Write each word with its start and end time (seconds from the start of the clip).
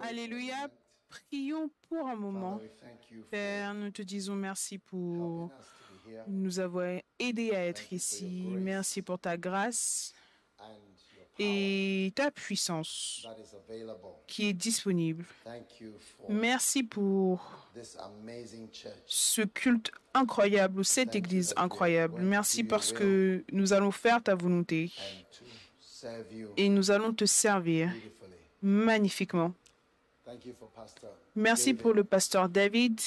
Alléluia. 0.00 0.68
Prions 1.08 1.70
pour 1.88 2.06
un 2.06 2.16
moment. 2.16 2.60
Père, 3.30 3.74
nous 3.74 3.90
te 3.90 4.02
disons 4.02 4.34
merci 4.34 4.78
pour 4.78 5.50
nous 6.26 6.58
avoir 6.58 7.00
aidés 7.18 7.52
à 7.52 7.66
être 7.66 7.92
ici. 7.92 8.44
Merci 8.48 9.02
pour 9.02 9.18
ta 9.18 9.36
grâce 9.36 10.12
et 11.38 12.12
ta 12.14 12.30
puissance 12.30 13.26
qui 14.26 14.48
est 14.48 14.52
disponible. 14.52 15.24
Thank 15.44 15.80
you 15.80 15.92
for 15.98 16.30
Merci 16.30 16.82
pour 16.82 17.68
ce 19.06 19.42
culte 19.42 19.92
incroyable, 20.14 20.84
cette 20.84 21.10
Thank 21.10 21.14
you 21.14 21.18
église 21.18 21.54
incroyable. 21.56 22.20
Merci 22.22 22.64
parce 22.64 22.92
que 22.92 23.44
nous 23.52 23.72
allons 23.72 23.92
faire 23.92 24.22
ta 24.22 24.34
volonté 24.34 24.90
et 26.56 26.68
nous 26.68 26.90
allons 26.90 27.12
te 27.12 27.24
servir. 27.26 27.92
Magnifiquement. 28.62 29.52
Merci 31.34 31.74
pour 31.74 31.92
le 31.92 32.04
pasteur 32.04 32.48
David 32.48 33.00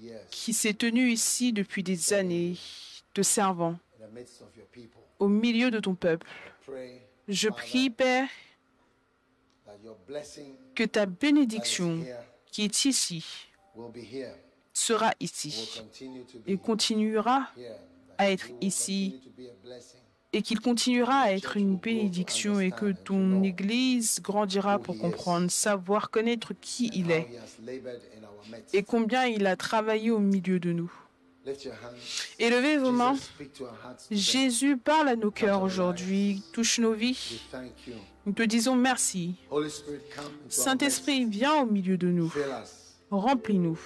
years 0.00 0.28
qui 0.30 0.52
s'est 0.52 0.74
tenu 0.74 1.10
ici 1.10 1.52
depuis 1.52 1.82
des 1.82 2.12
années, 2.12 2.56
te 3.12 3.22
servant 3.22 3.78
au 5.18 5.28
milieu 5.28 5.70
de 5.70 5.80
ton 5.80 5.94
peuple. 5.94 6.26
Je 7.28 7.48
prie, 7.48 7.90
Père, 7.90 8.28
que 10.74 10.84
ta 10.84 11.06
bénédiction 11.06 12.04
qui 12.46 12.64
est 12.64 12.84
ici 12.84 13.48
sera 14.72 15.12
ici 15.20 15.82
et 16.46 16.56
continuera 16.56 17.48
à 18.18 18.30
être 18.30 18.48
ici 18.60 19.20
et 20.34 20.42
qu'il 20.42 20.60
continuera 20.60 21.20
à 21.20 21.30
être 21.30 21.56
une 21.56 21.76
bénédiction 21.76 22.58
et 22.58 22.72
que 22.72 22.90
ton 22.90 23.42
Église 23.44 24.20
grandira 24.20 24.80
pour 24.80 24.98
comprendre, 24.98 25.48
savoir 25.50 26.10
connaître 26.10 26.52
qui 26.60 26.90
il 26.92 27.12
est 27.12 27.28
et 28.72 28.82
combien 28.82 29.26
il 29.26 29.46
a 29.46 29.56
travaillé 29.56 30.10
au 30.10 30.18
milieu 30.18 30.58
de 30.58 30.72
nous. 30.72 30.92
Élevez 32.38 32.78
vos 32.78 32.90
mains. 32.90 33.16
Jésus 34.10 34.76
parle 34.76 35.08
à 35.08 35.16
nos 35.16 35.30
cœurs 35.30 35.62
aujourd'hui, 35.62 36.42
touche 36.52 36.80
nos 36.80 36.94
vies. 36.94 37.40
Nous 38.26 38.32
te 38.32 38.42
disons 38.42 38.74
merci. 38.74 39.36
Saint-Esprit, 40.48 41.26
viens 41.26 41.62
au 41.62 41.66
milieu 41.66 41.96
de 41.96 42.08
nous. 42.08 42.32
Remplis-nous. 43.10 43.78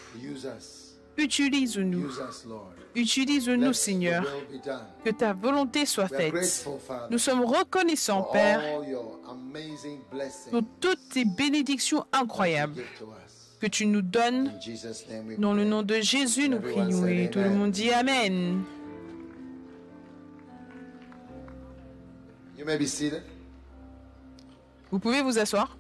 Utilise-nous. 1.19 2.11
Utilise-nous, 2.95 3.73
Seigneur. 3.73 4.25
Que 5.05 5.11
ta 5.11 5.33
volonté 5.33 5.85
soit 5.85 6.09
faite. 6.09 6.35
Nous 7.11 7.19
sommes 7.19 7.45
reconnaissants, 7.45 8.29
Père, 8.33 8.63
pour 10.51 10.63
toutes 10.81 11.09
tes 11.13 11.25
bénédictions 11.25 12.05
incroyables 12.13 12.83
que 13.61 13.67
tu 13.67 13.87
nous 13.87 14.03
donnes. 14.03 14.53
Dans 15.39 15.55
le 15.55 15.65
nom 15.65 15.83
de 15.83 15.97
Jésus, 15.97 16.49
nous 16.49 16.61
prions 16.61 17.07
et 17.07 17.29
tout 17.31 17.41
le 17.41 17.51
monde 17.51 17.73
dit 17.73 17.91
Amen. 17.91 18.63
Vous 24.91 24.99
pouvez 24.99 25.23
vous 25.23 25.39
asseoir. 25.39 25.78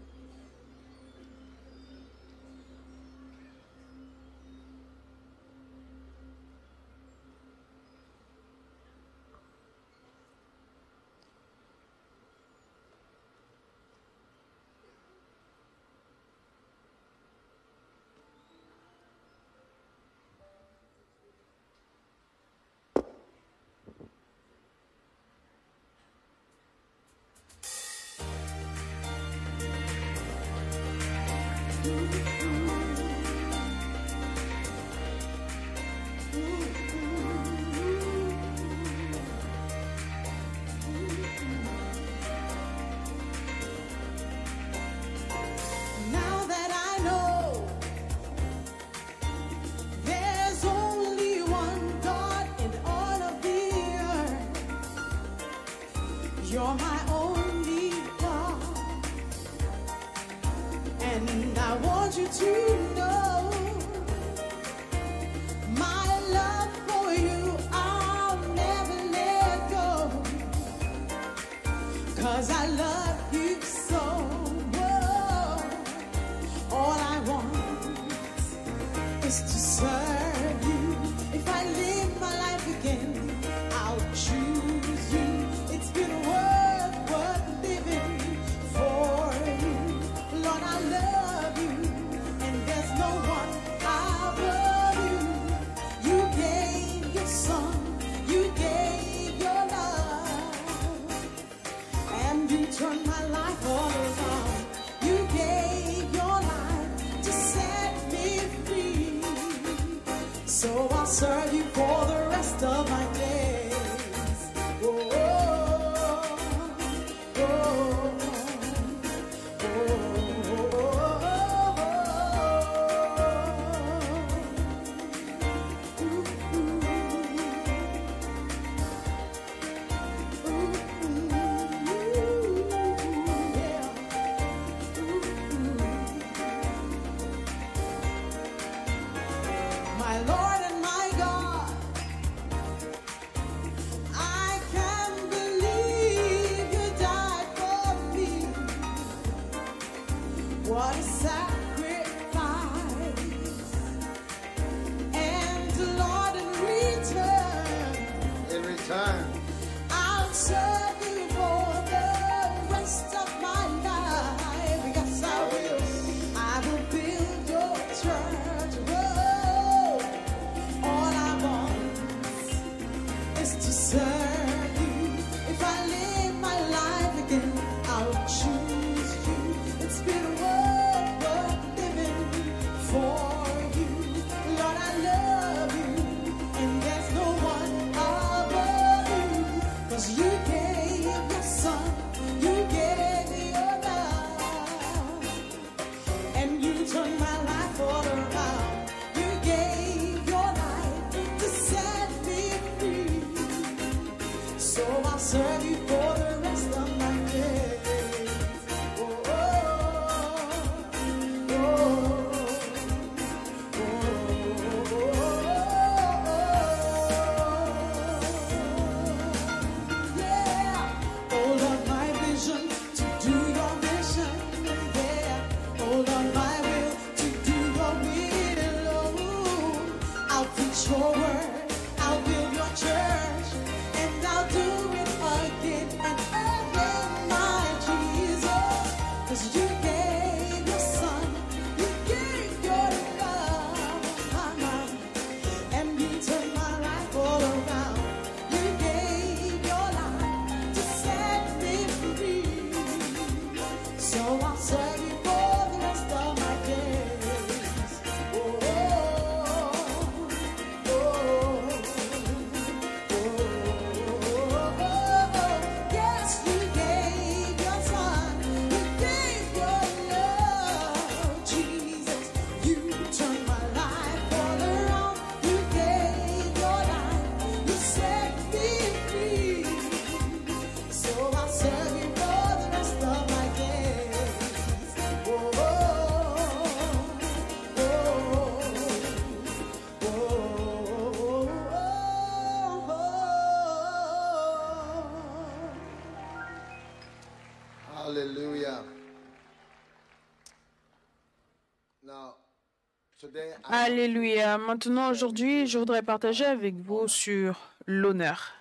Alléluia. 303.71 304.59
Maintenant, 304.59 305.11
aujourd'hui, 305.11 305.67
je 305.67 305.79
voudrais 305.79 306.03
partager 306.03 306.45
avec 306.45 306.77
vous 306.77 307.07
sur 307.07 307.59
l'honneur. 307.87 308.55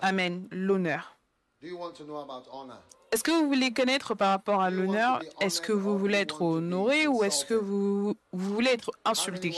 Amen. 0.00 0.48
L'honneur. 0.50 1.16
Est-ce 1.62 3.22
que 3.22 3.30
vous 3.30 3.46
voulez 3.46 3.72
connaître 3.72 4.14
par 4.14 4.30
rapport 4.30 4.60
à 4.60 4.70
l'honneur? 4.70 5.20
Est-ce 5.40 5.60
que 5.60 5.72
vous 5.72 5.96
voulez 5.96 6.18
être 6.18 6.42
honoré 6.42 7.06
ou 7.06 7.22
est-ce 7.22 7.44
que 7.44 7.54
vous, 7.54 8.14
vous 8.32 8.54
voulez 8.54 8.70
être 8.70 8.90
insulté? 9.04 9.54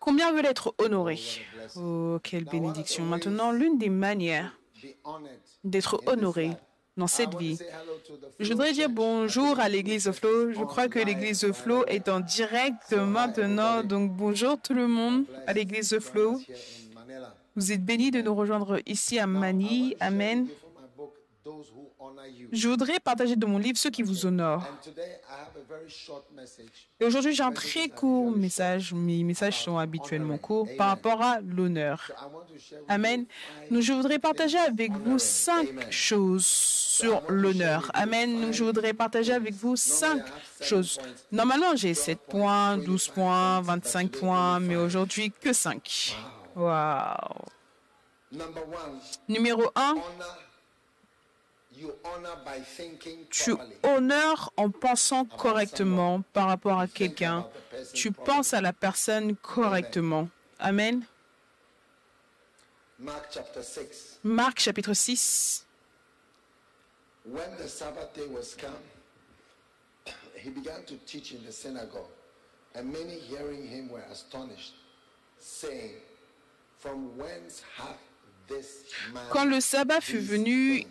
Combien 0.00 0.32
veulent 0.32 0.46
être 0.46 0.74
honorés? 0.78 1.20
Oh, 1.76 2.18
quelle 2.22 2.44
bénédiction. 2.44 3.04
Maintenant, 3.04 3.52
l'une 3.52 3.78
des 3.78 3.90
manières 3.90 4.58
d'être 5.62 6.02
honoré 6.06 6.50
dans 6.98 7.06
cette 7.06 7.34
vie, 7.36 7.58
je 8.40 8.52
voudrais 8.52 8.72
dire 8.72 8.90
bonjour 8.90 9.58
à 9.60 9.68
l'église 9.68 10.04
de 10.04 10.12
Flow. 10.12 10.52
Je 10.52 10.64
crois 10.64 10.88
que 10.88 10.98
l'église 10.98 11.40
de 11.40 11.52
Flow 11.52 11.84
est 11.86 12.08
en 12.08 12.20
direct 12.20 12.92
maintenant. 12.92 13.82
Donc 13.84 14.12
bonjour 14.12 14.60
tout 14.60 14.74
le 14.74 14.88
monde 14.88 15.24
à 15.46 15.52
l'église 15.52 15.90
de 15.90 16.00
Flow. 16.00 16.40
Vous 17.54 17.72
êtes 17.72 17.84
bénis 17.84 18.10
de 18.10 18.20
nous 18.20 18.34
rejoindre 18.34 18.80
ici 18.86 19.18
à 19.18 19.26
Manille. 19.26 19.96
Amen. 20.00 20.48
Je 22.52 22.68
voudrais 22.68 22.98
partager 23.00 23.36
de 23.36 23.46
mon 23.46 23.58
livre 23.58 23.78
ceux 23.78 23.90
qui 23.90 24.02
vous 24.02 24.26
honorent. 24.26 24.66
Et 27.00 27.04
aujourd'hui, 27.04 27.34
j'ai 27.34 27.42
un 27.42 27.52
très 27.52 27.88
court 27.88 28.30
message. 28.36 28.92
Mes 28.92 29.22
messages 29.24 29.62
sont 29.64 29.78
habituellement 29.78 30.38
courts 30.38 30.68
par 30.76 30.88
rapport 30.88 31.22
à 31.22 31.40
l'honneur. 31.40 32.10
Amen. 32.88 33.24
Donc, 33.70 33.82
je 33.82 33.92
voudrais 33.92 34.18
partager 34.18 34.58
avec 34.58 34.92
vous 34.92 35.18
cinq 35.18 35.90
choses 35.90 36.46
sur 36.46 37.22
l'honneur. 37.28 37.90
Amen. 37.94 38.40
Donc, 38.40 38.52
je 38.52 38.64
voudrais 38.64 38.92
partager 38.92 39.32
avec 39.32 39.54
vous 39.54 39.76
cinq 39.76 40.22
choses. 40.60 40.98
Normalement, 41.30 41.76
j'ai 41.76 41.94
7 41.94 42.18
points, 42.20 42.76
12 42.78 43.08
points, 43.08 43.60
25 43.60 44.10
points, 44.10 44.60
mais 44.60 44.76
aujourd'hui, 44.76 45.30
que 45.30 45.52
5. 45.52 46.16
Waouh. 46.56 47.14
Number 48.30 48.62
one, 48.62 49.00
Numéro 49.28 49.62
1, 49.62 49.70
honor. 49.74 49.96
You 49.96 50.02
honor 50.04 50.04
by 50.04 51.67
thinking 51.67 51.67
tu 53.30 53.56
honores 53.82 54.50
en 54.56 54.70
pensant 54.70 55.24
correctement 55.24 56.22
par 56.32 56.48
rapport 56.48 56.78
à 56.78 56.86
quelqu'un. 56.86 57.46
Tu 57.94 58.12
penses 58.12 58.54
à 58.54 58.60
la 58.60 58.72
personne 58.72 59.36
correctement. 59.36 60.28
Amen. 60.58 61.04
Mark 62.98 63.26
chapter 63.30 63.62
6. 63.62 64.18
Marc 64.24 64.58
chapitre 64.58 64.92
6. 64.92 65.64
When 67.24 67.56
the 67.58 67.68
Sabbath 67.68 68.14
day 68.14 68.26
was 68.26 68.56
come, 68.56 68.72
he 70.34 70.50
began 70.50 70.82
to 70.86 70.96
teach 71.06 71.32
in 71.32 71.44
the 71.44 71.52
synagogue, 71.52 72.10
and 72.74 72.90
many 72.90 73.18
hearing 73.20 73.68
him 73.68 73.90
were 73.90 74.02
astonished, 74.10 74.74
saying, 75.38 75.92
From 76.78 77.16
whence 77.18 77.62
hath 77.76 77.98
this 78.48 78.84
man 79.12 79.24
Quand 79.30 79.44
le 79.44 79.60
sabbat 79.60 80.00
fut 80.00 80.18
venu? 80.18 80.84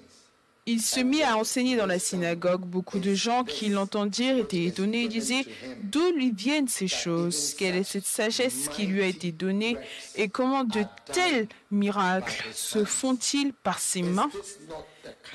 Il 0.67 0.81
se 0.81 0.99
mit 0.99 1.23
à 1.23 1.37
enseigner 1.37 1.77
dans 1.77 1.85
la 1.85 1.97
synagogue. 1.97 2.61
Beaucoup 2.61 2.99
de 2.99 3.13
gens 3.13 3.45
qui 3.45 3.69
l'entendirent 3.69 4.37
étaient 4.37 4.65
étonnés. 4.65 5.05
Et 5.05 5.07
disaient 5.07 5.45
D'où 5.81 6.11
lui 6.11 6.31
viennent 6.31 6.67
ces 6.67 6.89
choses? 6.89 7.55
Quelle 7.57 7.75
est 7.75 7.83
cette 7.83 8.05
sagesse 8.05 8.67
qui 8.67 8.85
lui 8.85 9.01
a 9.01 9.07
été 9.07 9.31
donnée? 9.31 9.77
Et 10.15 10.27
comment 10.27 10.65
de 10.65 10.83
tels 11.13 11.47
miracles 11.71 12.43
se 12.53 12.83
font-ils 12.83 13.53
par 13.53 13.79
ses 13.79 14.01
mains? 14.01 14.29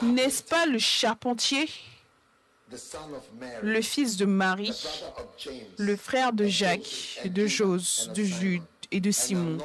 N'est-ce 0.02 0.42
pas 0.42 0.66
le 0.66 0.78
charpentier, 0.78 1.66
le 3.62 3.80
fils 3.80 4.16
de 4.18 4.26
Marie, 4.26 4.86
le 5.78 5.96
frère 5.96 6.34
de 6.34 6.46
Jacques, 6.46 7.20
de 7.24 7.46
Jose, 7.46 8.10
de 8.14 8.22
Jude 8.22 8.62
et 8.90 9.00
de 9.00 9.10
Simon. 9.10 9.58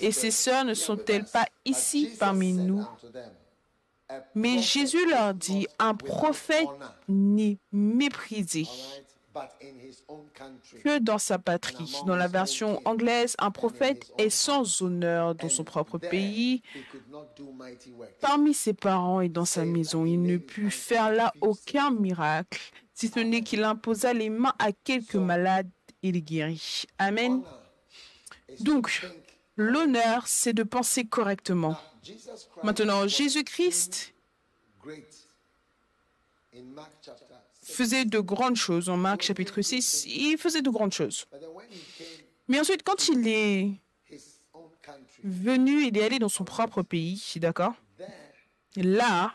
Et 0.00 0.12
ses 0.12 0.30
sœurs 0.30 0.64
ne 0.64 0.74
sont-elles 0.74 1.24
pas 1.24 1.46
ici 1.64 2.10
parmi 2.18 2.52
nous? 2.52 2.86
Mais 4.34 4.58
Jésus 4.58 5.08
leur 5.08 5.34
dit, 5.34 5.66
un 5.78 5.94
prophète 5.94 6.68
n'est 7.08 7.58
méprisé 7.72 8.66
que 10.84 10.98
dans 10.98 11.18
sa 11.18 11.38
patrie. 11.38 11.94
Dans 12.06 12.16
la 12.16 12.28
version 12.28 12.80
anglaise, 12.84 13.36
un 13.38 13.50
prophète 13.50 14.12
est 14.18 14.30
sans 14.30 14.82
honneur 14.82 15.34
dans 15.34 15.48
son 15.48 15.64
propre 15.64 15.98
pays, 15.98 16.62
parmi 18.20 18.54
ses 18.54 18.72
parents 18.72 19.20
et 19.20 19.28
dans 19.28 19.44
sa 19.44 19.64
maison. 19.64 20.04
Il 20.04 20.22
ne 20.22 20.36
put 20.36 20.70
faire 20.70 21.12
là 21.12 21.32
aucun 21.40 21.90
miracle, 21.90 22.60
si 22.92 23.08
ce 23.08 23.20
n'est 23.20 23.42
qu'il 23.42 23.62
imposa 23.64 24.12
les 24.12 24.30
mains 24.30 24.54
à 24.58 24.72
quelques 24.72 25.14
malades 25.14 25.70
et 26.02 26.12
les 26.12 26.22
guérit. 26.22 26.84
Amen. 26.98 27.42
Donc, 28.60 29.06
l'honneur, 29.56 30.26
c'est 30.26 30.52
de 30.52 30.62
penser 30.62 31.04
correctement. 31.04 31.76
Maintenant, 32.62 33.06
Jésus-Christ 33.06 34.14
great. 34.82 35.28
In 36.54 36.62
Mark 36.74 36.90
chapter 37.02 37.24
6. 37.62 37.72
faisait 37.74 38.04
de 38.04 38.18
grandes 38.18 38.56
choses. 38.56 38.88
En 38.88 38.96
Marc 38.96 39.22
chapitre 39.22 39.60
6, 39.62 40.06
il 40.06 40.36
faisait 40.38 40.62
de 40.62 40.70
grandes 40.70 40.92
choses. 40.92 41.26
Mais 42.48 42.58
ensuite, 42.58 42.82
quand 42.82 43.08
il 43.08 43.28
est 43.28 43.70
venu, 45.22 45.86
il 45.86 45.96
est 45.96 46.02
allé 46.04 46.18
dans 46.18 46.28
son 46.28 46.44
propre 46.44 46.82
pays, 46.82 47.22
d'accord? 47.36 47.74
Là, 48.76 49.34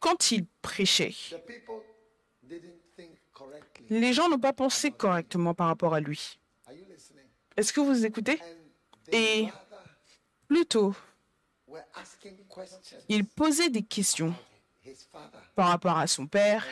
quand 0.00 0.30
il 0.30 0.46
prêchait, 0.62 1.14
les 3.90 4.12
gens 4.12 4.28
n'ont 4.28 4.38
pas 4.38 4.52
pensé 4.52 4.90
correctement 4.90 5.54
par 5.54 5.66
rapport 5.66 5.94
à 5.94 6.00
lui. 6.00 6.38
Est-ce 7.56 7.72
que 7.72 7.80
vous 7.80 8.04
écoutez? 8.06 8.40
Et- 9.12 9.48
Plutôt, 10.48 10.94
il 13.08 13.24
posait 13.24 13.70
des 13.70 13.82
questions 13.82 14.34
par 15.54 15.68
rapport 15.68 15.98
à 15.98 16.06
son 16.06 16.26
père 16.26 16.66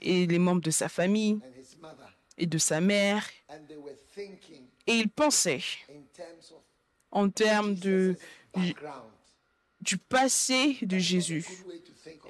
et 0.00 0.26
les 0.26 0.38
membres 0.38 0.62
de 0.62 0.70
sa 0.70 0.88
famille 0.88 1.40
et 2.38 2.46
de 2.46 2.58
sa 2.58 2.80
mère. 2.80 3.28
Et 4.86 4.94
il 4.94 5.08
pensait 5.08 5.62
en 7.10 7.28
termes 7.28 7.74
de, 7.74 8.16
du 9.80 9.98
passé 9.98 10.78
de 10.82 10.98
Jésus. 10.98 11.46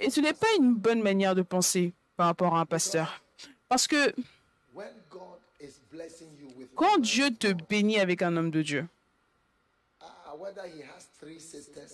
Et 0.00 0.10
ce 0.10 0.20
n'est 0.20 0.34
pas 0.34 0.48
une 0.58 0.74
bonne 0.74 1.02
manière 1.02 1.34
de 1.34 1.42
penser 1.42 1.94
par 2.16 2.26
rapport 2.26 2.56
à 2.56 2.60
un 2.60 2.66
pasteur. 2.66 3.22
Parce 3.68 3.86
que 3.86 4.14
quand 6.74 6.98
Dieu 6.98 7.30
te 7.34 7.52
bénit 7.52 8.00
avec 8.00 8.22
un 8.22 8.36
homme 8.36 8.50
de 8.50 8.62
Dieu, 8.62 8.88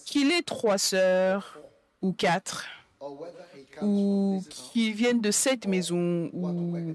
qu'il 0.04 0.32
ait 0.32 0.42
trois 0.42 0.78
sœurs 0.78 1.58
ou 2.02 2.12
quatre, 2.12 2.66
ou 3.00 4.40
from 4.40 4.40
this 4.40 4.48
qu'il 4.72 4.94
vienne 4.94 5.20
de 5.20 5.30
cette 5.30 5.66
maison, 5.66 6.30
ou 6.32 6.94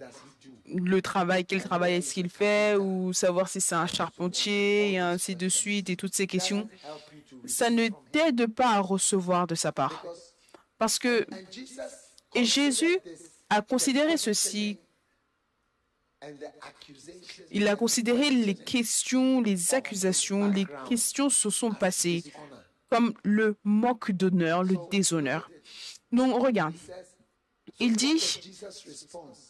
le 0.66 1.02
travail, 1.02 1.46
quel 1.46 1.62
travail 1.62 1.96
est-ce 1.96 2.14
qu'il 2.14 2.30
fait, 2.30 2.76
ou 2.76 3.14
savoir 3.14 3.48
si 3.48 3.62
c'est 3.62 3.76
un 3.76 3.88
charpentier, 3.88 4.94
et 4.94 5.00
ainsi 5.00 5.36
de 5.36 5.50
suite, 5.50 5.90
et 5.90 5.96
toutes 5.96 6.16
ces 6.16 6.28
questions, 6.28 6.68
ça 7.46 7.70
ne 7.70 7.90
t'aide 8.12 8.48
pas 8.48 8.76
à 8.76 8.80
recevoir 8.80 9.48
de 9.48 9.56
sa 9.56 9.72
part. 9.72 10.06
Parce 10.78 11.00
que 11.00 11.26
et 12.36 12.46
Jésus 12.46 12.98
a 13.50 13.62
considéré 13.62 14.18
ceci, 14.18 14.80
il 17.52 17.68
a 17.68 17.76
considéré 17.76 18.30
les 18.30 18.56
questions, 18.56 19.42
les 19.42 19.74
accusations, 19.74 20.48
les 20.48 20.66
questions 20.88 21.30
se 21.30 21.50
sont 21.50 21.72
passées 21.72 22.24
comme 22.90 23.14
le 23.24 23.56
manque 23.64 24.12
d'honneur, 24.12 24.64
le 24.64 24.76
déshonneur. 24.92 25.50
Donc 26.12 26.40
regarde, 26.40 26.76
il 27.80 27.96
dit, 27.96 28.40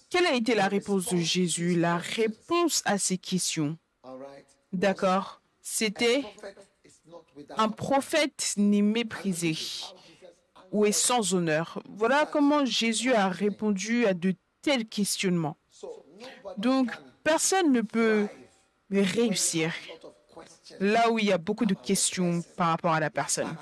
quelle 0.10 0.26
a 0.26 0.34
été 0.34 0.56
la 0.56 0.68
réponse 0.68 1.10
de 1.10 1.18
Jésus? 1.18 1.76
La 1.76 1.98
réponse 1.98 2.82
à 2.86 2.98
ces 2.98 3.18
questions, 3.18 3.78
d'accord, 4.72 5.42
c'était 5.62 6.24
un 7.58 7.70
prophète 7.70 8.54
n'est 8.58 8.82
méprisé 8.82 9.58
ou 10.72 10.86
est 10.86 10.92
sans 10.92 11.34
honneur. 11.34 11.82
Voilà 11.90 12.26
comment 12.26 12.66
Jésus 12.66 13.14
a 13.14 13.28
répondu 13.28 14.06
à 14.06 14.14
de 14.14 14.36
tels 14.62 14.88
questionnements. 14.88 15.58
Donc, 16.58 16.92
personne 17.24 17.72
ne 17.72 17.82
peut 17.82 18.28
réussir 18.92 19.74
là 20.80 21.12
où 21.12 21.20
il 21.20 21.26
y 21.26 21.32
a 21.32 21.38
beaucoup 21.38 21.66
de 21.66 21.74
questions 21.74 22.42
par 22.58 22.68
rapport 22.70 22.94
à 22.94 23.00
la 23.00 23.10
personne. 23.10 23.56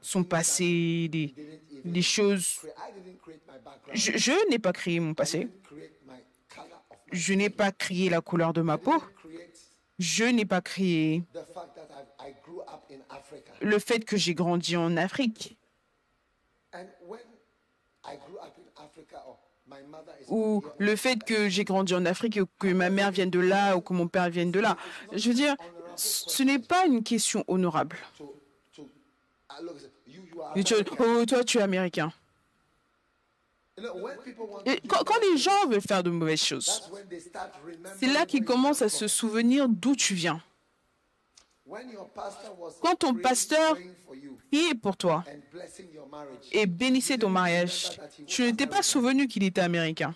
Son 0.00 0.24
passé, 0.24 1.10
les 1.84 2.02
choses. 2.02 2.60
Je, 3.92 4.12
je 4.16 4.50
n'ai 4.50 4.58
pas 4.58 4.72
créé 4.72 5.00
mon 5.00 5.14
passé. 5.14 5.48
Je 7.12 7.34
n'ai 7.34 7.50
pas 7.50 7.72
créé 7.72 8.08
la 8.08 8.20
couleur 8.20 8.52
de 8.52 8.62
ma 8.62 8.78
peau. 8.78 9.02
Je 9.98 10.24
n'ai 10.24 10.44
pas 10.46 10.60
créé 10.60 11.22
le 13.60 13.78
fait 13.78 14.04
que 14.04 14.16
j'ai 14.16 14.34
grandi 14.34 14.76
en 14.76 14.96
Afrique 14.96 15.56
ou 20.28 20.64
le 20.78 20.96
fait 20.96 21.22
que 21.22 21.48
j'ai 21.48 21.64
grandi 21.64 21.94
en 21.94 22.06
Afrique 22.06 22.36
et 22.36 22.42
que 22.58 22.72
ma 22.72 22.90
mère 22.90 23.10
vienne 23.10 23.30
de 23.30 23.40
là 23.40 23.76
ou 23.76 23.80
que 23.80 23.92
mon 23.92 24.08
père 24.08 24.30
vienne 24.30 24.50
de 24.50 24.60
là. 24.60 24.76
Je 25.12 25.28
veux 25.28 25.34
dire, 25.34 25.54
ce 25.96 26.42
n'est 26.42 26.58
pas 26.58 26.86
une 26.86 27.02
question 27.02 27.44
honorable. 27.48 27.96
oh, 30.98 31.26
toi, 31.26 31.44
tu 31.44 31.58
es 31.58 31.62
américain. 31.62 32.12
Quand, 34.88 35.18
les 35.22 35.38
gens 35.38 35.66
veulent 35.68 35.80
faire 35.80 36.02
de 36.02 36.10
mauvaises 36.10 36.42
choses, 36.42 36.90
c'est 37.98 38.06
là 38.06 38.26
qu'ils 38.26 38.44
commencent 38.44 38.82
à 38.82 38.88
se 38.88 39.08
souvenir 39.08 39.68
d'où 39.68 39.96
tu 39.96 40.14
viens. 40.14 40.42
Quand 42.80 42.96
ton 42.96 43.14
pasteur 43.14 43.76
priait 44.50 44.74
pour 44.74 44.96
toi 44.96 45.24
et 46.52 46.66
bénissait 46.66 47.18
ton 47.18 47.30
mariage, 47.30 47.90
tu 48.26 48.42
ne 48.42 48.50
t'es 48.52 48.66
pas 48.66 48.82
souvenu 48.82 49.26
qu'il 49.26 49.42
était 49.44 49.60
américain. 49.60 50.14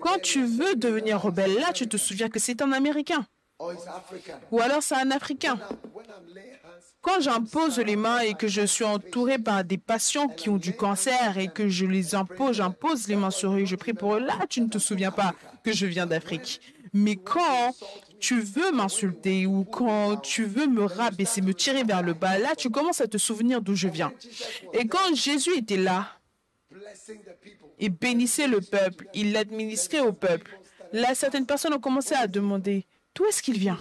Quand 0.00 0.18
tu 0.22 0.44
veux 0.44 0.74
devenir 0.74 1.20
rebelle, 1.20 1.54
là, 1.54 1.72
tu 1.72 1.88
te 1.88 1.96
souviens 1.96 2.28
que 2.28 2.38
c'est 2.38 2.60
un 2.60 2.72
américain. 2.72 3.26
Ou 4.50 4.60
alors 4.60 4.82
c'est 4.82 4.96
un 4.96 5.10
africain. 5.10 5.58
Quand 7.00 7.20
j'impose 7.20 7.78
les 7.78 7.96
mains 7.96 8.18
et 8.20 8.34
que 8.34 8.48
je 8.48 8.66
suis 8.66 8.84
entouré 8.84 9.38
par 9.38 9.64
des 9.64 9.78
patients 9.78 10.28
qui 10.28 10.50
ont 10.50 10.58
du 10.58 10.74
cancer 10.74 11.38
et 11.38 11.48
que 11.48 11.68
je 11.68 11.86
les 11.86 12.14
impose, 12.14 12.56
j'impose 12.56 13.08
les 13.08 13.16
mains 13.16 13.30
sur 13.30 13.54
eux, 13.54 13.64
je 13.64 13.76
prie 13.76 13.94
pour 13.94 14.16
eux, 14.16 14.20
là, 14.20 14.38
tu 14.50 14.60
ne 14.60 14.68
te 14.68 14.78
souviens 14.78 15.12
pas 15.12 15.34
que 15.64 15.72
je 15.72 15.86
viens 15.86 16.04
d'Afrique. 16.04 16.60
Mais 16.92 17.16
quand 17.16 17.74
tu 18.20 18.40
veux 18.40 18.72
m'insulter 18.72 19.46
ou 19.46 19.64
quand 19.64 20.16
tu 20.16 20.44
veux 20.44 20.66
me 20.66 20.84
rabaisser, 20.84 21.40
me 21.42 21.54
tirer 21.54 21.84
vers 21.84 22.02
le 22.02 22.14
bas, 22.14 22.38
là, 22.38 22.54
tu 22.54 22.70
commences 22.70 23.00
à 23.00 23.08
te 23.08 23.18
souvenir 23.18 23.60
d'où 23.60 23.74
je 23.74 23.88
viens. 23.88 24.12
Et 24.72 24.86
quand 24.86 25.14
Jésus 25.14 25.56
était 25.56 25.76
là 25.76 26.08
et 27.78 27.88
bénissait 27.88 28.48
le 28.48 28.60
peuple, 28.60 29.08
il 29.14 29.32
l'administrait 29.32 30.00
au 30.00 30.12
peuple, 30.12 30.58
là, 30.92 31.14
certaines 31.14 31.46
personnes 31.46 31.74
ont 31.74 31.80
commencé 31.80 32.14
à 32.14 32.26
demander, 32.26 32.86
d'où 33.14 33.24
est-ce 33.26 33.42
qu'il 33.42 33.58
vient? 33.58 33.78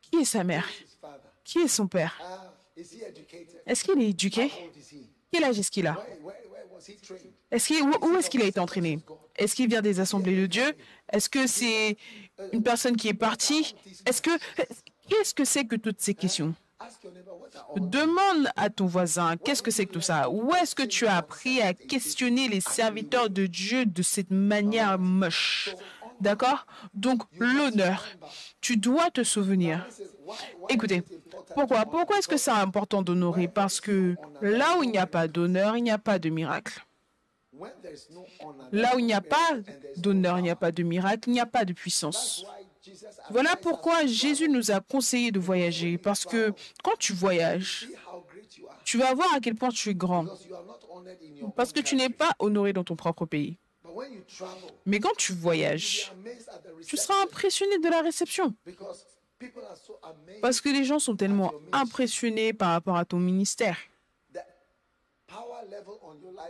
Qui 0.00 0.20
est 0.20 0.24
sa 0.24 0.44
mère? 0.44 0.68
Qui 1.44 1.60
est 1.60 1.68
son 1.68 1.86
père? 1.86 2.20
Est-ce 3.66 3.84
qu'il 3.84 4.00
est 4.02 4.10
éduqué? 4.10 4.50
Quel 5.32 5.44
âge 5.44 5.58
est-ce 5.58 5.70
qu'il 5.70 5.86
a? 5.86 6.04
Qu'il, 7.58 7.82
où, 7.82 7.92
où 8.06 8.16
est-ce 8.16 8.30
qu'il 8.30 8.42
a 8.42 8.46
été 8.46 8.60
entraîné? 8.60 8.98
Est-ce 9.36 9.54
qu'il 9.54 9.68
vient 9.68 9.82
des 9.82 10.00
assemblées 10.00 10.36
de 10.36 10.46
Dieu? 10.46 10.74
Est-ce 11.12 11.28
que 11.28 11.46
c'est 11.46 11.96
une 12.52 12.62
personne 12.62 12.96
qui 12.96 13.08
est 13.08 13.14
partie 13.14 13.74
Est-ce 14.06 14.22
que 14.22 14.30
qu'est-ce 15.08 15.34
que 15.34 15.44
c'est 15.44 15.64
que 15.64 15.76
toutes 15.76 16.00
ces 16.00 16.14
questions? 16.14 16.54
Demande 17.76 18.48
à 18.56 18.68
ton 18.68 18.86
voisin, 18.86 19.36
qu'est-ce 19.36 19.62
que 19.62 19.70
c'est 19.70 19.86
que 19.86 19.92
tout 19.92 20.00
ça? 20.00 20.28
Où 20.30 20.54
est-ce 20.54 20.74
que 20.74 20.82
tu 20.82 21.06
as 21.06 21.16
appris 21.16 21.62
à 21.62 21.72
questionner 21.72 22.48
les 22.48 22.60
serviteurs 22.60 23.30
de 23.30 23.46
Dieu 23.46 23.86
de 23.86 24.02
cette 24.02 24.30
manière 24.30 24.98
moche? 24.98 25.74
D'accord? 26.20 26.66
Donc 26.94 27.22
l'honneur, 27.38 28.04
tu 28.60 28.76
dois 28.76 29.10
te 29.10 29.22
souvenir. 29.22 29.86
Écoutez, 30.68 31.02
pourquoi? 31.54 31.84
Pourquoi 31.86 32.18
est-ce 32.18 32.28
que 32.28 32.36
c'est 32.36 32.50
important 32.50 33.02
d'honorer? 33.02 33.48
Parce 33.48 33.80
que 33.80 34.16
là 34.40 34.78
où 34.78 34.82
il 34.82 34.90
n'y 34.90 34.98
a 34.98 35.06
pas 35.06 35.28
d'honneur, 35.28 35.76
il 35.76 35.82
n'y 35.82 35.90
a 35.90 35.98
pas 35.98 36.18
de 36.18 36.28
miracle. 36.30 36.85
Là 38.72 38.96
où 38.96 38.98
il 38.98 39.06
n'y 39.06 39.14
a 39.14 39.20
pas 39.20 39.52
d'honneur, 39.96 40.38
il 40.38 40.42
n'y 40.42 40.50
a 40.50 40.56
pas 40.56 40.72
de 40.72 40.82
miracle, 40.82 41.28
il 41.28 41.32
n'y 41.32 41.40
a 41.40 41.46
pas 41.46 41.64
de 41.64 41.72
puissance. 41.72 42.44
Voilà 43.30 43.56
pourquoi 43.56 44.06
Jésus 44.06 44.48
nous 44.48 44.70
a 44.70 44.80
conseillé 44.80 45.30
de 45.32 45.40
voyager, 45.40 45.98
parce 45.98 46.24
que 46.24 46.52
quand 46.82 46.96
tu 46.98 47.12
voyages, 47.12 47.88
tu 48.84 48.98
vas 48.98 49.12
voir 49.14 49.34
à 49.34 49.40
quel 49.40 49.54
point 49.54 49.70
tu 49.70 49.90
es 49.90 49.94
grand, 49.94 50.26
parce 51.56 51.72
que 51.72 51.80
tu 51.80 51.96
n'es 51.96 52.10
pas 52.10 52.32
honoré 52.38 52.72
dans 52.72 52.84
ton 52.84 52.96
propre 52.96 53.26
pays. 53.26 53.58
Mais 54.84 55.00
quand 55.00 55.16
tu 55.16 55.32
voyages, 55.32 56.12
tu 56.86 56.96
seras 56.96 57.22
impressionné 57.22 57.78
de 57.78 57.88
la 57.88 58.02
réception, 58.02 58.54
parce 60.40 60.60
que 60.60 60.68
les 60.68 60.84
gens 60.84 60.98
sont 60.98 61.16
tellement 61.16 61.52
impressionnés 61.72 62.52
par 62.52 62.70
rapport 62.70 62.96
à 62.96 63.04
ton 63.04 63.18
ministère. 63.18 63.78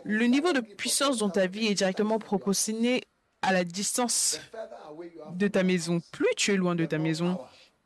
Le 0.05 0.27
niveau 0.27 0.53
de 0.53 0.61
puissance 0.61 1.19
dans 1.19 1.31
ta 1.31 1.47
vie 1.47 1.67
est 1.67 1.75
directement 1.75 2.19
proportionné 2.19 3.03
à 3.43 3.53
la 3.53 3.65
distance 3.65 4.41
de 5.33 5.49
ta 5.49 5.63
maison. 5.63 6.01
Plus 6.13 6.29
tu 6.37 6.53
es 6.53 6.57
loin 6.57 6.75
de 6.75 6.87
ta 6.87 6.99
maison, 6.99 7.39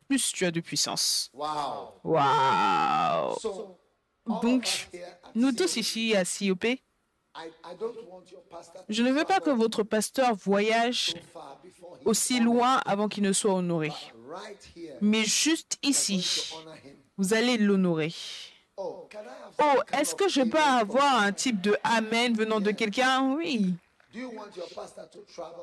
plus 0.09 0.33
tu 0.33 0.45
as 0.47 0.51
de 0.51 0.61
puissance. 0.61 1.31
Wow. 1.35 1.95
Waouh 2.05 3.37
Donc, 4.43 4.89
nous 5.35 5.53
tous 5.53 5.77
ici 5.77 6.15
à 6.17 6.25
don't 7.79 7.95
to 7.95 8.41
je 8.89 9.03
ne 9.03 9.13
veux 9.13 9.25
pas 9.25 9.41
que 9.41 9.51
votre 9.51 9.83
pasteur 9.83 10.35
voyage 10.35 11.15
aussi 12.05 12.41
loin 12.41 12.81
avant 12.85 13.09
qu'il 13.09 13.23
ne 13.23 13.33
soit 13.33 13.55
honoré. 13.55 13.93
Mais 15.01 15.25
juste 15.25 15.79
ici, 15.83 16.53
vous 17.17 17.35
allez 17.35 17.57
l'honorer. 17.57 18.13
Oh, 19.59 19.81
est-ce 19.93 20.15
que 20.15 20.29
je 20.29 20.43
peux 20.43 20.59
avoir 20.59 21.23
un 21.23 21.33
type 21.33 21.61
de 21.61 21.77
Amen 21.85 22.35
venant 22.35 22.61
de 22.61 22.71
quelqu'un? 22.71 23.35
Oui. 23.35 23.75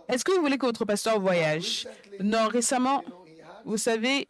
Est-ce 0.07 0.24
que 0.24 0.31
vous 0.31 0.41
voulez 0.41 0.57
que 0.57 0.65
votre 0.65 0.86
pasteur 0.86 1.19
voyage? 1.19 1.88
Non, 2.19 2.47
récemment, 2.47 3.03
vous 3.65 3.77
savez, 3.77 4.27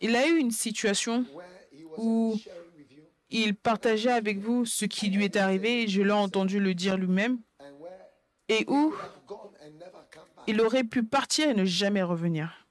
il 0.00 0.14
a 0.16 0.26
eu 0.26 0.36
une 0.38 0.50
situation 0.50 1.24
you 1.72 2.38
il 3.30 3.54
partageait 3.54 4.12
avec 4.12 4.38
vous 4.38 4.64
ce 4.64 4.84
qui 4.84 5.10
lui 5.10 5.24
est 5.24 5.36
arrivé, 5.36 5.88
je 5.88 6.02
l'ai 6.02 6.12
entendu 6.12 6.60
le 6.60 6.74
dire 6.74 6.96
lui-même, 6.96 7.38
et 8.48 8.64
où 8.68 8.94
il 10.46 10.60
aurait 10.60 10.84
pu 10.84 11.02
partir 11.02 11.48
et 11.48 11.54
ne 11.54 11.64
jamais 11.64 12.02
revenir. 12.02 12.66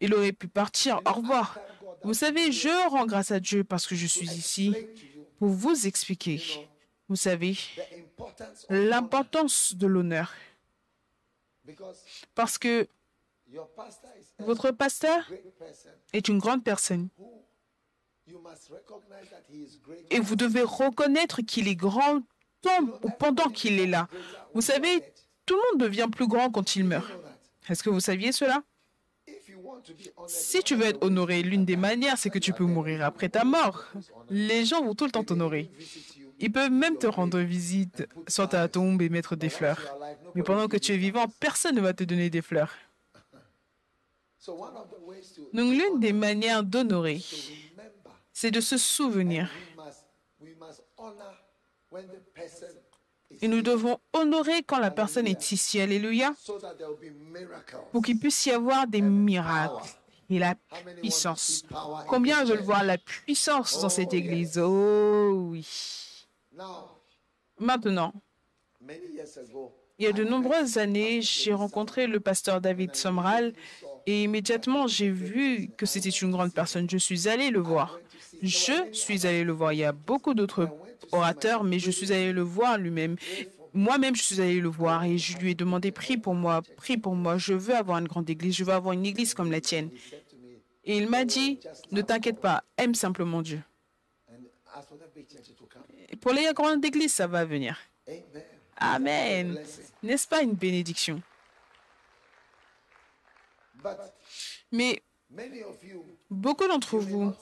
Il 0.00 0.14
aurait 0.14 0.32
pu 0.32 0.48
partir, 0.48 1.00
au 1.06 1.12
revoir. 1.12 1.58
Vous 2.02 2.14
savez, 2.14 2.52
je 2.52 2.88
rends 2.88 3.06
grâce 3.06 3.30
à 3.30 3.40
Dieu 3.40 3.64
parce 3.64 3.86
que 3.86 3.94
je 3.94 4.06
suis 4.06 4.28
ici 4.30 4.74
pour 5.38 5.48
vous 5.48 5.86
expliquer, 5.86 6.42
vous 7.08 7.16
savez, 7.16 7.56
l'importance 8.68 9.74
de 9.74 9.86
l'honneur. 9.86 10.34
Parce 12.34 12.58
que 12.58 12.88
votre 14.38 14.70
pasteur 14.70 15.30
est 16.12 16.28
une 16.28 16.38
grande 16.38 16.64
personne. 16.64 17.08
Et 20.10 20.20
vous 20.20 20.36
devez 20.36 20.62
reconnaître 20.62 21.42
qu'il 21.42 21.68
est 21.68 21.74
grand 21.76 22.22
pendant 23.18 23.48
qu'il 23.50 23.80
est 23.80 23.86
là. 23.86 24.08
Vous 24.54 24.60
savez, 24.60 25.02
tout 25.46 25.54
le 25.54 25.60
monde 25.72 25.88
devient 25.88 26.08
plus 26.10 26.28
grand 26.28 26.50
quand 26.50 26.76
il 26.76 26.84
meurt. 26.84 27.10
Est-ce 27.68 27.82
que 27.82 27.90
vous 27.90 28.00
saviez 28.00 28.32
cela? 28.32 28.62
Si 30.26 30.62
tu 30.62 30.76
veux 30.76 30.86
être 30.86 31.02
honoré, 31.02 31.42
l'une 31.42 31.64
des 31.64 31.76
manières, 31.76 32.18
c'est 32.18 32.30
que 32.30 32.38
tu 32.38 32.52
peux 32.52 32.64
mourir 32.64 33.04
après 33.04 33.28
ta 33.28 33.44
mort. 33.44 33.84
Les 34.28 34.64
gens 34.64 34.82
vont 34.84 34.94
tout 34.94 35.04
le 35.04 35.10
temps 35.10 35.24
t'honorer. 35.24 35.70
Ils 36.38 36.50
peuvent 36.50 36.70
même 36.70 36.96
te 36.96 37.06
rendre 37.06 37.38
visite 37.40 38.08
sur 38.26 38.48
ta 38.48 38.66
tombe 38.68 39.02
et 39.02 39.08
mettre 39.08 39.36
des 39.36 39.50
fleurs. 39.50 39.98
Mais 40.34 40.42
pendant 40.42 40.68
que 40.68 40.76
tu 40.78 40.92
es 40.92 40.96
vivant, 40.96 41.26
personne 41.38 41.76
ne 41.76 41.80
va 41.80 41.92
te 41.92 42.04
donner 42.04 42.30
des 42.30 42.42
fleurs. 42.42 42.74
Donc 45.52 45.74
l'une 45.74 46.00
des 46.00 46.14
manières 46.14 46.62
d'honorer, 46.62 47.20
c'est 48.32 48.50
de 48.50 48.60
se 48.60 48.78
souvenir. 48.78 49.50
Et 53.42 53.48
nous 53.48 53.62
devons 53.62 53.98
honorer 54.12 54.62
quand 54.66 54.78
la 54.78 54.90
personne 54.90 55.26
est 55.26 55.52
ici. 55.52 55.80
Alléluia. 55.80 56.32
Pour 57.92 58.02
qu'il 58.02 58.18
puisse 58.18 58.46
y 58.46 58.50
avoir 58.50 58.86
des 58.86 59.00
miracles 59.00 59.88
et 60.28 60.38
la 60.38 60.54
puissance. 61.00 61.64
Combien 62.06 62.46
church? 62.46 62.60
voir 62.60 62.84
la 62.84 62.98
puissance 62.98 63.80
dans 63.80 63.88
cette 63.88 64.12
Oh, 64.12 64.16
église? 64.16 64.58
Oh 64.58 65.48
oui. 65.50 65.66
Maintenant, 67.58 68.12
many 68.80 69.14
years 69.14 69.36
ago, 69.38 69.72
il 69.98 70.04
y 70.04 70.06
a 70.06 70.12
de 70.12 70.24
nombreuses 70.24 70.78
années, 70.78 71.20
j'ai 71.20 71.52
rencontré 71.52 72.06
le 72.06 72.20
pasteur 72.20 72.60
David 72.60 72.94
Somral 72.94 73.52
et 74.06 74.22
immédiatement 74.22 74.86
j'ai 74.86 75.10
vu 75.10 75.68
que 75.76 75.84
c'était 75.84 76.08
une 76.08 76.30
grande 76.30 76.54
personne. 76.54 76.88
Je 76.88 76.96
suis 76.96 77.28
allé 77.28 77.50
le 77.50 77.60
voir. 77.60 77.98
Je 78.42 78.88
suis 78.92 79.26
allé 79.26 79.44
le 79.44 79.52
voir. 79.52 79.74
Il 79.74 79.80
y 79.80 79.84
a 79.84 79.92
beaucoup 79.92 80.32
d'autres 80.32 80.68
orateurs, 81.12 81.64
mais 81.64 81.78
je 81.78 81.90
suis 81.90 82.12
allé 82.12 82.32
le 82.32 82.42
voir 82.42 82.78
lui-même. 82.78 83.16
Moi-même, 83.72 84.16
je 84.16 84.22
suis 84.22 84.40
allé 84.40 84.60
le 84.60 84.68
voir 84.68 85.04
et 85.04 85.16
je 85.16 85.38
lui 85.38 85.52
ai 85.52 85.54
demandé 85.54 85.92
prie 85.92 86.16
pour 86.16 86.34
moi, 86.34 86.62
prie 86.76 86.96
pour 86.96 87.14
moi. 87.14 87.38
Je 87.38 87.54
veux 87.54 87.74
avoir 87.74 87.98
une 87.98 88.08
grande 88.08 88.28
église. 88.28 88.56
Je 88.56 88.64
veux 88.64 88.72
avoir 88.72 88.92
une 88.94 89.06
église 89.06 89.34
comme 89.34 89.50
la 89.50 89.60
tienne. 89.60 89.90
Et 90.84 90.96
il 90.96 91.08
m'a 91.08 91.24
dit, 91.24 91.60
ne 91.92 92.02
t'inquiète 92.02 92.40
pas, 92.40 92.64
aime 92.76 92.94
simplement 92.94 93.42
Dieu. 93.42 93.62
pour 96.20 96.32
les 96.32 96.52
grandes 96.52 96.84
églises, 96.84 97.14
ça 97.14 97.26
va 97.26 97.44
venir. 97.44 97.78
Amen. 98.76 99.60
N'est-ce 100.02 100.26
pas 100.26 100.42
une 100.42 100.54
bénédiction? 100.54 101.22
Mais 104.72 105.02
beaucoup 106.30 106.66
d'entre 106.66 106.98
vous, 106.98 107.32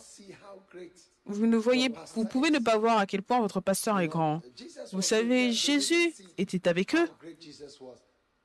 vous 1.28 1.46
ne 1.46 1.56
voyez, 1.56 1.90
vous 2.14 2.24
pouvez 2.24 2.50
ne 2.50 2.58
pas 2.58 2.76
voir 2.78 2.98
à 2.98 3.06
quel 3.06 3.22
point 3.22 3.40
votre 3.40 3.60
pasteur 3.60 4.00
est 4.00 4.08
grand. 4.08 4.40
Vous 4.92 5.02
savez, 5.02 5.52
Jésus 5.52 6.14
était 6.38 6.66
avec 6.68 6.94
eux, 6.94 7.08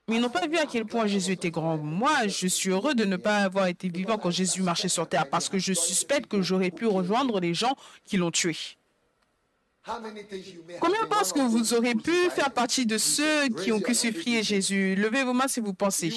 mais 0.09 0.17
ils 0.17 0.21
n'ont 0.21 0.29
pas 0.29 0.47
vu 0.47 0.57
à 0.57 0.65
quel 0.65 0.85
point 0.85 1.07
Jésus 1.07 1.31
était 1.31 1.51
grand. 1.51 1.77
Moi, 1.77 2.27
je 2.27 2.47
suis 2.47 2.69
heureux 2.69 2.93
de 2.93 3.05
ne 3.05 3.15
pas 3.15 3.37
avoir 3.37 3.67
été 3.67 3.87
vivant 3.87 4.17
quand 4.17 4.31
Jésus 4.31 4.61
marchait 4.61 4.89
sur 4.89 5.07
terre, 5.07 5.29
parce 5.29 5.47
que 5.47 5.57
je 5.57 5.73
suspecte 5.73 6.27
que 6.27 6.41
j'aurais 6.41 6.71
pu 6.71 6.85
rejoindre 6.85 7.39
les 7.39 7.53
gens 7.53 7.75
qui 8.05 8.17
l'ont 8.17 8.31
tué. 8.31 8.55
Combien 9.85 11.05
pensent 11.09 11.33
que 11.33 11.41
vous 11.41 11.73
aurez 11.73 11.93
pu 11.93 12.29
faire 12.29 12.51
partie 12.51 12.85
de 12.85 12.97
ceux 12.97 13.49
qui 13.49 13.71
ont 13.73 13.81
crucifié 13.81 14.41
Jésus 14.41 14.95
Levez 14.95 15.23
vos 15.23 15.33
mains 15.33 15.49
si 15.49 15.59
vous 15.59 15.73
pensez. 15.73 16.13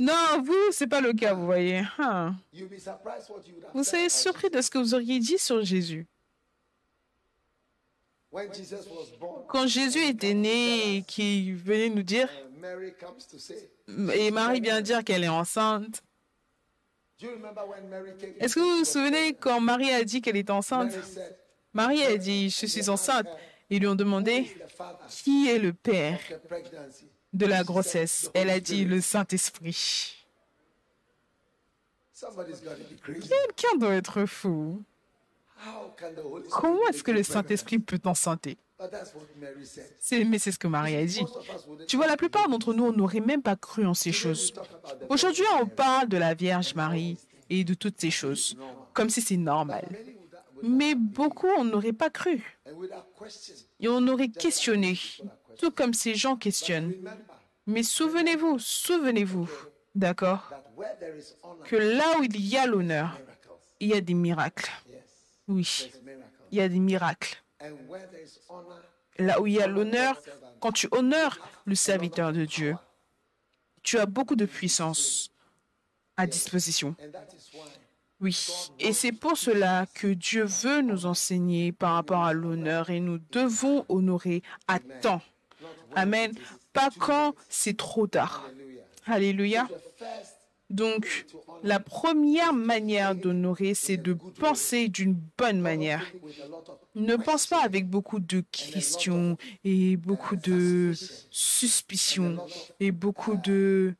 Non, 0.00 0.42
vous, 0.42 0.54
c'est 0.70 0.86
pas 0.86 1.02
le 1.02 1.12
cas, 1.12 1.34
vous 1.34 1.44
voyez. 1.44 1.82
Have 1.98 2.34
Vous 3.74 3.84
serez 3.84 4.08
surpris 4.08 4.48
de 4.48 4.62
ce 4.62 4.70
que 4.70 4.78
vous 4.78 4.94
auriez 4.94 5.18
dit 5.18 5.38
sur 5.38 5.62
Jésus. 5.62 6.06
Quand 9.48 9.66
Jésus 9.66 10.04
était 10.04 10.34
né 10.34 10.96
et 10.96 11.02
qu'il 11.02 11.56
venait 11.56 11.90
nous 11.90 12.02
dire, 12.02 12.28
et 14.14 14.30
Marie 14.30 14.60
vient 14.60 14.80
dire 14.80 15.04
qu'elle 15.04 15.24
est 15.24 15.28
enceinte. 15.28 16.02
Est-ce 17.20 18.54
que 18.54 18.60
vous 18.60 18.78
vous 18.78 18.84
souvenez 18.84 19.34
quand 19.34 19.60
Marie 19.60 19.90
a 19.90 20.04
dit 20.04 20.22
qu'elle 20.22 20.36
était 20.36 20.52
enceinte? 20.52 20.92
Marie 21.78 22.02
a 22.02 22.16
dit, 22.16 22.50
je 22.50 22.66
suis 22.66 22.90
enceinte. 22.90 23.28
Ils 23.70 23.78
lui 23.78 23.86
ont 23.86 23.94
demandé, 23.94 24.52
qui 25.22 25.48
est 25.48 25.58
le 25.60 25.72
père 25.72 26.18
de 27.32 27.46
la 27.46 27.62
grossesse? 27.62 28.28
Elle 28.34 28.50
a 28.50 28.58
dit, 28.58 28.84
le 28.84 29.00
Saint-Esprit. 29.00 30.16
Quelqu'un 33.04 33.76
doit 33.78 33.94
être 33.94 34.26
fou. 34.26 34.82
Comment 36.50 36.88
est-ce 36.88 37.04
que 37.04 37.12
le? 37.12 37.22
Saint-Esprit 37.22 37.78
peut 37.78 38.00
enceinte 38.04 38.48
But 38.80 38.90
that's 38.92 39.12
what 39.14 39.22
Mary 39.40 39.64
said. 39.66 39.86
C'est- 40.00 40.24
Mais 40.24 40.38
c'est 40.38 40.52
ce 40.52 40.58
que 40.58 40.68
Marie 40.68 40.94
a 40.96 41.04
dit. 41.04 41.24
Tu 41.88 41.96
vois, 41.96 42.06
la 42.08 42.16
plupart 42.16 42.48
d'entre 42.48 42.72
nous, 42.74 42.84
on 42.86 42.92
n'aurait 42.92 43.20
même 43.20 43.42
pas 43.42 43.56
cru 43.56 43.84
en 43.86 43.94
ces 43.94 44.12
choses. 44.12 44.52
Aujourd'hui, 45.08 45.44
on 45.60 45.66
parle 45.66 46.08
de 46.08 46.16
la 46.16 46.34
Vierge 46.34 46.74
Marie 46.74 47.18
et 47.50 47.62
de 47.64 47.74
toutes 47.74 48.00
ces 48.00 48.10
choses, 48.12 48.56
comme 48.94 49.10
si 49.10 49.20
c'est 49.20 49.36
normal. 49.36 49.84
Mais 50.62 50.94
beaucoup, 50.94 51.48
on 51.58 51.64
n'aurait 51.64 51.92
pas 51.92 52.10
cru. 52.10 52.58
Et 53.80 53.88
on 53.88 54.06
aurait 54.08 54.28
questionné, 54.28 54.98
tout 55.58 55.70
comme 55.70 55.94
ces 55.94 56.14
gens 56.14 56.36
questionnent. 56.36 56.94
Mais 57.66 57.82
souvenez-vous, 57.82 58.58
souvenez-vous, 58.58 59.48
d'accord, 59.94 60.52
que 61.64 61.76
là 61.76 62.18
où 62.18 62.22
il 62.22 62.46
y 62.46 62.56
a 62.56 62.66
l'honneur, 62.66 63.18
il 63.80 63.88
y 63.88 63.94
a 63.94 64.00
des 64.00 64.14
miracles. 64.14 64.70
Oui, 65.46 65.90
il 66.50 66.58
y 66.58 66.60
a 66.60 66.68
des 66.68 66.78
miracles. 66.78 67.42
Là 69.18 69.40
où 69.40 69.46
il 69.46 69.54
y 69.54 69.60
a 69.60 69.66
l'honneur, 69.66 70.20
quand 70.60 70.72
tu 70.72 70.88
honores 70.92 71.38
le 71.64 71.74
serviteur 71.74 72.32
de 72.32 72.44
Dieu, 72.44 72.76
tu 73.82 73.98
as 73.98 74.06
beaucoup 74.06 74.36
de 74.36 74.44
puissance 74.46 75.30
à 76.16 76.26
disposition. 76.26 76.94
Oui, 78.20 78.36
et 78.80 78.92
c'est 78.92 79.12
pour 79.12 79.36
cela 79.36 79.86
que 79.94 80.08
Dieu 80.08 80.44
veut 80.44 80.82
nous 80.82 81.06
enseigner 81.06 81.70
par 81.70 81.94
rapport 81.94 82.24
à 82.24 82.32
l'honneur 82.32 82.90
et 82.90 82.98
nous 82.98 83.18
devons 83.30 83.84
honorer 83.88 84.42
à 84.66 84.80
temps. 84.80 85.22
Amen. 85.94 86.32
Pas 86.72 86.90
quand 86.98 87.34
c'est 87.48 87.76
trop 87.76 88.06
tard. 88.06 88.50
Alléluia. 89.06 89.68
Donc, 90.70 91.26
la 91.62 91.80
première 91.80 92.52
manière 92.52 93.14
d'honorer, 93.14 93.72
c'est 93.74 93.96
de 93.96 94.12
penser 94.12 94.88
d'une 94.88 95.18
bonne 95.38 95.60
manière. 95.60 96.04
Ne 96.94 97.16
pense 97.16 97.46
pas 97.46 97.62
avec 97.62 97.88
beaucoup 97.88 98.20
de 98.20 98.42
questions 98.50 99.38
et 99.64 99.96
beaucoup 99.96 100.36
de 100.36 100.92
suspicions 101.30 102.36
et 102.80 102.90
beaucoup 102.92 103.36
de 103.36 103.94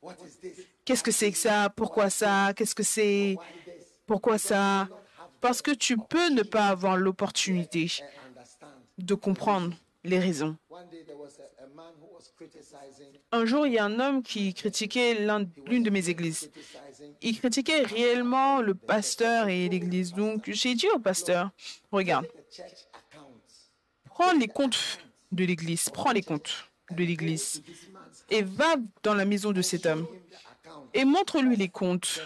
qu'est-ce 0.85 1.03
que 1.03 1.11
c'est 1.11 1.33
que 1.33 1.39
ça, 1.39 1.73
pourquoi 1.75 2.11
ça, 2.11 2.53
qu'est-ce 2.55 2.75
que 2.75 2.83
c'est, 2.83 3.37
pourquoi 4.09 4.39
ça? 4.39 4.89
Parce 5.41 5.63
que 5.63 5.71
tu 5.71 5.97
peux 5.97 6.31
ne 6.31 6.43
pas 6.43 6.67
avoir 6.67 6.97
l'opportunité 6.97 7.87
de 8.97 9.15
comprendre 9.15 9.73
les 10.03 10.19
raisons. 10.19 10.57
Un 13.31 13.45
jour, 13.45 13.67
il 13.67 13.75
y 13.75 13.79
a 13.79 13.85
un 13.85 14.01
homme 14.01 14.23
qui 14.23 14.55
critiquait 14.55 15.15
l'un- 15.27 15.47
l'une 15.67 15.83
de 15.83 15.91
mes 15.91 16.09
églises. 16.09 16.51
Il 17.21 17.39
critiquait 17.39 17.83
réellement 17.83 18.61
le 18.61 18.75
pasteur 18.75 19.49
et 19.49 19.69
l'église. 19.69 20.13
Donc, 20.15 20.51
j'ai 20.51 20.75
dit 20.75 20.89
au 20.95 20.99
pasteur, 20.99 21.51
regarde, 21.93 22.27
prends 24.07 24.33
les 24.33 24.49
comptes 24.49 24.99
de 25.31 25.45
l'église, 25.45 25.89
prends 25.91 26.13
les 26.13 26.23
comptes 26.23 26.71
de 26.91 27.05
l'église 27.05 27.63
et 28.31 28.43
va 28.43 28.77
dans 29.03 29.15
la 29.15 29.27
maison 29.27 29.53
de 29.53 29.63
cet 29.63 29.85
homme 29.87 30.07
et 30.95 31.05
montre-lui 31.05 31.57
les 31.57 31.69
comptes 31.69 32.23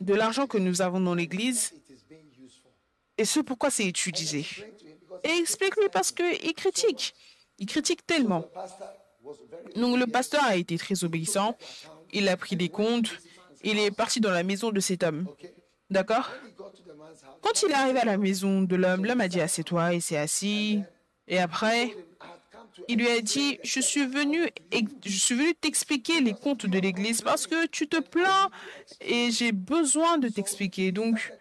de 0.00 0.14
l'argent 0.14 0.46
que 0.46 0.58
nous 0.58 0.82
avons 0.82 1.00
dans 1.00 1.14
l'église 1.14 1.72
et 3.18 3.24
ce 3.24 3.40
pourquoi 3.40 3.70
c'est 3.70 3.86
utilisé. 3.86 4.46
Et 5.24 5.28
explique-lui 5.28 5.88
parce 5.92 6.10
qu'il 6.12 6.54
critique. 6.54 7.14
Il 7.58 7.66
critique 7.66 8.06
tellement. 8.06 8.44
Donc 9.76 9.98
le 9.98 10.06
pasteur 10.06 10.42
a 10.44 10.56
été 10.56 10.76
très 10.78 11.04
obéissant. 11.04 11.56
Il 12.12 12.28
a 12.28 12.36
pris 12.36 12.56
les 12.56 12.68
comptes. 12.68 13.10
Il 13.62 13.78
est 13.78 13.90
parti 13.90 14.20
dans 14.20 14.30
la 14.30 14.42
maison 14.42 14.70
de 14.70 14.80
cet 14.80 15.02
homme. 15.02 15.26
D'accord? 15.90 16.30
Quand 17.42 17.62
il 17.62 17.70
est 17.70 17.74
arrivé 17.74 18.00
à 18.00 18.04
la 18.04 18.16
maison 18.16 18.62
de 18.62 18.76
l'homme, 18.76 19.04
l'homme 19.04 19.20
a 19.20 19.28
dit 19.28 19.40
assieds-toi, 19.40 19.94
il 19.94 20.02
s'est 20.02 20.16
assis. 20.16 20.82
Et 21.28 21.38
après, 21.38 21.86
I 21.86 21.90
had 21.90 22.40
come 22.50 22.61
to 22.61 22.61
il 22.88 22.98
lui 22.98 23.08
a 23.08 23.20
dit 23.20 23.58
je 23.62 23.80
suis 23.80 24.06
venu 24.06 24.50
t'expliquer 25.60 26.20
les 26.20 26.34
comptes 26.34 26.66
de 26.66 26.78
l'église 26.78 27.22
parce 27.22 27.46
que 27.46 27.66
tu 27.66 27.86
te 27.86 28.00
plains 28.00 28.50
et 29.00 29.30
j'ai 29.30 29.52
besoin 29.52 30.18
de 30.18 30.28
t'expliquer. 30.28 30.92
Donc 30.92 31.32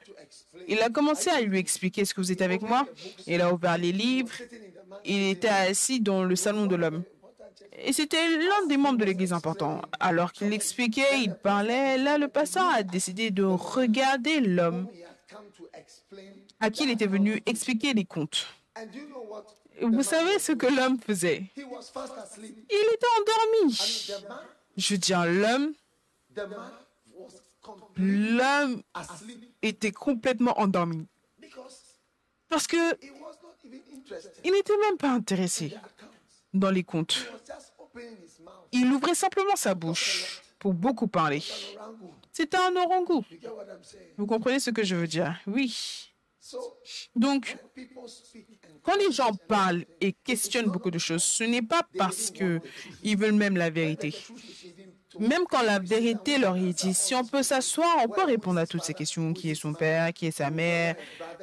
il 0.67 0.82
a 0.82 0.89
commencé 0.89 1.30
à 1.30 1.41
lui 1.41 1.60
expliquer 1.60 2.06
ce 2.06 2.13
que 2.13 2.22
vous 2.22 2.32
êtes 2.32 2.41
avec 2.41 2.62
moi. 2.62 2.88
Il 3.28 3.41
a 3.41 3.54
ouvert 3.54 3.78
les 3.78 3.91
livres. 3.91 4.34
Il 5.06 5.30
était 5.30 5.48
assis 5.48 6.00
dans 6.00 6.24
le 6.24 6.36
salon 6.36 6.65
de 6.65 6.76
l'homme. 6.76 7.04
Et 7.84 7.94
c'était 7.94 8.28
l'un 8.38 8.67
des 8.67 8.78
membres 8.78 9.00
de 9.00 9.06
l'église 9.06 9.34
important. 9.34 9.82
Alors 10.00 10.32
qu'il 10.34 10.54
expliquait, 10.54 11.22
il 11.24 11.34
parlait, 11.34 11.98
là 11.98 12.17
le 12.17 12.28
pasteur 12.28 12.67
a 12.67 12.84
décidé 12.84 13.32
de 13.32 13.44
regarder 13.44 14.39
l'homme 14.39 14.88
à 16.60 16.70
qui 16.70 16.84
il 16.84 16.91
était 16.91 17.08
venu 17.08 17.41
expliquer 17.46 17.94
les 17.94 18.06
contes. 18.06 18.48
Vous 19.82 20.04
savez 20.04 20.39
ce 20.39 20.52
que 20.52 20.67
l'homme 20.67 21.00
faisait? 21.00 21.50
He 21.56 21.63
was 21.63 21.84
fast 21.94 22.13
asleep. 22.17 22.58
Il 22.70 22.94
était 22.94 23.08
endormi. 23.20 23.78
Je 24.78 24.94
veux 24.94 24.98
dire, 24.98 25.26
l'homme, 25.26 25.74
the 26.34 26.48
man 26.48 26.72
was 27.13 27.34
completely 27.62 28.38
l'homme 28.38 28.82
était 29.62 29.91
complètement 29.91 30.60
endormi. 30.60 31.08
because 31.39 31.82
Parce 32.50 32.67
que 32.67 32.78
he 33.04 33.12
was 33.12 33.38
not 33.44 33.56
even 33.63 33.82
interested 33.94 34.32
il 34.44 34.52
n'était 34.52 34.78
même 34.78 34.98
pas 34.98 35.10
intéressé 35.12 35.74
dans 36.54 36.72
les 36.72 36.84
contes. 36.84 37.13
He 37.13 37.32
was 37.32 37.39
just 37.46 37.74
opening 37.80 38.17
his 38.17 38.41
mouth. 38.44 38.67
Il 38.72 38.91
ouvrait 38.91 39.15
simplement 39.15 39.56
sa 39.56 39.74
bouche 39.76 40.41
pour 40.60 40.74
beaucoup 40.74 41.08
parler. 41.08 41.44
C'était 42.32 42.58
un 42.58 42.76
orango. 42.76 43.24
You 43.30 43.39
get 43.41 43.50
what 43.50 43.65
I'm 43.65 43.84
saying? 43.84 44.13
Vous 44.17 44.26
comprenez 44.26 44.60
ce 44.60 44.70
que 44.70 44.84
je 44.84 44.96
veux 44.96 45.08
dire? 45.08 45.39
Oui. 45.48 46.08
Donc, 47.15 47.58
quand 48.84 48.96
les 48.96 49.12
gens 49.12 49.32
parlent 49.48 49.86
et 50.00 50.13
questionnent 50.24 50.70
beaucoup 50.70 50.91
de 50.91 50.98
choses, 51.00 51.24
ce 51.24 51.44
n'est 51.44 51.62
pas 51.62 51.82
parce 51.98 52.32
que 52.32 52.60
ils 53.04 53.17
veulent 53.17 53.34
même 53.34 53.58
la 53.58 53.70
vérité. 53.70 54.13
Même 55.20 55.41
quand 55.50 55.62
la 55.62 55.78
vérité 55.80 56.38
leur 56.38 56.56
est 56.56 56.72
dit, 56.72 56.94
si 56.94 57.13
on 57.13 57.26
peut 57.26 57.44
s'asseoir, 57.44 57.98
on 58.06 58.08
peut 58.08 58.24
répondre 58.24 58.60
à 58.62 58.65
toutes 58.65 58.84
ces 58.84 58.94
questions. 58.94 59.34
Qui 59.34 59.52
est 59.52 59.56
son 59.56 59.74
père? 59.74 60.13
Qui 60.13 60.28
est 60.28 60.32
sa 60.32 60.50
mère? 60.50 60.96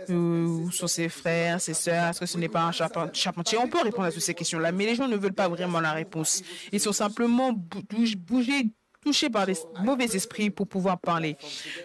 Où 0.09 0.71
sont 0.71 0.87
ses 0.87 1.11
frères, 1.11 1.61
ses 1.61 1.75
sœurs? 1.75 2.09
Est-ce 2.09 2.21
que 2.21 2.25
ce 2.27 2.39
n'est 2.39 2.49
pas 2.49 2.63
un 2.63 2.71
charpen- 2.71 3.15
charpentier? 3.15 3.59
On 3.59 3.69
peut 3.69 3.83
répondre 3.83 4.09
à 4.09 4.13
toutes 4.13 4.23
ces 4.23 4.33
questions-là, 4.33 4.73
mais 4.73 4.87
les 4.87 4.95
gens 4.95 5.07
ne 5.07 5.17
veulent 5.17 5.35
pas 5.35 5.49
vraiment 5.49 5.81
la 5.81 5.93
réponse. 5.93 6.43
Ils 6.73 6.81
sont 6.81 6.95
simplement 6.95 7.53
bougés, 7.53 8.71
touchés 9.05 9.29
par 9.29 9.45
des 9.45 9.57
mauvais 9.85 10.07
esprits 10.07 10.49
pour 10.49 10.67
pouvoir 10.67 10.99
parler. 10.99 11.37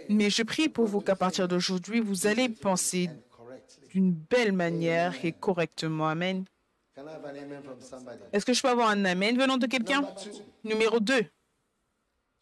Mais 0.08 0.30
je 0.30 0.44
prie 0.44 0.70
pour 0.70 0.86
vous 0.88 1.02
qu'à 1.02 1.18
partir 1.18 1.50
d'aujourd'hui, 1.50 2.00
vous 2.00 2.28
allez 2.28 2.48
penser. 2.48 3.10
D'une 3.94 4.12
belle 4.12 4.52
manière 4.54 5.14
et 5.24 5.32
correctement. 5.32 6.10
Amen. 6.10 6.46
Est-ce 8.32 8.46
que 8.46 8.54
je 8.54 8.62
peux 8.62 8.70
avoir 8.70 8.90
un 8.90 9.06
Amen 9.06 9.38
venant 9.38 9.58
de 9.58 9.68
quelqu'un? 9.68 10.08
Numéro 10.64 11.00
2. 11.00 11.26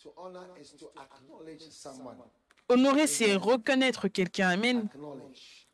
to 0.01 0.13
honor 0.17 0.47
is 0.59 0.71
to 0.79 0.89
acknowledge 0.97 1.61
someone. 1.69 2.17
Honorer, 2.69 3.05
c'est 3.07 3.35
reconnaître 3.35 4.07
quelqu'un. 4.07 4.49
Amen. 4.49 4.87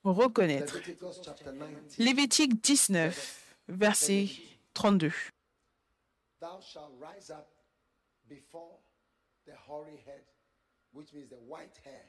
Reconnaître. 0.03 0.75
Leviticus 0.75 1.21
chapter 1.23 1.51
19. 1.51 1.97
Lévitique 1.99 2.61
19, 2.61 3.57
verset 3.69 4.29
32. 4.73 5.11
Thou 6.39 6.59
shalt 6.61 6.91
rise 6.99 7.29
up 7.29 7.47
before 8.27 8.79
the 9.45 9.53
hoary 9.67 9.97
head, 10.05 10.23
which 10.91 11.13
means 11.13 11.29
the 11.29 11.39
white 11.47 11.79
hair, 11.85 12.03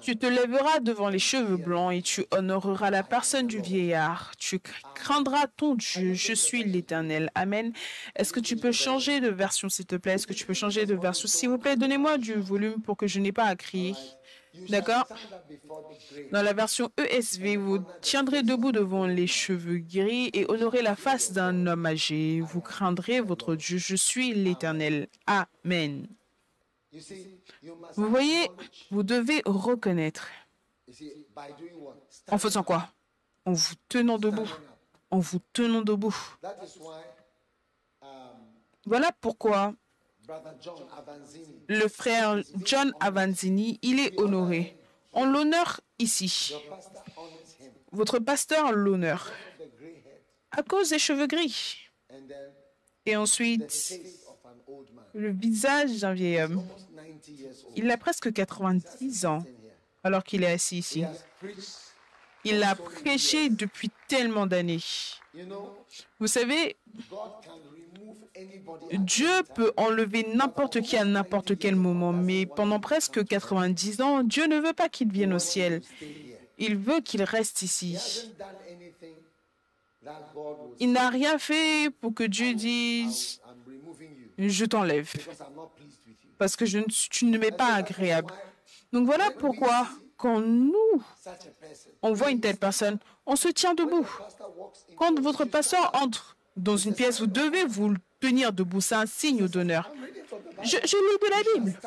Tu 0.00 0.16
te 0.16 0.26
lèveras 0.26 0.80
devant 0.80 1.08
les 1.08 1.18
cheveux 1.18 1.56
blancs 1.56 1.92
et 1.92 2.02
tu 2.02 2.24
honoreras 2.30 2.90
la 2.90 3.02
personne 3.02 3.46
du 3.46 3.60
vieillard. 3.60 4.32
Tu 4.38 4.60
craindras 4.94 5.46
ton 5.56 5.74
Dieu. 5.74 6.14
Je 6.14 6.32
suis 6.32 6.64
l'Éternel. 6.64 7.30
Amen. 7.34 7.72
Est-ce 8.16 8.32
que 8.32 8.40
tu 8.40 8.56
peux 8.56 8.72
changer 8.72 9.20
de 9.20 9.28
version, 9.28 9.68
s'il 9.68 9.86
te 9.86 9.96
plaît? 9.96 10.14
Est-ce 10.14 10.26
que 10.26 10.32
tu 10.32 10.46
peux 10.46 10.54
changer 10.54 10.86
de 10.86 10.94
version, 10.94 11.28
s'il 11.28 11.50
vous 11.50 11.58
plaît 11.58 11.76
Donnez-moi 11.76 12.18
du 12.18 12.34
volume 12.34 12.82
pour 12.82 12.96
que 12.96 13.06
je 13.06 13.20
n'ai 13.20 13.32
pas 13.32 13.44
à 13.44 13.56
crier. 13.56 13.94
D'accord? 14.68 15.06
Dans 16.32 16.42
la 16.42 16.52
version 16.52 16.90
ESV, 16.96 17.56
vous 17.56 17.78
tiendrez 18.00 18.42
debout 18.42 18.72
devant 18.72 19.06
les 19.06 19.28
cheveux 19.28 19.78
gris 19.78 20.30
et 20.32 20.44
honorez 20.48 20.82
la 20.82 20.96
face 20.96 21.32
d'un 21.32 21.66
homme 21.66 21.86
âgé. 21.86 22.40
Vous 22.40 22.60
craindrez 22.60 23.20
votre 23.20 23.54
Dieu. 23.54 23.78
Je 23.78 23.96
suis 23.96 24.34
l'Éternel. 24.34 25.06
Amen. 25.26 26.08
Vous 27.96 28.08
voyez, 28.08 28.50
vous 28.90 29.02
devez 29.02 29.42
reconnaître. 29.44 30.28
En 32.30 32.38
faisant 32.38 32.62
quoi? 32.62 32.88
En 33.44 33.52
vous 33.52 33.74
tenant 33.88 34.18
debout. 34.18 34.48
En 35.10 35.18
vous 35.18 35.38
tenant 35.52 35.82
debout. 35.82 36.16
Um, 38.02 38.08
Voilà 38.86 39.12
pourquoi 39.20 39.74
le 41.68 41.88
frère 41.88 42.42
John 42.64 42.92
Avanzini, 43.00 43.78
il 43.82 44.00
est 44.00 44.18
honoré. 44.18 44.76
On 45.12 45.24
l'honore 45.24 45.80
ici. 45.98 46.54
Votre 47.92 48.18
pasteur 48.20 48.68
head 48.68 49.18
à 50.52 50.62
cause 50.62 50.90
des 50.90 50.98
cheveux 50.98 51.26
gris. 51.26 51.78
Et 53.06 53.16
ensuite, 53.16 53.72
face 53.72 54.24
of 54.28 54.36
an 54.44 54.58
old 54.66 54.92
man. 54.92 54.99
Le 55.14 55.30
visage 55.30 56.00
d'un 56.00 56.12
vieil 56.12 56.40
homme. 56.40 56.62
Almost 56.62 56.88
90 56.96 57.32
years 57.32 57.64
old. 57.66 57.72
Il 57.76 57.90
a 57.90 57.96
presque 57.96 58.32
90 58.32 59.26
ans 59.26 59.44
alors 60.02 60.24
qu'il 60.24 60.42
est 60.42 60.52
assis 60.52 60.78
ici. 60.78 61.04
Il 62.44 62.62
a 62.62 62.74
prêché 62.74 63.50
depuis 63.50 63.90
tellement 64.08 64.46
d'années. 64.46 64.80
Vous 66.18 66.26
savez, 66.26 66.76
Dieu 68.92 69.30
peut 69.54 69.72
enlever 69.76 70.26
n'importe 70.34 70.80
qui 70.80 70.96
à 70.96 71.04
n'importe 71.04 71.58
quel 71.58 71.76
moment, 71.76 72.12
mais 72.12 72.46
pendant 72.46 72.80
presque 72.80 73.24
90 73.24 74.00
ans, 74.00 74.22
Dieu 74.22 74.46
ne 74.46 74.58
veut 74.58 74.72
pas 74.72 74.88
qu'il 74.88 75.12
vienne 75.12 75.34
au 75.34 75.38
ciel. 75.38 75.82
Il 76.58 76.76
veut 76.76 77.00
qu'il 77.00 77.22
reste 77.22 77.62
ici. 77.62 78.32
Il 80.78 80.92
n'a 80.92 81.10
rien 81.10 81.38
fait 81.38 81.90
pour 82.00 82.14
que 82.14 82.24
Dieu 82.24 82.54
dise 82.54 83.40
je 84.48 84.64
t'enlève 84.64 85.10
parce 86.38 86.56
que 86.56 86.64
tu 86.64 87.24
ne 87.26 87.38
m'es 87.38 87.50
pas 87.50 87.74
agréable. 87.74 88.32
Donc 88.92 89.06
voilà 89.06 89.30
pourquoi 89.30 89.86
quand 90.16 90.40
nous 90.40 90.74
on 92.02 92.12
voit 92.12 92.30
une 92.30 92.40
telle 92.40 92.56
personne, 92.56 92.98
on 93.26 93.36
se 93.36 93.48
tient 93.48 93.74
debout. 93.74 94.08
Quand 94.96 95.18
votre 95.20 95.44
pasteur 95.44 95.90
entre 95.94 96.36
dans 96.56 96.76
une 96.76 96.94
pièce, 96.94 97.20
vous 97.20 97.26
devez 97.26 97.64
vous 97.64 97.94
tenir 98.20 98.52
debout. 98.52 98.80
C'est 98.80 98.94
un 98.94 99.06
signe 99.06 99.48
d'honneur. 99.48 99.90
Je, 100.62 100.76
lis 100.76 100.84
de 100.86 101.30
la 101.30 101.42
Bible. 101.54 101.80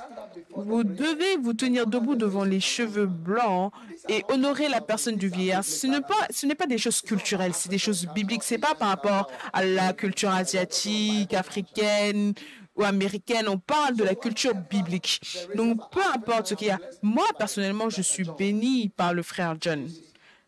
Vous 0.55 0.83
devez 0.83 1.37
vous 1.37 1.53
tenir 1.53 1.87
debout 1.87 2.15
devant 2.15 2.43
les 2.43 2.59
cheveux 2.59 3.05
blancs 3.05 3.71
et 4.09 4.23
honorer 4.29 4.67
la 4.67 4.81
personne 4.81 5.15
du 5.15 5.27
vieillard. 5.27 5.63
Ce 5.63 5.87
n'est 5.87 6.01
pas, 6.01 6.27
ce 6.29 6.45
n'est 6.45 6.55
pas 6.55 6.67
des 6.67 6.77
choses 6.77 7.01
culturelles, 7.01 7.53
c'est 7.53 7.69
des 7.69 7.77
choses 7.77 8.07
bibliques. 8.13 8.43
C'est 8.43 8.57
pas 8.57 8.75
par 8.75 8.89
rapport 8.89 9.31
à 9.51 9.63
la 9.65 9.93
culture 9.93 10.31
asiatique, 10.31 11.33
africaine 11.33 12.33
ou 12.75 12.83
américaine. 12.83 13.47
On 13.47 13.57
parle 13.57 13.95
de 13.95 14.03
la 14.03 14.15
culture 14.15 14.55
biblique. 14.55 15.21
Donc, 15.55 15.79
peu 15.91 16.01
importe 16.13 16.47
ce 16.47 16.53
qu'il 16.55 16.67
y 16.67 16.71
a. 16.71 16.79
Moi, 17.01 17.25
personnellement, 17.37 17.89
je 17.89 18.01
suis 18.01 18.25
béni 18.37 18.89
par 18.89 19.13
le 19.13 19.23
frère 19.23 19.55
John. 19.59 19.87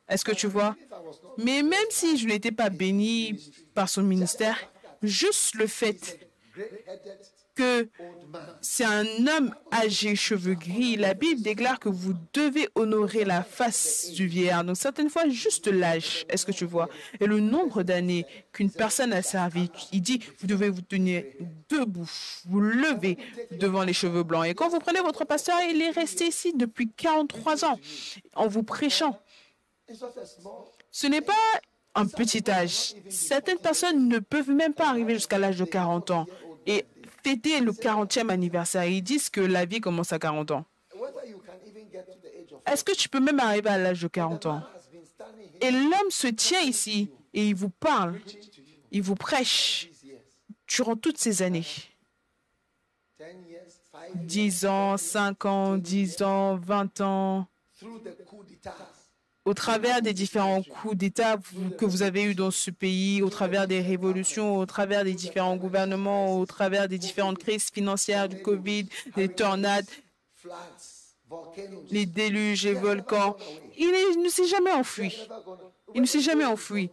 Est-ce 0.07 0.23
que 0.23 0.33
tu 0.33 0.47
vois? 0.47 0.75
Mais 1.37 1.63
même 1.63 1.89
si 1.89 2.17
je 2.17 2.27
n'étais 2.27 2.51
pas 2.51 2.69
béni 2.69 3.51
par 3.73 3.89
son 3.89 4.03
ministère, 4.03 4.57
juste 5.01 5.55
le 5.55 5.67
fait 5.67 6.19
que 7.55 7.89
c'est 8.61 8.83
un 8.83 9.05
homme 9.27 9.55
âgé, 9.71 10.15
cheveux 10.15 10.53
gris. 10.53 10.97
La 10.97 11.13
Bible 11.13 11.41
déclare 11.41 11.79
que 11.79 11.89
vous 11.89 12.13
devez 12.33 12.69
honorer 12.75 13.25
la 13.25 13.43
face 13.43 14.11
du 14.11 14.27
vieillard. 14.27 14.63
Donc, 14.63 14.77
certaines 14.77 15.09
fois, 15.09 15.27
juste 15.29 15.67
l'âge, 15.67 16.25
est-ce 16.29 16.45
que 16.45 16.51
tu 16.51 16.65
vois, 16.65 16.89
et 17.19 17.25
le 17.25 17.39
nombre 17.39 17.83
d'années 17.83 18.25
qu'une 18.51 18.71
personne 18.71 19.13
a 19.13 19.21
servi. 19.21 19.69
Il 19.91 20.01
dit, 20.01 20.19
vous 20.39 20.47
devez 20.47 20.69
vous 20.69 20.81
tenir 20.81 21.23
debout, 21.69 22.09
vous 22.45 22.59
lever 22.59 23.17
devant 23.51 23.83
les 23.83 23.93
cheveux 23.93 24.23
blancs. 24.23 24.45
Et 24.45 24.53
quand 24.53 24.69
vous 24.69 24.79
prenez 24.79 25.01
votre 25.01 25.25
pasteur, 25.25 25.57
il 25.69 25.81
est 25.81 25.91
resté 25.91 26.27
ici 26.27 26.53
depuis 26.53 26.91
43 26.91 27.65
ans 27.65 27.79
en 28.35 28.47
vous 28.47 28.63
prêchant. 28.63 29.19
Ce 30.91 31.07
n'est 31.07 31.21
pas 31.21 31.33
un 31.95 32.05
petit 32.05 32.49
âge. 32.49 32.95
Certaines 33.09 33.59
personnes 33.59 34.07
ne 34.07 34.19
peuvent 34.19 34.51
même 34.51 34.73
pas 34.73 34.89
arriver 34.89 35.13
jusqu'à 35.13 35.37
l'âge 35.37 35.57
de 35.57 35.65
40 35.65 36.11
ans 36.11 36.25
et 36.67 36.85
fêter 37.25 37.59
le 37.59 37.71
40e 37.71 38.29
anniversaire. 38.29 38.85
Ils 38.85 39.01
disent 39.01 39.29
que 39.29 39.41
la 39.41 39.65
vie 39.65 39.81
commence 39.81 40.13
à 40.13 40.19
40 40.19 40.51
ans. 40.51 40.65
Est-ce 42.67 42.83
que 42.83 42.95
tu 42.95 43.09
peux 43.09 43.19
même 43.19 43.39
arriver 43.39 43.69
à 43.69 43.77
l'âge 43.79 44.01
de 44.01 44.07
40 44.07 44.45
ans? 44.45 44.61
Et 45.61 45.71
l'homme 45.71 46.11
se 46.11 46.27
tient 46.27 46.61
ici 46.61 47.09
et 47.33 47.47
il 47.47 47.55
vous 47.55 47.69
parle, 47.69 48.19
il 48.91 49.01
vous 49.01 49.15
prêche 49.15 49.89
durant 50.67 50.95
toutes 50.95 51.17
ces 51.17 51.41
années. 51.41 51.65
10 53.17 53.25
years, 53.49 53.63
5 53.91 53.99
years, 54.15 54.25
10 54.25 54.65
ans, 54.65 54.97
5 54.97 55.45
ans, 55.45 55.77
10 55.77 56.21
ans, 56.21 56.55
20 56.57 57.01
ans, 57.01 57.47
au 59.45 59.53
travers 59.53 60.01
des 60.01 60.13
différents 60.13 60.63
coups 60.63 60.97
d'État 60.97 61.37
que 61.77 61.85
vous 61.85 62.01
avez 62.01 62.23
eus 62.23 62.35
dans 62.35 62.49
ce 62.49 62.71
pays, 62.71 63.21
au 63.21 63.29
travers 63.29 63.67
des 63.67 63.79
révolutions, 63.79 64.57
au 64.57 64.65
travers 64.65 65.03
des 65.03 65.13
différents 65.13 65.55
gouvernements, 65.55 66.37
au 66.37 66.45
travers 66.47 66.89
des 66.89 66.97
différentes 66.97 67.37
crises 67.37 67.69
financières, 67.71 68.27
du 68.27 68.41
Covid, 68.41 68.89
des 69.15 69.29
tornades, 69.29 69.85
les 71.91 72.07
déluges, 72.07 72.65
les 72.65 72.73
volcans. 72.73 73.37
Il, 73.77 73.91
ne 74.23 74.29
s'est 74.29 74.47
jamais 74.47 74.71
enfui. 74.71 75.15
Il 75.93 76.01
ne 76.01 76.07
s'est 76.07 76.21
jamais 76.21 76.45
enfui. 76.45 76.89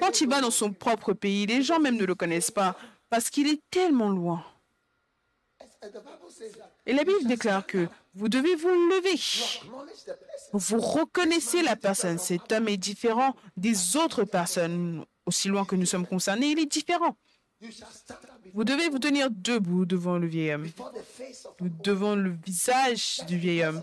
Quand 0.00 0.20
il 0.20 0.28
va 0.28 0.40
dans 0.40 0.50
son 0.50 0.72
propre 0.72 1.12
pays, 1.12 1.46
les 1.46 1.62
gens 1.62 1.78
même 1.78 1.96
ne 1.96 2.06
le 2.06 2.14
connaissent 2.14 2.50
pas 2.50 2.74
parce 3.10 3.28
qu'il 3.28 3.48
est 3.48 3.60
tellement 3.70 4.08
loin. 4.08 4.44
And 5.60 5.66
the 5.66 5.68
Bible 5.68 5.68
says 5.68 5.68
that 5.68 5.69
Et 6.86 6.92
la 6.92 7.04
Bible 7.04 7.26
déclare 7.26 7.66
que 7.66 7.88
vous 8.14 8.28
devez 8.28 8.54
vous 8.54 8.68
lever. 8.68 9.18
Vous 10.52 10.80
reconnaissez 10.80 11.62
la 11.62 11.76
personne. 11.76 12.18
Cet 12.18 12.52
homme 12.52 12.68
est 12.68 12.76
différent 12.76 13.34
des 13.56 13.96
autres 13.96 14.24
personnes. 14.24 15.04
Aussi 15.26 15.48
loin 15.48 15.64
que 15.64 15.76
nous 15.76 15.86
sommes 15.86 16.06
concernés, 16.06 16.50
il 16.50 16.58
est 16.58 16.70
différent. 16.70 17.16
Vous 18.54 18.64
devez 18.64 18.88
vous 18.88 18.98
tenir 18.98 19.28
debout 19.30 19.84
devant 19.84 20.18
le 20.18 20.26
vieil 20.26 20.54
homme, 20.54 20.66
devant 21.60 22.16
le 22.16 22.30
visage 22.44 23.20
du 23.28 23.36
vieil 23.36 23.62
homme, 23.62 23.82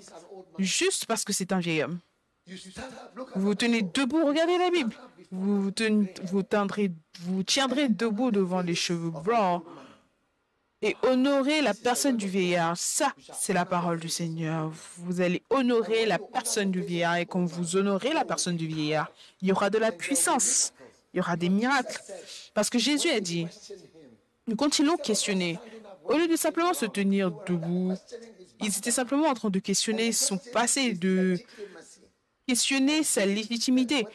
juste 0.58 1.06
parce 1.06 1.24
que 1.24 1.32
c'est 1.32 1.52
un 1.52 1.60
vieil 1.60 1.84
homme. 1.84 2.00
Vous 3.36 3.48
vous 3.48 3.56
tenez 3.56 3.84
debout, 3.84 4.26
regardez 4.26 4.58
la 4.58 4.72
Bible. 4.72 4.96
Vous 5.32 5.62
vous, 5.62 6.44
tiendrez, 6.44 6.92
vous 7.22 7.44
tiendrez 7.44 7.90
debout 7.90 8.32
devant 8.32 8.62
les 8.62 8.76
cheveux 8.76 9.12
blancs 9.12 9.64
et 10.82 10.96
honorer 11.04 11.62
la 11.62 11.74
personne 11.74 12.18
du 12.18 12.28
vieillard. 12.28 12.78
Ça, 12.78 13.14
c'est 13.34 13.54
la 13.54 13.66
parole 13.66 14.00
du 14.00 14.10
Seigneur. 14.10 14.72
Vous 14.98 15.22
allez 15.22 15.42
honorer 15.50 16.06
la 16.06 16.20
personne 16.20 16.72
du 16.72 16.82
vieillard 16.82 17.18
et 17.18 17.26
quand 17.26 17.44
vous 17.46 17.76
honorez 17.76 18.14
la 18.14 18.26
personne 18.26 18.58
du 18.58 18.68
vieillard, 18.68 19.12
il 19.42 19.48
y 19.48 19.52
aura 19.52 19.70
de 19.70 19.78
la 19.78 19.92
puissance, 19.92 20.74
il 21.14 21.18
y 21.18 21.20
aura 21.20 21.36
des 21.36 21.50
miracles. 21.50 22.00
Parce 22.54 22.70
que 22.70 22.78
Jésus 22.78 23.10
a 23.10 23.20
dit, 23.20 23.48
nous 24.48 24.56
continuons 24.56 24.96
de 24.96 25.02
questionner. 25.02 25.60
Au 26.06 26.16
lieu 26.16 26.28
de 26.28 26.36
simplement 26.36 26.74
se 26.74 26.86
tenir 26.86 27.32
debout, 27.46 27.94
ils 28.62 28.78
étaient 28.78 28.92
simplement 28.92 29.28
en 29.28 29.34
train 29.34 29.50
de 29.50 29.60
questionner 29.60 30.12
son 30.12 30.38
passé, 30.38 30.94
de 30.94 31.38
questionner 32.48 33.04
sa 33.04 33.26
légitimité, 33.26 34.08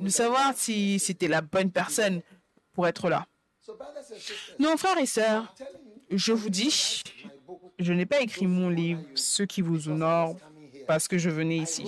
de 0.00 0.08
savoir 0.08 0.54
si 0.56 0.98
c'était 0.98 1.28
la 1.28 1.40
bonne 1.40 1.70
personne 1.70 2.20
pour 2.72 2.88
être 2.88 3.08
là. 3.08 3.26
Non, 4.58 4.76
frères 4.76 4.98
et 4.98 5.06
sœurs, 5.06 5.54
je 6.10 6.32
vous 6.32 6.50
dis, 6.50 7.02
je 7.78 7.92
n'ai 7.92 8.06
pas 8.06 8.20
écrit 8.20 8.46
mon 8.46 8.68
livre, 8.68 9.02
Ceux 9.14 9.46
qui 9.46 9.62
vous 9.62 9.88
honorent, 9.88 10.36
parce 10.86 11.08
que 11.08 11.18
je 11.18 11.30
venais 11.30 11.58
ici. 11.58 11.86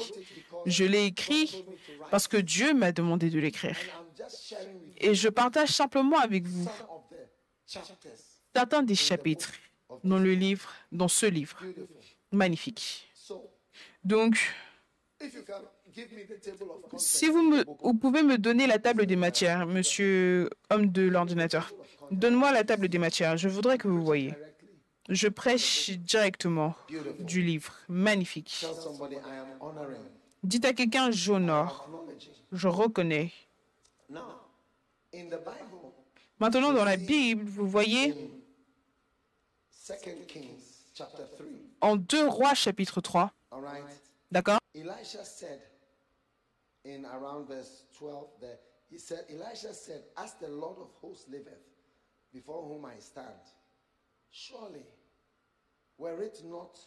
Je 0.64 0.84
l'ai 0.84 1.04
écrit 1.04 1.64
parce 2.10 2.28
que 2.28 2.36
Dieu 2.36 2.74
m'a 2.74 2.92
demandé 2.92 3.30
de 3.30 3.38
l'écrire. 3.38 3.76
Et 4.98 5.14
je 5.14 5.28
partage 5.28 5.70
simplement 5.70 6.18
avec 6.18 6.46
vous 6.46 6.68
certains 8.54 8.82
des 8.82 8.94
chapitres 8.94 9.52
dans 10.02 10.18
le 10.18 10.32
livre, 10.32 10.72
dans 10.92 11.08
ce 11.08 11.26
livre. 11.26 11.62
Magnifique. 12.32 13.08
Donc, 14.02 14.38
si 16.98 17.28
vous, 17.28 17.42
me, 17.42 17.64
vous 17.80 17.94
pouvez 17.94 18.22
me 18.22 18.38
donner 18.38 18.66
la 18.66 18.78
table 18.78 19.06
des 19.06 19.16
matières, 19.16 19.66
monsieur 19.66 20.50
homme 20.70 20.90
de 20.90 21.02
l'ordinateur. 21.02 21.72
Donne-moi 22.10 22.52
la 22.52 22.64
table 22.64 22.88
des 22.88 22.98
matières. 22.98 23.36
Je 23.36 23.48
voudrais 23.48 23.78
que 23.78 23.88
vous 23.88 24.04
voyez. 24.04 24.34
Je 25.08 25.28
prêche 25.28 25.90
directement 25.90 26.74
du 27.20 27.42
livre. 27.42 27.72
Magnifique. 27.88 28.66
Dites 30.42 30.64
à 30.64 30.72
quelqu'un, 30.72 31.10
j'honore, 31.10 31.88
je 32.52 32.68
reconnais. 32.68 33.32
Now, 34.08 34.20
in 35.12 35.26
the 35.26 35.38
Bible, 35.38 35.76
Maintenant, 36.38 36.72
dans 36.72 36.84
la 36.84 36.98
Bible, 36.98 37.44
vous 37.46 37.66
voyez, 37.66 38.14
2 39.88 39.94
Kings 40.28 40.44
chapter 40.94 41.22
3, 41.34 41.46
en 41.80 41.96
2 41.96 42.28
Rois 42.28 42.54
chapitre 42.54 43.00
3, 43.00 43.32
all 43.50 43.64
right, 43.64 43.82
d'accord? 44.30 44.58
In 46.86 47.04
around 47.04 47.48
verse 47.48 47.82
12 47.98 48.28
there, 48.40 48.58
he 48.88 48.98
said, 48.98 49.24
Elisha 49.30 49.74
said, 49.74 50.02
As 50.16 50.34
the 50.34 50.48
Lord 50.48 50.78
of 50.78 50.90
hosts 51.00 51.28
liveth, 51.28 51.66
before 52.32 52.62
whom 52.62 52.84
I 52.84 52.98
stand, 52.98 53.26
surely 54.30 54.86
were 55.98 56.22
it 56.22 56.42
not 56.44 56.78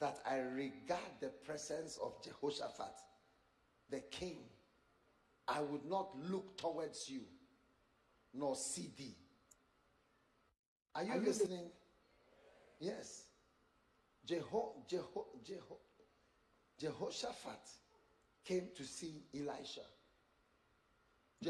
that 0.00 0.18
I 0.28 0.38
regard 0.38 1.00
the 1.20 1.28
presence 1.28 1.98
of 2.02 2.22
Jehoshaphat, 2.22 2.94
the 3.90 4.00
king, 4.10 4.38
I 5.48 5.60
would 5.60 5.84
not 5.86 6.10
look 6.28 6.58
towards 6.58 7.08
you, 7.08 7.20
nor 8.34 8.56
see 8.56 8.90
thee. 8.96 9.16
Are 10.94 11.04
you 11.04 11.14
listening? 11.24 11.70
Yes. 12.80 13.24
Jeho, 14.26 14.72
Jeho, 14.90 15.24
Jeho, 15.46 15.76
Jehoshaphat 16.78 17.60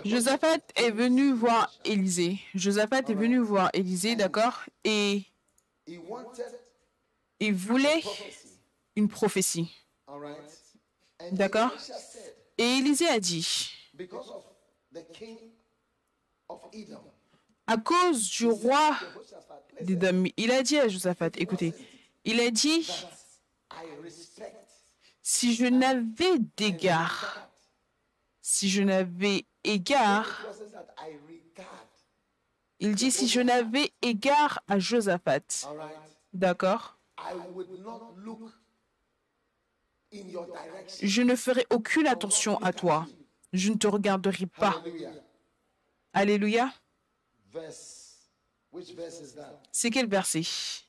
Josaphat 0.04 0.58
est 0.74 0.90
venu 0.90 1.32
voir 1.32 1.72
Élisée. 1.84 2.38
Josaphat 2.54 2.98
est 3.08 3.14
venu 3.14 3.38
voir 3.38 3.70
Élisée, 3.72 4.16
d'accord? 4.16 4.64
Et 4.84 5.24
il 5.86 7.54
voulait 7.54 8.02
une 8.96 9.08
prophétie. 9.08 9.72
D'accord? 11.32 11.70
Et 12.58 12.64
Élisée 12.78 13.08
a 13.08 13.20
dit, 13.20 13.70
à 17.66 17.76
cause 17.78 18.30
du 18.30 18.46
roi 18.46 18.96
d'Édom, 19.80 20.24
il 20.36 20.50
a 20.50 20.62
dit 20.62 20.78
à 20.78 20.88
Josaphat, 20.88 21.30
écoutez, 21.36 21.72
il 22.24 22.40
a 22.40 22.50
dit, 22.50 22.88
si 25.26 25.54
je 25.56 25.66
n'avais 25.66 26.38
d'égard, 26.56 27.50
si 28.40 28.70
je 28.70 28.80
n'avais 28.80 29.44
égard, 29.64 30.46
il 32.78 32.94
dit, 32.94 33.10
si 33.10 33.26
je 33.26 33.40
n'avais 33.40 33.92
égard 34.02 34.62
à 34.68 34.78
Josaphat, 34.78 35.66
d'accord? 36.32 36.96
Je 41.02 41.22
ne 41.22 41.34
ferai 41.34 41.66
aucune 41.70 42.06
attention 42.06 42.58
à 42.58 42.72
toi. 42.72 43.08
Je 43.52 43.72
ne 43.72 43.76
te 43.76 43.88
regarderai 43.88 44.46
pas. 44.46 44.80
Alléluia. 46.12 46.72
C'est 49.72 49.90
quel 49.90 50.06
verset? 50.08 50.42
Verse 50.42 50.44
15. 50.44 50.85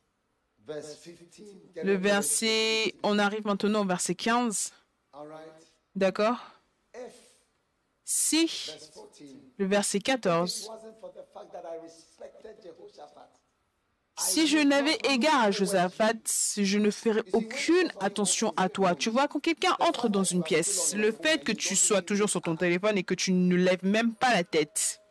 Le 1.84 1.96
verset, 1.96 2.94
on 3.04 3.20
arrive 3.20 3.46
maintenant 3.46 3.82
au 3.82 3.86
verset 3.86 4.16
15, 4.16 4.74
All 5.14 5.28
right. 5.28 5.40
d'accord? 5.96 6.38
Si 8.04 8.46
verse 8.48 8.90
14. 8.94 9.28
le 9.58 9.66
verset 9.66 10.00
14, 10.00 10.62
It 10.64 10.70
wasn't 10.70 11.00
for 11.02 11.12
the 11.12 11.26
fact 11.34 11.52
that 11.52 11.64
I 11.66 11.78
respected 11.84 12.56
Jehoshaphat. 12.64 13.30
si 14.18 14.48
je 14.48 14.58
n'avais 14.60 14.98
égard 15.10 15.42
à 15.42 15.52
Josaphat, 15.52 16.14
je 16.58 16.78
ne 16.80 16.90
ferais 16.90 17.24
aucune 17.34 17.92
attention 18.00 18.54
à 18.58 18.70
toi? 18.70 18.96
Tu 18.96 19.10
vois, 19.10 19.28
quand 19.28 19.40
quelqu'un 19.40 19.76
entre 19.80 20.08
dans 20.10 20.24
une 20.24 20.42
pièce, 20.44 20.96
le 20.96 21.12
fait 21.12 21.44
que 21.44 21.52
tu 21.52 21.76
sois 21.76 22.02
toujours 22.02 22.30
sur 22.30 22.42
ton 22.42 22.56
téléphone 22.56 22.98
et 22.98 23.04
que 23.04 23.14
tu 23.14 23.32
ne 23.34 23.56
lèves 23.56 23.84
même 23.86 24.16
pas 24.16 24.34
la 24.34 24.44
tête, 24.44 25.02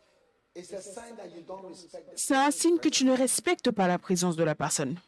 c'est 2.14 2.34
un 2.34 2.50
signe 2.50 2.78
que 2.78 2.88
tu 2.88 3.04
ne 3.04 3.12
respectes 3.14 3.70
pas 3.70 3.86
la 3.86 3.98
présence 3.98 4.36
de 4.36 4.44
la 4.44 4.54
personne. 4.54 4.98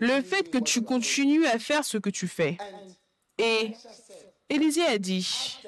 Le 0.00 0.22
fait 0.22 0.50
que 0.50 0.58
tu 0.58 0.82
continues 0.82 1.46
à 1.46 1.58
faire 1.58 1.84
ce 1.84 1.98
que 1.98 2.10
tu 2.10 2.28
fais. 2.28 2.56
Et 3.38 3.72
Élisée 4.48 4.84
a 4.84 4.98
dit. 4.98 5.58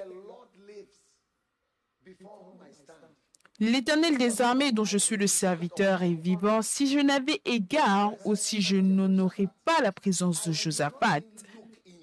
L'Éternel 3.59 4.19
des 4.19 4.43
armées 4.43 4.71
dont 4.71 4.85
je 4.85 4.99
suis 4.99 5.17
le 5.17 5.27
serviteur 5.27 6.03
est 6.03 6.13
vivant. 6.13 6.61
Si 6.61 6.87
je 6.93 6.99
n'avais 6.99 7.41
égard 7.47 8.13
ou 8.27 8.35
si 8.35 8.61
je 8.61 8.77
n'honorais 8.77 9.49
pas 9.65 9.81
la 9.83 9.93
présence 9.93 10.47
de 10.47 10.53
Josaphat, 10.53 11.23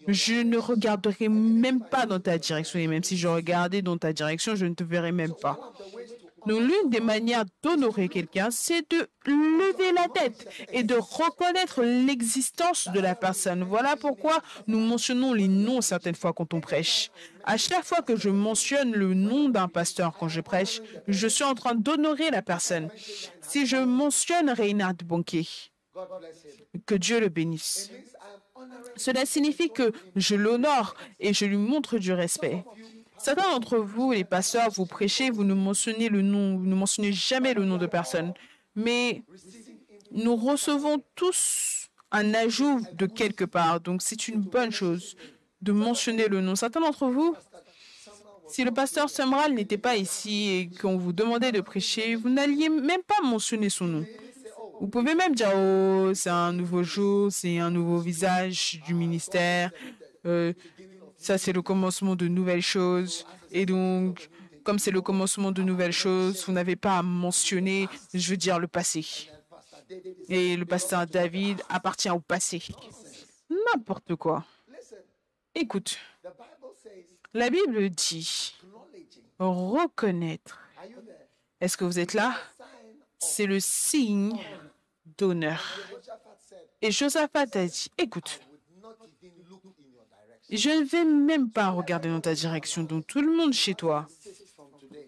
je 0.08 0.34
ne 0.34 0.58
regarderais 0.58 1.30
même 1.30 1.82
pas 1.82 2.06
dans 2.06 2.20
ta 2.20 2.38
direction. 2.38 2.80
Et 2.80 2.88
même 2.88 3.04
si 3.04 3.18
je 3.18 3.28
regardais 3.28 3.82
dans 3.82 3.98
ta 3.98 4.14
direction, 4.14 4.56
je 4.56 4.66
ne 4.66 4.74
te 4.74 4.84
verrais 4.84 5.12
même 5.12 5.34
pas. 5.34 5.60
L'une 6.46 6.90
des 6.90 7.00
manières 7.00 7.46
d'honorer 7.62 8.10
quelqu'un, 8.10 8.50
c'est 8.52 8.90
de 8.92 9.08
lever 9.26 9.92
la 9.94 10.08
tête 10.10 10.48
et 10.72 10.84
de 10.84 10.96
reconnaître 10.96 11.84
l'existence 11.84 12.90
de 12.94 13.00
la 13.00 13.16
personne. 13.16 13.64
Voilà 13.64 13.96
pourquoi 13.96 14.42
nous 14.68 14.80
mentionnons 14.80 15.34
les 15.34 15.48
noms 15.48 15.82
certaines 15.82 16.16
fois 16.16 16.34
quand 16.34 16.54
on 16.54 16.62
prêche. 16.62 17.12
À 17.46 17.58
chaque 17.58 17.86
fois 17.86 18.02
que 18.02 18.16
je 18.16 18.30
mentionne 18.30 18.92
le 18.92 19.14
nom 19.14 19.50
d'un 19.50 19.68
pasteur 19.68 20.16
quand 20.18 20.28
je 20.28 20.42
prêche, 20.42 20.82
je 21.08 21.28
suis 21.28 21.44
en 21.44 21.56
train 21.56 21.76
d'honorer 21.76 22.30
la 22.32 22.42
personne. 22.42 22.90
Si 23.42 23.66
je 23.66 23.78
mentionne 23.78 24.50
Reinhard 24.50 24.96
Bonquet, 25.06 25.46
que 26.86 26.96
Dieu 26.96 27.20
le 27.20 27.30
bénisse. 27.30 27.92
Cela 28.96 29.26
signifie 29.26 29.70
que 29.70 29.92
je 30.16 30.36
l'honore 30.36 30.96
et 31.20 31.34
je 31.34 31.46
lui 31.46 31.58
montre 31.58 31.98
du 31.98 32.14
respect. 32.14 32.64
Certains 33.24 33.52
d'entre 33.52 33.78
vous, 33.78 34.12
les 34.12 34.26
pasteurs, 34.26 34.70
vous 34.72 34.86
prêchez, 34.86 35.30
vous 35.30 35.46
ne 35.46 35.54
mentionnez 35.54 36.10
le 36.10 36.22
nom, 36.22 36.58
vous 36.58 36.66
ne 36.66 36.76
mentionnez 36.76 37.14
jamais 37.14 37.54
le 37.54 37.64
nom 37.64 37.78
de 37.78 37.86
personne. 37.86 38.34
Mais 38.76 39.24
nous 40.12 40.36
recevons 40.36 41.02
tous 41.16 41.88
un 42.12 42.34
ajout 42.34 42.82
de 42.92 43.06
quelque 43.06 43.46
part. 43.46 43.80
Donc 43.80 44.02
c'est 44.02 44.28
une 44.28 44.42
bonne 44.42 44.72
chose 44.72 45.16
de 45.62 45.72
mentionner 45.72 46.28
le 46.28 46.42
nom. 46.42 46.56
Certains 46.56 46.82
d'entre 46.82 47.08
vous, 47.08 47.34
si 48.50 48.66
le 48.66 48.72
pasteur 48.72 49.10
Sumral 49.10 49.54
n'était 49.54 49.78
pas 49.78 49.96
ici 49.96 50.50
et 50.50 50.70
qu'on 50.82 50.98
vous 50.98 51.14
demandait 51.14 51.54
de 51.54 51.62
prêcher, 51.62 52.16
vous 52.16 52.30
n'alliez 52.30 52.68
même 52.68 53.04
pas 53.04 53.26
mentionner 53.26 53.70
son 53.70 53.86
nom. 53.86 54.06
Vous 54.82 54.88
pouvez 54.90 55.16
même 55.16 55.34
dire, 55.34 55.54
oh, 55.56 56.12
c'est 56.14 56.30
un 56.30 56.52
nouveau 56.52 56.84
jour, 56.84 57.32
c'est 57.32 57.58
un 57.58 57.72
nouveau 57.72 58.00
visage 58.00 58.82
du 58.86 58.94
ministère. 58.94 59.72
Euh, 60.26 60.52
ça, 61.24 61.38
c'est 61.38 61.54
le 61.54 61.62
commencement 61.62 62.16
de 62.18 62.28
nouvelles 62.28 62.62
choses. 62.62 63.26
Et 63.52 63.66
donc, 63.66 64.30
comme 64.64 64.78
c'est 64.78 64.92
le 64.92 65.02
commencement 65.02 65.52
de 65.52 65.64
nouvelles 65.64 65.94
choses, 65.94 66.46
vous 66.46 66.52
n'avez 66.52 66.76
pas 66.76 66.98
à 66.98 67.02
mentionner, 67.02 67.88
je 68.14 68.30
veux 68.30 68.38
dire, 68.38 68.60
le 68.60 68.68
passé. 68.68 69.06
Et 70.28 70.58
le 70.58 70.66
pasteur 70.66 71.08
David 71.08 71.62
appartient 71.70 72.10
au 72.10 72.20
passé. 72.20 72.62
N'importe 73.50 74.16
quoi. 74.16 74.44
Écoute, 75.56 75.98
la 77.34 77.50
Bible 77.50 77.90
dit 77.90 78.56
reconnaître. 79.40 80.60
Est-ce 81.62 81.78
que 81.78 81.86
vous 81.86 82.00
êtes 82.00 82.14
là? 82.14 82.36
C'est 83.20 83.46
le 83.46 83.62
signe 83.62 84.38
d'honneur. 85.18 85.64
Et 86.82 86.92
Josaphat 86.92 87.46
a 87.54 87.66
dit, 87.66 87.90
écoute, 87.98 88.42
je 90.58 90.70
ne 90.70 90.84
vais 90.84 91.04
même 91.04 91.50
pas 91.50 91.70
regarder 91.70 92.10
dans 92.10 92.22
ta 92.22 92.34
direction. 92.34 92.84
Donc 92.84 93.08
tout 93.08 93.22
le 93.22 93.36
monde 93.36 93.54
chez 93.54 93.74
toi, 93.74 94.08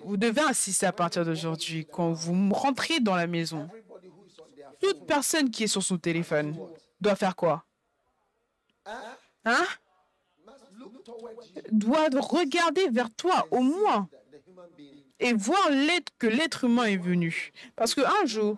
vous 0.03 0.17
devez 0.17 0.41
insister 0.41 0.85
à 0.85 0.91
partir 0.91 1.25
d'aujourd'hui. 1.25 1.85
Quand 1.91 2.13
vous 2.13 2.53
rentrez 2.53 2.99
dans 2.99 3.15
la 3.15 3.27
maison, 3.27 3.69
toute 4.79 5.05
personne 5.05 5.49
qui 5.49 5.63
est 5.63 5.67
sur 5.67 5.83
son 5.83 5.97
téléphone 5.97 6.57
doit 7.01 7.15
faire 7.15 7.35
quoi? 7.35 7.65
Hein? 9.45 9.65
Doit 11.71 12.09
regarder 12.19 12.89
vers 12.89 13.09
toi 13.15 13.47
au 13.51 13.61
moins 13.61 14.09
et 15.19 15.33
voir 15.33 15.69
l'être 15.69 16.11
que 16.17 16.27
l'être 16.27 16.65
humain 16.65 16.85
est 16.85 16.97
venu. 16.97 17.51
Parce 17.75 17.95
qu'un 17.95 18.25
jour, 18.25 18.57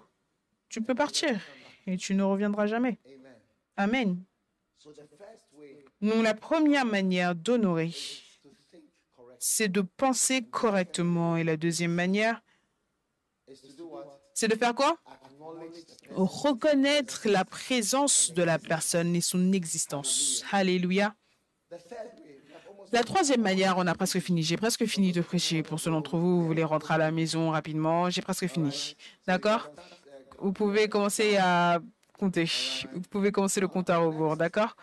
tu 0.70 0.82
peux 0.82 0.96
partir 0.96 1.40
et 1.86 1.98
tu 1.98 2.16
ne 2.16 2.24
reviendras 2.24 2.68
jamais. 2.68 2.98
Amen. 3.78 4.24
Donc 6.02 6.24
la 6.24 6.34
première 6.34 6.86
manière 6.86 7.36
d'honorer, 7.36 7.94
c'est 9.40 9.70
de 9.70 9.82
penser 9.82 10.44
correctement. 10.44 11.38
Et 11.38 11.44
la 11.44 11.58
deuxième 11.58 11.94
manière, 11.94 12.42
c'est 14.34 14.48
de 14.48 14.56
faire 14.56 14.76
quoi? 14.76 14.98
Reconnaître 16.12 17.28
la 17.28 17.46
présence 17.46 18.34
de 18.34 18.44
la 18.44 18.60
personne 18.60 19.16
et 19.16 19.22
son 19.22 19.52
existence. 19.52 20.44
Alléluia. 20.52 21.16
La 22.92 23.04
troisième 23.04 23.42
manière, 23.42 23.78
on 23.78 23.86
a 23.88 23.94
presque 23.94 24.20
fini. 24.20 24.44
J'ai 24.44 24.58
presque 24.58 24.86
fini 24.86 25.12
de 25.12 25.22
prêcher. 25.22 25.64
Pour 25.64 25.80
ceux 25.80 25.92
d'entre 25.92 26.18
vous, 26.18 26.42
vous 26.42 26.48
voulez 26.48 26.64
rentrer 26.64 26.94
à 26.94 26.98
la 26.98 27.12
maison 27.12 27.52
rapidement, 27.52 28.10
j'ai 28.10 28.22
presque 28.22 28.48
fini. 28.48 28.96
D'accord? 29.26 29.70
Vous 30.40 30.54
pouvez 30.54 30.88
commencer 30.88 31.38
à 31.38 31.80
compter. 32.18 32.50
Vous 32.94 33.02
pouvez 33.02 33.32
commencer 33.32 33.60
le 33.60 33.68
compte 33.68 33.90
à 33.90 33.98
rebours. 33.98 34.36
D'accord? 34.38 34.76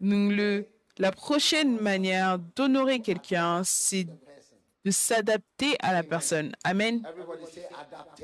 Donc, 0.00 0.32
le, 0.32 0.66
la 0.98 1.10
prochaine 1.10 1.80
manière 1.80 2.38
d'honorer 2.38 3.00
quelqu'un, 3.00 3.62
c'est 3.64 4.06
de 4.84 4.90
s'adapter 4.90 5.76
à 5.80 5.92
la 5.92 6.02
personne. 6.02 6.54
Amen. 6.62 7.02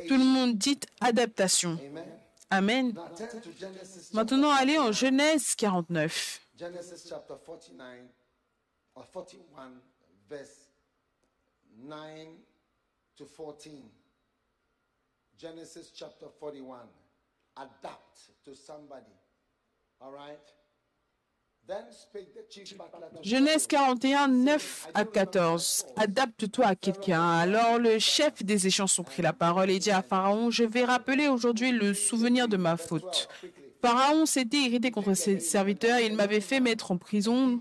Tout 0.07 0.17
le 0.17 0.25
monde 0.25 0.57
dit 0.59 0.79
adaptation. 1.01 1.79
Amen. 2.51 2.93
To 2.93 3.51
Genesis. 3.59 4.13
Maintenant, 4.13 4.51
allez 4.51 4.79
en 4.79 4.93
Genèse 4.93 5.55
49. 5.55 6.41
Genesis 6.59 7.07
chapter 7.09 7.35
49 7.47 8.01
or 8.95 9.07
41, 9.11 9.81
Adapt 17.61 18.43
to 18.45 18.55
somebody. 18.55 19.15
All 20.01 20.13
right? 20.13 20.41
Genèse 23.23 23.67
Pharaoh, 23.71 23.95
41, 23.95 24.29
9 24.29 24.89
à 24.95 25.05
14. 25.05 25.87
Adapte-toi 25.97 26.67
à 26.67 26.75
quelqu'un. 26.75 27.23
Alors 27.23 27.79
le 27.79 27.99
chef 27.99 28.43
des 28.43 28.67
échanges 28.67 29.01
prit 29.03 29.23
la 29.23 29.33
parole 29.33 29.71
et 29.71 29.79
dit 29.79 29.91
à 29.91 30.03
Pharaon, 30.03 30.51
je 30.51 30.65
vais 30.65 30.85
rappeler 30.85 31.29
aujourd'hui 31.29 31.71
le 31.71 31.95
souvenir 31.95 32.49
de 32.49 32.57
ma 32.57 32.77
faute. 32.77 33.29
Pharaon 33.83 34.27
s'était 34.27 34.57
irrité 34.57 34.91
contre 34.91 35.15
ses 35.15 35.39
serviteurs 35.39 35.99
et 35.99 36.07
il 36.07 36.17
m'avait 36.17 36.41
fait 36.41 36.61
mettre 36.61 36.91
en 36.91 36.97
prison. 36.97 37.61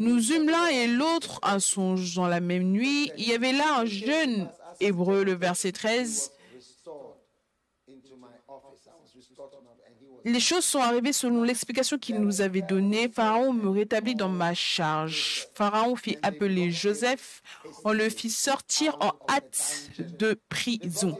Nous 0.00 0.32
eûmes 0.32 0.50
l'un 0.50 0.66
et 0.66 0.88
l'autre 0.88 1.38
un 1.42 1.60
songe 1.60 2.14
dans 2.16 2.26
la 2.26 2.40
même 2.40 2.64
nuit. 2.64 3.12
Il 3.16 3.28
y 3.28 3.32
avait 3.32 3.52
là 3.52 3.78
un 3.78 3.84
jeune 3.84 4.48
hébreu, 4.80 5.24
le 5.24 5.34
verset 5.34 5.72
13. 5.72 6.32
Les 10.28 10.40
choses 10.40 10.64
sont 10.64 10.80
arrivées 10.80 11.12
selon 11.12 11.44
l'explication 11.44 11.98
qu'il 11.98 12.18
nous 12.18 12.40
avait 12.40 12.60
donnée. 12.60 13.08
Pharaon 13.08 13.52
me 13.52 13.68
rétablit 13.68 14.16
dans 14.16 14.28
ma 14.28 14.54
charge. 14.54 15.46
Pharaon 15.54 15.94
fit 15.94 16.18
appeler 16.20 16.72
Joseph. 16.72 17.42
On 17.84 17.92
le 17.92 18.08
fit 18.10 18.28
sortir 18.28 18.96
en 18.98 19.12
hâte 19.28 19.88
de 20.18 20.36
prison. 20.48 21.16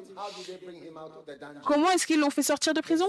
Comment 1.64 1.88
est-ce 1.92 2.04
qu'ils 2.04 2.18
l'ont 2.18 2.30
fait 2.30 2.42
sortir 2.42 2.74
de 2.74 2.80
prison? 2.80 3.08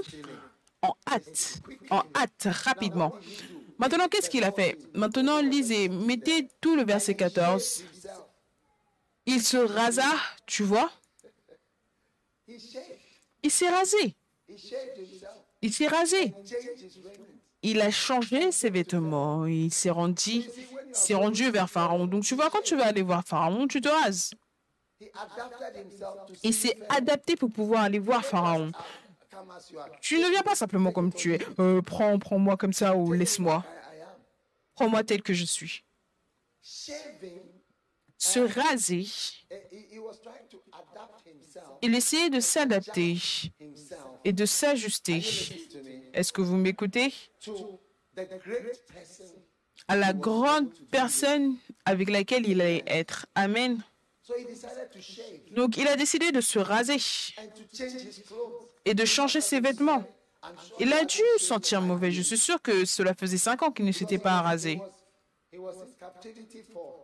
En 0.84 0.96
hâte. 1.10 1.64
En 1.90 2.04
hâte, 2.16 2.48
rapidement. 2.64 3.16
Maintenant, 3.80 4.08
qu'est-ce 4.08 4.30
qu'il 4.30 4.44
a 4.44 4.52
fait? 4.52 4.78
Maintenant, 4.94 5.42
lisez, 5.42 5.90
mettez 5.90 6.48
tout 6.62 6.76
le 6.76 6.84
verset 6.84 7.16
14. 7.16 7.84
Himself. 7.84 8.14
Il 9.26 9.42
se 9.42 9.58
rasa, 9.58 10.16
tu 10.46 10.62
vois? 10.62 10.92
Il 12.48 13.50
s'est 13.50 13.70
rasé. 13.70 14.16
Il 15.62 15.74
s'est 15.74 15.88
rasé. 15.88 16.34
Il 17.64 17.82
a 17.82 17.92
changé 17.92 18.52
ses 18.52 18.70
vêtements. 18.70 19.46
Il 19.46 19.74
s'est 19.74 19.90
rendu, 19.90 20.44
s'est 20.94 21.16
rendu 21.16 21.50
vers 21.50 21.70
Pharaon. 21.70 22.08
Donc, 22.08 22.24
tu 22.24 22.36
vois, 22.36 22.50
quand 22.50 22.62
tu 22.62 22.76
vas 22.76 22.86
aller 22.86 23.02
voir 23.02 23.24
Pharaon, 23.26 23.68
tu 23.68 23.82
te 23.82 23.90
rases. 23.90 24.32
Il 26.44 26.54
s'est 26.54 26.78
adapté 26.90 27.36
pour 27.36 27.52
pouvoir 27.52 27.84
aller 27.84 28.00
voir 28.00 28.26
Pharaon. 28.26 28.72
Tu 30.02 30.18
ne 30.18 30.30
viens 30.30 30.42
pas 30.42 30.56
simplement 30.56 30.92
comme 30.92 31.14
tu 31.14 31.34
es. 31.34 31.40
Euh, 31.60 31.82
prends, 31.82 32.18
prends-moi 32.18 32.58
comme 32.58 32.74
ça 32.74 32.96
ou 32.96 33.14
laisse-moi. 33.14 33.64
Prends-moi 34.76 35.04
tel 35.04 35.22
que 35.22 35.34
je 35.34 35.46
suis. 35.46 35.84
Se 38.18 38.40
raser, 38.40 39.06
il 41.82 41.96
essayait 41.96 42.30
de 42.30 42.40
s'adapter 42.40 43.18
et 44.26 44.34
de 44.34 44.46
s'ajuster. 44.46 45.24
Est-ce 46.14 46.34
que 46.34 46.42
vous 46.42 46.58
m'écoutez? 46.58 47.14
À 49.88 49.96
la 49.96 50.14
grande 50.14 50.70
personne 50.90 51.56
avec 51.86 52.10
laquelle 52.10 52.48
il 52.48 52.60
allait 52.62 52.84
être. 52.88 53.28
Amen. 53.36 53.84
Donc, 55.52 55.78
il 55.78 55.88
a 55.88 55.96
décidé 55.96 56.32
de 56.32 56.42
se 56.42 56.60
raser 56.60 56.98
et 58.84 58.94
de 58.94 59.06
changer 59.06 59.42
ses 59.42 59.62
vêtements. 59.62 60.04
Il 60.80 60.92
a 60.92 61.06
dû 61.06 61.22
sentir 61.40 61.82
mauvais. 61.82 62.12
Je 62.12 62.22
suis 62.22 62.38
sûr 62.38 62.62
que 62.62 62.86
cela 62.86 63.14
faisait 63.14 63.38
cinq 63.38 63.64
ans 63.64 63.72
qu'il 63.72 63.86
ne 63.86 63.92
s'était 63.92 64.18
pas 64.18 64.42
rasé. 64.42 64.82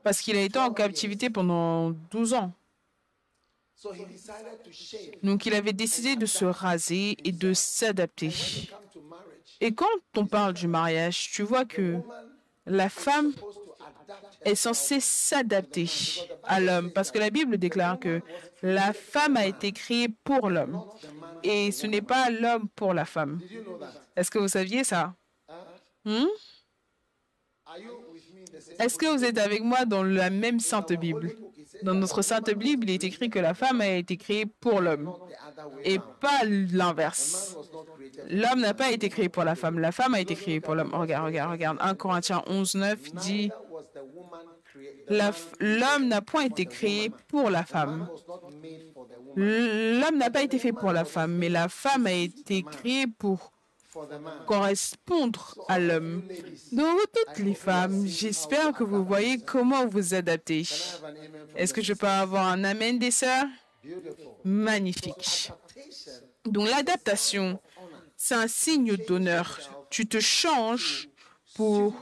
Parce 0.04 0.22
qu'il 0.22 0.36
a 0.38 0.42
été 0.42 0.60
en 0.60 0.74
captivité 0.74 1.30
pendant 1.30 1.92
12 2.12 2.34
ans. 2.34 2.54
So 3.76 3.92
he 3.94 4.06
decided 4.06 4.64
to 4.64 4.72
shave. 4.72 5.20
Donc 5.24 5.46
il 5.46 5.54
avait 5.54 5.74
décidé 5.74 6.16
de 6.16 6.26
se 6.26 6.46
raser 6.46 7.18
et 7.24 7.32
de 7.32 7.54
s'adapter. 7.54 8.32
Et 9.60 9.74
quand 9.74 9.88
on 10.16 10.26
parle 10.26 10.54
du 10.54 10.68
mariage, 10.68 11.32
tu 11.32 11.44
vois 11.44 11.66
que 11.66 11.98
la 12.66 12.88
femme 12.90 13.34
est 14.46 14.56
censée 14.56 15.00
s'adapter 15.00 15.90
à 16.44 16.60
l'homme. 16.60 16.92
Parce 16.92 17.12
que 17.12 17.20
la 17.20 17.30
Bible 17.30 17.58
déclare 17.58 18.00
que 18.00 18.22
la 18.62 18.94
femme 18.94 19.36
a 19.38 19.46
été 19.46 19.72
créée 19.72 20.08
pour 20.24 20.50
l'homme. 20.50 20.82
Et 21.44 21.72
ce 21.72 21.88
n'est 21.88 22.02
pas 22.02 22.30
l'homme 22.30 22.70
pour 22.76 22.94
la 22.94 23.06
femme. 23.06 23.40
Did 23.40 23.52
you 23.52 23.64
know 23.64 23.78
that? 23.80 23.92
Est-ce 24.16 24.32
que 24.32 24.40
vous 24.40 24.48
saviez 24.48 24.84
ça? 24.84 25.14
Hmm? 26.06 26.26
Est-ce 28.80 28.98
que 28.98 29.06
vous 29.06 29.24
êtes 29.24 29.38
avec 29.38 29.64
moi 29.64 29.86
dans 29.86 30.04
la 30.04 30.30
même 30.30 30.60
Sainte 30.60 30.94
Bible? 30.94 31.32
Dans 31.82 31.94
notre 31.94 32.22
Sainte 32.22 32.54
Bible, 32.54 32.90
il 32.90 32.94
est 32.96 33.04
écrit 33.04 33.30
que 33.30 33.40
la 33.40 33.54
femme 33.54 33.82
a 33.82 33.88
été 33.88 34.18
créée 34.18 34.46
pour 34.46 34.80
l'homme 34.80 35.14
et 35.84 35.98
pas 36.22 36.44
l'inverse. 36.46 37.58
L'homme 38.30 38.62
n'a 38.62 38.74
pas 38.74 38.92
été 38.92 39.10
créé 39.10 39.30
pour 39.30 39.44
la 39.44 39.56
femme, 39.56 39.80
la 39.80 39.92
femme 39.92 40.14
a 40.14 40.20
été 40.20 40.36
créée 40.36 40.60
pour 40.62 40.76
l'homme. 40.76 40.94
Regarde, 40.94 41.26
regarde, 41.26 41.52
regarde. 41.52 41.78
1 41.82 41.96
Corinthiens 41.96 42.44
11, 42.48 42.76
9 42.76 43.14
dit 43.16 43.52
L'homme 45.60 46.08
n'a 46.08 46.22
point 46.22 46.46
été 46.46 46.66
créé 46.66 47.12
pour 47.28 47.50
la 47.50 47.64
femme. 47.64 48.08
L'homme 49.36 50.18
n'a 50.18 50.30
pas 50.30 50.44
été 50.44 50.60
fait 50.60 50.74
pour 50.74 50.92
la 50.92 51.06
femme, 51.06 51.36
mais 51.36 51.50
la 51.50 51.70
femme 51.70 52.08
a 52.08 52.14
été 52.14 52.64
créée 52.64 53.08
pour. 53.08 53.52
Correspondre 54.48 55.56
à 55.68 55.80
l'homme. 55.80 56.24
Donc, 56.72 57.00
toutes 57.14 57.46
les 57.46 57.54
femmes, 57.54 58.06
j'espère 58.06 58.74
que 58.74 58.84
vous 58.84 59.04
voyez 59.06 59.40
comment 59.40 59.86
vous 59.86 60.14
adapter. 60.14 60.64
Est-ce 61.56 61.74
que 61.74 61.82
je 61.82 61.94
peux 61.94 62.08
avoir 62.08 62.48
un 62.48 62.64
amen 62.64 63.00
des 63.00 63.12
sœurs? 63.12 63.46
Magnifique. 64.44 65.52
Donc 66.46 66.70
l'adaptation, 66.70 67.60
c'est 68.18 68.36
un 68.36 68.48
signe 68.48 68.96
d'honneur. 68.98 69.60
Tu 69.90 70.08
te 70.08 70.20
changes 70.20 71.10
pour 71.56 71.94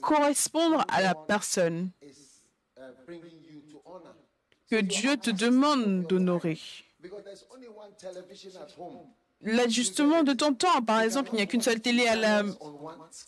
correspondre 0.00 0.84
à 0.88 1.00
la 1.02 1.14
personne 1.14 1.90
uh, 2.02 2.10
que 4.68 4.76
Dieu 4.76 5.16
te 5.16 5.30
demande 5.30 6.06
d'honorer. 6.06 6.58
L'ajustement 9.42 10.22
de 10.22 10.32
ton 10.32 10.54
temps, 10.54 10.82
par 10.82 11.00
exemple, 11.00 11.30
il 11.32 11.36
n'y 11.36 11.42
a 11.42 11.46
qu'une 11.46 11.62
seule 11.62 11.80
télé 11.80 12.08
à 12.08 12.16
la, 12.16 12.42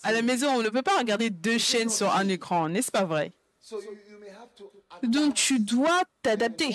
à 0.02 0.12
la 0.12 0.22
maison. 0.22 0.48
On 0.48 0.62
ne 0.62 0.70
peut 0.70 0.82
pas 0.82 0.98
regarder 0.98 1.30
deux 1.30 1.58
chaînes 1.58 1.90
sur 1.90 2.14
un 2.14 2.28
écran, 2.28 2.68
n'est-ce 2.68 2.90
pas 2.90 3.04
vrai? 3.04 3.32
Donc 5.02 5.34
tu 5.34 5.60
dois 5.60 6.02
t'adapter 6.22 6.74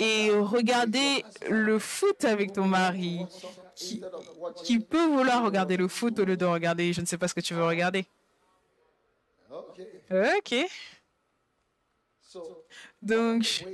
et 0.00 0.30
regarder 0.30 1.24
le 1.48 1.78
foot 1.78 2.24
avec 2.24 2.52
ton 2.52 2.66
mari, 2.66 3.24
qui, 3.76 4.02
qui 4.64 4.80
peut 4.80 5.06
vouloir 5.06 5.44
regarder 5.44 5.76
le 5.76 5.86
foot 5.88 6.18
au 6.18 6.24
lieu 6.24 6.36
de 6.36 6.44
regarder, 6.44 6.92
je 6.92 7.00
ne 7.00 7.06
sais 7.06 7.16
pas 7.16 7.28
ce 7.28 7.34
que 7.34 7.40
tu 7.40 7.54
veux 7.54 7.64
regarder. 7.64 8.04
Okay. 10.10 10.66
Ok. 12.34 12.44
Donc, 13.00 13.64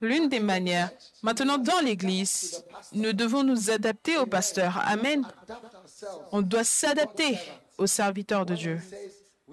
l'une 0.00 0.28
des 0.28 0.40
manières, 0.40 0.90
maintenant 1.22 1.58
dans 1.58 1.80
l'Église, 1.80 2.64
nous 2.92 3.12
devons 3.12 3.42
nous 3.42 3.70
adapter 3.70 4.16
au 4.18 4.26
pasteur. 4.26 4.78
Amen. 4.86 5.26
On 6.32 6.42
doit 6.42 6.64
s'adapter 6.64 7.38
aux 7.76 7.86
serviteurs 7.86 8.46
de 8.46 8.54
Dieu. 8.54 8.80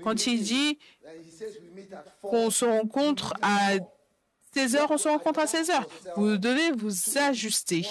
Quand 0.03 0.27
il 0.27 0.43
dit 0.43 0.77
qu'on 2.21 2.49
se 2.49 2.65
rencontre 2.65 3.33
à 3.41 3.73
16 4.53 4.75
heures, 4.75 4.91
on 4.91 4.97
se 4.97 5.07
rencontre 5.07 5.39
à 5.39 5.47
16 5.47 5.69
heures. 5.69 5.87
Vous 6.15 6.37
devez 6.37 6.71
vous 6.71 7.17
ajuster 7.17 7.85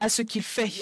à 0.00 0.08
ce 0.08 0.22
qu'il 0.22 0.42
fait. 0.42 0.72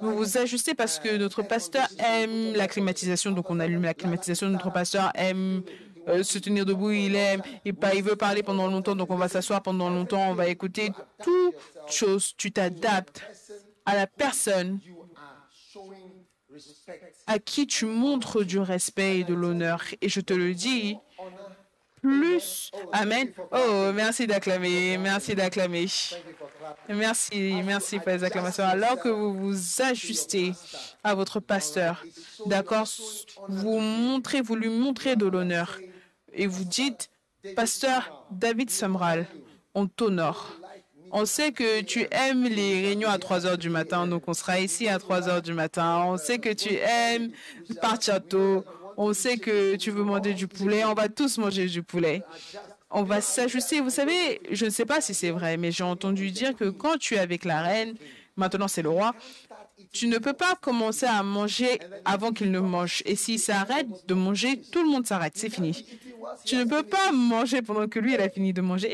Vous 0.00 0.16
vous 0.16 0.38
ajustez 0.38 0.74
parce 0.74 0.98
que 0.98 1.16
notre 1.16 1.42
pasteur 1.42 1.86
aime 1.98 2.54
la 2.54 2.66
climatisation, 2.66 3.30
donc 3.32 3.50
on 3.50 3.60
allume 3.60 3.82
la 3.82 3.94
climatisation. 3.94 4.48
Notre 4.48 4.72
pasteur 4.72 5.10
aime 5.14 5.62
euh, 6.08 6.22
se 6.22 6.38
tenir 6.38 6.64
debout, 6.64 6.90
il 6.90 7.14
aime, 7.16 7.42
pas, 7.80 7.94
il 7.94 8.02
veut 8.02 8.16
parler 8.16 8.42
pendant 8.42 8.66
longtemps, 8.66 8.96
donc 8.96 9.10
on 9.10 9.16
va 9.16 9.28
s'asseoir 9.28 9.62
pendant 9.62 9.90
longtemps, 9.90 10.30
on 10.30 10.34
va 10.34 10.48
écouter. 10.48 10.92
Toute 11.22 11.54
chose, 11.88 12.34
tu 12.36 12.52
t'adaptes 12.52 13.22
à 13.86 13.94
la 13.94 14.06
personne 14.06 14.80
à 17.26 17.38
qui 17.38 17.66
tu 17.66 17.86
montres 17.86 18.44
du 18.44 18.58
respect 18.58 19.20
et 19.20 19.24
de 19.24 19.34
l'honneur. 19.34 19.82
Et 20.00 20.08
je 20.08 20.20
te 20.20 20.32
le 20.32 20.54
dis, 20.54 20.96
plus. 22.00 22.70
Amen. 22.92 23.30
Oh, 23.52 23.90
merci 23.94 24.26
d'acclamer, 24.26 24.98
merci 24.98 25.34
d'acclamer. 25.34 25.86
Merci, 26.88 27.62
merci 27.64 27.98
pour 27.98 28.08
les 28.08 28.24
acclamations. 28.24 28.64
Alors 28.64 28.98
que 29.00 29.08
vous 29.08 29.34
vous 29.34 29.82
ajustez 29.82 30.52
à 31.02 31.14
votre 31.14 31.40
pasteur, 31.40 32.04
d'accord, 32.46 32.86
vous 33.48 33.80
montrez, 33.80 34.40
vous 34.40 34.54
lui 34.54 34.68
montrez 34.68 35.16
de 35.16 35.26
l'honneur 35.26 35.78
et 36.38 36.46
vous 36.46 36.64
dites, 36.64 37.10
pasteur 37.54 38.24
David 38.30 38.70
Samral, 38.70 39.26
on 39.74 39.86
t'honore. 39.86 40.54
On 41.10 41.24
sait 41.24 41.52
que 41.52 41.80
tu 41.82 42.06
aimes 42.10 42.44
les 42.44 42.82
réunions 42.82 43.08
à 43.08 43.18
3 43.18 43.46
heures 43.46 43.58
du 43.58 43.70
matin, 43.70 44.06
donc 44.06 44.24
on 44.26 44.34
sera 44.34 44.60
ici 44.60 44.88
à 44.88 44.98
3 44.98 45.28
heures 45.28 45.42
du 45.42 45.52
matin. 45.52 46.04
On 46.06 46.16
sait 46.16 46.38
que 46.38 46.52
tu 46.52 46.74
aimes 46.74 47.30
partir 47.80 48.24
tôt. 48.24 48.64
On 48.96 49.12
sait 49.12 49.38
que 49.38 49.76
tu 49.76 49.90
veux 49.90 50.02
manger 50.02 50.34
du 50.34 50.46
poulet. 50.46 50.84
On 50.84 50.94
va 50.94 51.08
tous 51.08 51.38
manger 51.38 51.66
du 51.66 51.82
poulet. 51.82 52.22
On 52.90 53.02
va 53.02 53.20
s'ajuster. 53.20 53.80
Vous 53.80 53.90
savez, 53.90 54.40
je 54.50 54.64
ne 54.66 54.70
sais 54.70 54.84
pas 54.84 55.00
si 55.00 55.14
c'est 55.14 55.30
vrai, 55.30 55.56
mais 55.56 55.72
j'ai 55.72 55.84
entendu 55.84 56.30
dire 56.30 56.54
que 56.54 56.68
quand 56.68 56.98
tu 56.98 57.14
es 57.14 57.18
avec 57.18 57.44
la 57.44 57.62
reine, 57.62 57.94
maintenant 58.36 58.68
c'est 58.68 58.82
le 58.82 58.90
roi, 58.90 59.14
tu 59.92 60.08
ne 60.08 60.18
peux 60.18 60.32
pas 60.32 60.56
commencer 60.56 61.06
à 61.06 61.22
manger 61.22 61.78
avant 62.04 62.32
qu'il 62.32 62.50
ne 62.50 62.60
mange. 62.60 63.02
Et 63.06 63.16
s'il 63.16 63.38
s'arrête 63.38 63.88
de 64.06 64.14
manger, 64.14 64.60
tout 64.60 64.82
le 64.82 64.88
monde 64.88 65.06
s'arrête. 65.06 65.34
C'est 65.36 65.50
fini. 65.50 65.86
Tu 66.44 66.56
ne 66.56 66.64
peux 66.64 66.82
pas 66.82 67.12
manger 67.12 67.62
pendant 67.62 67.88
que 67.88 67.98
lui, 67.98 68.14
il 68.14 68.20
a 68.20 68.28
fini 68.28 68.52
de 68.52 68.60
manger. 68.60 68.92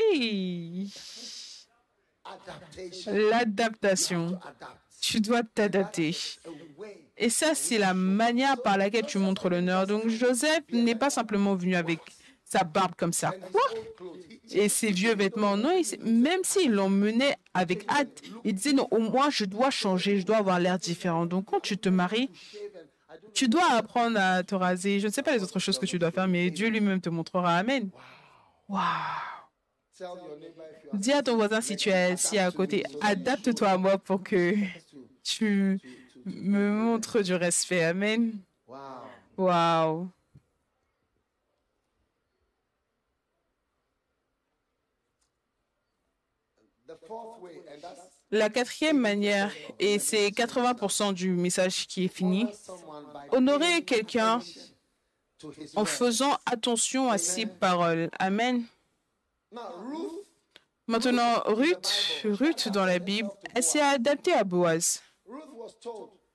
L'adaptation. 3.07 4.39
Adapt. 4.43 4.81
Tu 5.01 5.21
dois 5.21 5.43
t'adapter. 5.43 6.15
Et 7.17 7.29
ça, 7.29 7.53
c'est 7.53 7.77
la 7.77 7.93
manière 7.93 8.61
par 8.61 8.77
laquelle 8.77 9.05
tu 9.05 9.19
montres 9.19 9.49
l'honneur. 9.49 9.85
Donc 9.85 10.07
Joseph 10.07 10.63
n'est 10.71 10.95
pas 10.95 11.09
simplement 11.11 11.55
venu 11.55 11.75
avec 11.75 11.99
sa 12.43 12.63
barbe 12.63 12.93
comme 12.95 13.13
ça. 13.13 13.31
Quoi? 13.51 13.61
Et 14.51 14.69
ses 14.69 14.91
vieux 14.91 15.15
vêtements. 15.15 15.57
Non, 15.57 15.79
même 16.01 16.41
s'il 16.43 16.71
l'emmenait 16.71 17.35
avec 17.53 17.85
hâte, 17.89 18.21
il 18.43 18.53
disait 18.53 18.73
non, 18.73 18.87
au 18.91 18.99
moins 18.99 19.29
je 19.29 19.45
dois 19.45 19.69
changer, 19.69 20.19
je 20.19 20.25
dois 20.25 20.37
avoir 20.37 20.59
l'air 20.59 20.77
différent. 20.77 21.25
Donc 21.25 21.45
quand 21.45 21.59
tu 21.59 21.77
te 21.77 21.89
maries, 21.89 22.29
tu 23.35 23.47
dois 23.47 23.71
apprendre 23.71 24.19
à 24.19 24.43
te 24.43 24.55
raser. 24.55 24.99
Je 24.99 25.07
ne 25.07 25.11
sais 25.11 25.21
pas 25.21 25.35
les 25.35 25.43
autres 25.43 25.59
choses 25.59 25.77
que 25.77 25.85
tu 25.85 25.99
dois 25.99 26.11
faire, 26.11 26.27
mais 26.27 26.49
Dieu 26.49 26.69
lui-même 26.69 27.01
te 27.01 27.09
montrera. 27.09 27.57
Amen. 27.57 27.89
Are 28.69 29.35
Dis 30.93 31.13
à 31.13 31.23
ton 31.23 31.35
voisin 31.35 31.61
si 31.61 31.75
tu 31.75 31.89
es 31.89 32.11
assis 32.13 32.37
à 32.37 32.51
côté, 32.51 32.83
adapte-toi 33.01 33.69
à 33.69 33.77
moi 33.77 33.97
pour 33.97 34.23
que 34.23 34.55
tu 35.23 35.79
me 36.25 36.71
montres 36.71 37.23
du 37.23 37.33
respect. 37.35 37.83
Amen. 37.83 38.33
Wow. 39.37 40.09
La 48.35 48.49
quatrième 48.49 48.99
manière, 48.99 49.49
et 49.79 49.97
c'est 49.97 50.27
80% 50.27 51.13
du 51.13 51.29
message 51.31 51.87
qui 51.87 52.03
est 52.03 52.13
fini, 52.13 52.45
honorer 53.31 53.81
quelqu'un 53.83 54.41
en 55.77 55.85
faisant 55.85 56.37
attention 56.45 57.09
à 57.09 57.17
ses 57.17 57.45
paroles. 57.45 58.09
Amen. 58.19 58.63
Maintenant, 60.85 61.43
Ruth, 61.45 62.25
Ruth 62.25 62.67
dans 62.67 62.83
la 62.83 62.99
Bible, 62.99 63.29
elle 63.53 63.63
s'est 63.63 63.79
adaptée 63.79 64.33
à 64.33 64.43
Boaz. 64.43 65.01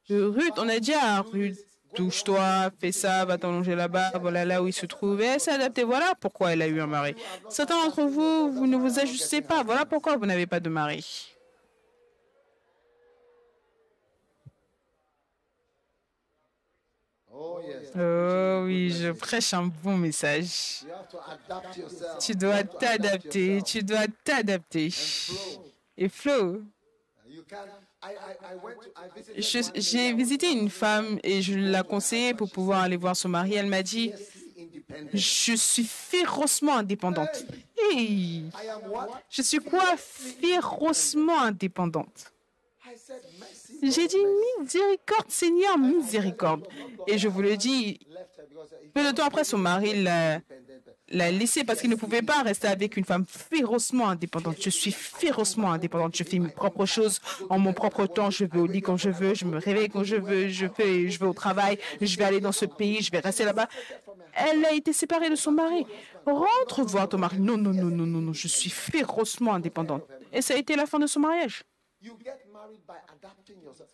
Ruth 0.08 0.54
on 0.56 0.70
a 0.70 0.78
dit 0.78 0.94
à 0.94 1.20
Ruth, 1.20 1.58
touche-toi, 1.94 2.70
fais 2.80 2.92
ça, 2.92 3.26
va 3.26 3.36
t'allonger 3.36 3.74
là-bas, 3.74 4.12
voilà 4.22 4.46
là 4.46 4.62
où 4.62 4.68
il 4.68 4.72
se 4.72 4.86
trouvait. 4.86 5.34
Elle 5.34 5.40
s'est 5.40 5.52
adaptée, 5.52 5.84
voilà 5.84 6.14
pourquoi 6.18 6.54
elle 6.54 6.62
a 6.62 6.66
eu 6.66 6.80
un 6.80 6.86
mari. 6.86 7.14
Certains 7.50 7.84
d'entre 7.84 8.04
vous, 8.04 8.52
vous 8.52 8.66
ne 8.66 8.78
vous 8.78 8.98
ajustez 8.98 9.42
pas, 9.42 9.62
voilà 9.62 9.84
pourquoi 9.84 10.16
vous 10.16 10.24
n'avez 10.24 10.46
pas 10.46 10.60
de 10.60 10.70
mari. 10.70 11.36
Oh, 17.42 17.58
yes. 17.66 17.90
Oh 17.96 18.64
oui, 18.66 18.90
je 18.90 19.10
prêche 19.12 19.54
un 19.54 19.66
bon 19.82 19.96
message. 19.96 20.82
You 20.84 20.92
have 20.92 21.08
to 21.08 21.18
adapt 21.26 21.76
yourself. 21.76 22.18
Tu 22.18 22.34
dois 22.34 22.62
t'adapter, 22.64 23.62
tu 23.62 23.82
dois 23.82 24.06
t'adapter. 24.24 24.90
Flow. 24.90 25.64
Et 25.96 26.08
Flo, 26.08 26.62
You 27.28 27.42
can. 27.48 27.56
I, 28.02 28.12
I, 28.12 28.52
I 28.52 28.56
went 28.62 28.76
to. 28.82 28.90
I 28.96 29.08
visited 29.14 29.42
je- 29.42 29.58
one 29.70 29.80
j'ai 29.82 30.12
visité 30.12 30.50
une 30.52 30.68
femme 30.70 31.18
et 31.22 31.40
je 31.42 31.54
l'ai 31.54 31.82
conseillée 31.88 32.34
pour 32.34 32.50
pouvoir 32.50 32.80
aller 32.82 32.96
voir 32.96 33.16
son 33.16 33.28
mari. 33.28 33.54
Elle 33.54 33.66
m'a 33.66 33.82
dit, 33.82 34.12
je 35.14 35.54
suis 35.54 35.84
férocement 35.84 36.76
indépendante. 36.78 37.44
Hey, 37.92 38.44
je 39.30 39.42
suis 39.42 39.58
quoi? 39.58 39.96
Férocement 39.96 41.40
indépendante. 41.42 42.32
J'ai 43.82 44.06
dit 44.06 44.16
miséricorde, 44.58 45.28
Seigneur, 45.28 45.78
miséricorde. 45.78 46.66
Et 47.06 47.18
je 47.18 47.28
vous 47.28 47.42
le 47.42 47.56
dis, 47.56 48.00
peu 48.94 49.04
de 49.04 49.12
temps 49.12 49.26
après, 49.26 49.44
son 49.44 49.58
mari 49.58 50.02
l'a 50.02 50.40
l'a 51.10 51.30
laissé 51.30 51.64
parce 51.64 51.80
qu'il 51.80 51.90
ne 51.90 51.96
pouvait 51.96 52.22
pas 52.22 52.42
rester 52.42 52.68
avec 52.68 52.96
une 52.96 53.04
femme 53.04 53.24
férocement 53.26 54.08
indépendante. 54.08 54.56
Je 54.60 54.70
suis 54.70 54.92
férocement 54.92 55.72
indépendante. 55.72 56.16
Je 56.16 56.24
fais 56.24 56.38
mes 56.38 56.50
propres 56.50 56.86
choses 56.86 57.20
en 57.48 57.58
mon 57.58 57.72
propre 57.72 58.06
temps. 58.06 58.30
Je 58.30 58.44
vais 58.44 58.58
au 58.58 58.66
lit 58.66 58.80
quand 58.80 58.96
je 58.96 59.10
veux. 59.10 59.34
Je 59.34 59.44
me 59.44 59.58
réveille 59.58 59.88
quand 59.88 60.04
je 60.04 60.16
veux. 60.16 60.48
Je 60.48 60.66
fais, 60.68 61.08
je 61.08 61.18
vais 61.18 61.26
au 61.26 61.32
travail. 61.32 61.78
Je 62.00 62.16
vais 62.16 62.24
aller 62.24 62.40
dans 62.40 62.52
ce 62.52 62.64
pays. 62.64 63.02
Je 63.02 63.10
vais 63.10 63.18
rester 63.18 63.44
là-bas. 63.44 63.68
Elle 64.34 64.64
a 64.64 64.72
été 64.72 64.92
séparée 64.92 65.30
de 65.30 65.34
son 65.34 65.52
mari. 65.52 65.84
Rentre 66.26 66.82
voir 66.84 67.08
ton 67.08 67.18
mari. 67.18 67.40
Non, 67.40 67.56
non, 67.56 67.72
non, 67.72 67.90
non, 67.90 68.06
non, 68.06 68.20
non. 68.20 68.32
Je 68.32 68.48
suis 68.48 68.70
férocement 68.70 69.54
indépendante. 69.54 70.04
Et 70.32 70.42
ça 70.42 70.54
a 70.54 70.56
été 70.56 70.76
la 70.76 70.86
fin 70.86 70.98
de 70.98 71.06
son 71.06 71.20
mariage. 71.20 71.64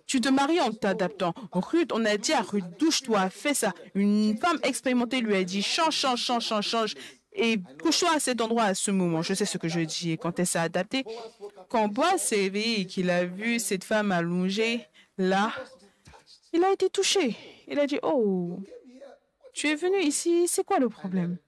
Tu 0.06 0.20
te 0.20 0.28
maries 0.28 0.60
en 0.60 0.70
t'adaptant. 0.72 1.34
Ruth, 1.52 1.90
on 1.92 2.04
a 2.04 2.16
dit 2.16 2.32
à 2.32 2.42
Ruth, 2.42 2.64
douche-toi, 2.78 3.30
fais 3.30 3.54
ça. 3.54 3.72
Une 3.94 4.38
femme 4.38 4.58
expérimentée 4.62 5.20
lui 5.20 5.34
a 5.34 5.44
dit, 5.44 5.62
change, 5.62 5.94
change, 5.94 6.20
change, 6.20 6.44
change, 6.44 6.68
change. 6.68 6.94
Et 7.32 7.58
couche-toi 7.82 8.12
à 8.14 8.20
cet 8.20 8.40
endroit 8.40 8.64
à 8.64 8.74
ce 8.74 8.90
moment. 8.90 9.22
Je 9.22 9.34
sais 9.34 9.44
ce 9.44 9.58
que 9.58 9.68
je 9.68 9.80
dis. 9.80 10.12
Et 10.12 10.16
quand 10.16 10.38
elle 10.38 10.46
s'est 10.46 10.58
adaptée, 10.58 11.04
quand 11.68 11.88
Boaz 11.88 12.22
s'est 12.22 12.36
réveillé 12.36 12.80
et 12.80 12.86
qu'il 12.86 13.10
a 13.10 13.24
vu 13.24 13.58
cette 13.58 13.84
femme 13.84 14.12
allongée 14.12 14.86
là, 15.18 15.52
il 16.52 16.64
a 16.64 16.72
été 16.72 16.88
touché. 16.88 17.36
Il 17.68 17.78
a 17.78 17.86
dit, 17.86 17.98
oh, 18.02 18.60
tu 19.52 19.68
es 19.68 19.74
venu 19.74 20.00
ici, 20.02 20.46
c'est 20.48 20.64
quoi 20.64 20.78
le 20.78 20.88
problème? 20.88 21.38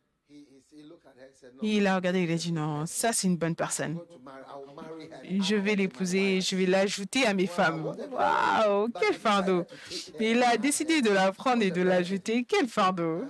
Il 1.62 1.86
a 1.86 1.96
regardé, 1.96 2.22
il 2.22 2.30
a 2.30 2.36
dit 2.36 2.52
non, 2.52 2.86
ça 2.86 3.12
c'est 3.12 3.26
une 3.26 3.36
bonne 3.36 3.54
personne. 3.54 3.98
Je 5.24 5.56
vais 5.56 5.74
l'épouser, 5.74 6.40
je 6.40 6.56
vais 6.56 6.66
l'ajouter 6.66 7.26
à 7.26 7.34
mes 7.34 7.46
femmes. 7.46 7.94
Waouh, 8.12 8.88
quel 9.00 9.14
fardeau. 9.14 9.64
Il 10.20 10.42
a 10.42 10.56
décidé 10.56 11.02
de 11.02 11.10
la 11.10 11.32
prendre 11.32 11.62
et 11.62 11.70
de 11.70 11.82
l'ajouter. 11.82 12.44
Quel 12.44 12.68
fardeau. 12.68 13.24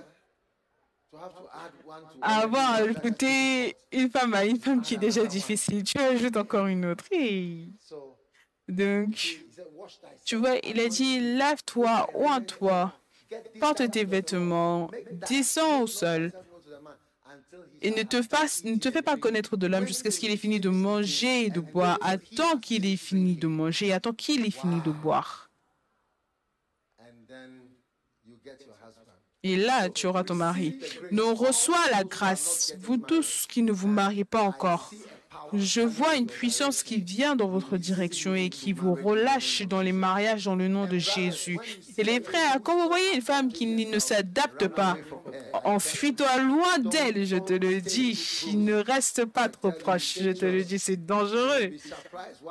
Avoir 2.21 2.75
ajouté 2.75 3.75
une 3.91 4.09
femme 4.09 4.33
à 4.33 4.45
une 4.45 4.59
femme 4.59 4.81
qui 4.81 4.95
est 4.95 4.97
déjà 4.97 5.25
difficile. 5.25 5.83
Tu 5.83 5.97
ajoutes 5.99 6.37
encore 6.37 6.67
une 6.67 6.85
autre. 6.85 7.05
Donc, 8.67 9.41
tu 10.23 10.35
vois, 10.35 10.57
il 10.63 10.79
a 10.79 10.87
dit, 10.87 11.35
lave-toi, 11.35 12.07
this 13.29 13.59
porte 13.59 13.91
tes 13.91 14.05
vêtements, 14.05 14.89
descends 15.27 15.81
au 15.81 15.87
sol 15.87 16.31
yourself 16.31 16.41
known 16.49 16.57
to 16.63 16.69
the 16.69 16.81
man 16.81 16.93
et 17.81 17.91
ne 17.91 18.03
te, 18.03 18.21
fasse, 18.21 18.63
pas 19.05 19.17
connaître 19.17 19.57
de 19.57 19.67
l'homme 19.67 19.87
jusqu'à 19.87 20.11
ce 20.11 20.19
qu'il 20.19 20.31
ait 20.31 20.37
fini 20.37 20.59
de 20.59 20.69
manger 20.69 21.45
et 21.45 21.49
de 21.49 21.59
boire. 21.59 21.97
Attends 22.01 22.57
qu'il 22.59 22.85
ait 22.85 22.97
fini 22.97 23.35
de 23.35 23.47
manger, 23.47 23.93
attends 23.93 24.13
qu'il 24.13 24.45
ait 24.45 24.51
fini 24.51 24.81
de 24.81 24.91
boire. 24.91 25.49
Et 29.43 29.55
là, 29.55 29.89
tu 29.89 30.07
auras 30.07 30.23
ton 30.23 30.35
mari. 30.35 30.79
Nous 31.11 31.33
reçois 31.33 31.89
la 31.91 32.03
grâce, 32.03 32.75
vous 32.79 32.97
tous 32.97 33.45
qui 33.47 33.61
ne 33.61 33.71
vous 33.71 33.87
mariez 33.87 34.25
pas 34.25 34.41
encore. 34.41 34.91
Je 35.53 35.81
vois 35.81 36.15
une 36.15 36.27
puissance 36.27 36.83
qui 36.83 36.99
vient 37.01 37.35
dans 37.35 37.47
votre 37.47 37.77
direction 37.77 38.35
et 38.35 38.49
qui 38.49 38.73
vous 38.73 38.95
relâche 38.95 39.63
dans 39.63 39.81
les 39.81 39.91
mariages 39.91 40.45
dans 40.45 40.55
le 40.55 40.67
nom 40.67 40.85
de 40.85 40.97
Jésus. 40.97 41.59
Et 41.97 42.03
les 42.03 42.19
frères, 42.19 42.59
quand 42.63 42.81
vous 42.81 42.87
voyez 42.87 43.15
une 43.15 43.21
femme 43.21 43.51
qui 43.51 43.65
ne 43.65 43.99
s'adapte 43.99 44.67
pas, 44.67 44.97
enfuis-toi 45.63 46.37
loin 46.37 46.79
d'elle, 46.79 47.25
je 47.25 47.37
te 47.37 47.53
le 47.53 47.81
dis. 47.81 48.17
Ne 48.55 48.75
reste 48.75 49.25
pas 49.25 49.49
trop 49.49 49.71
proche, 49.71 50.19
je 50.21 50.31
te 50.31 50.45
le 50.45 50.63
dis, 50.63 50.79
c'est 50.79 51.05
dangereux. 51.05 51.73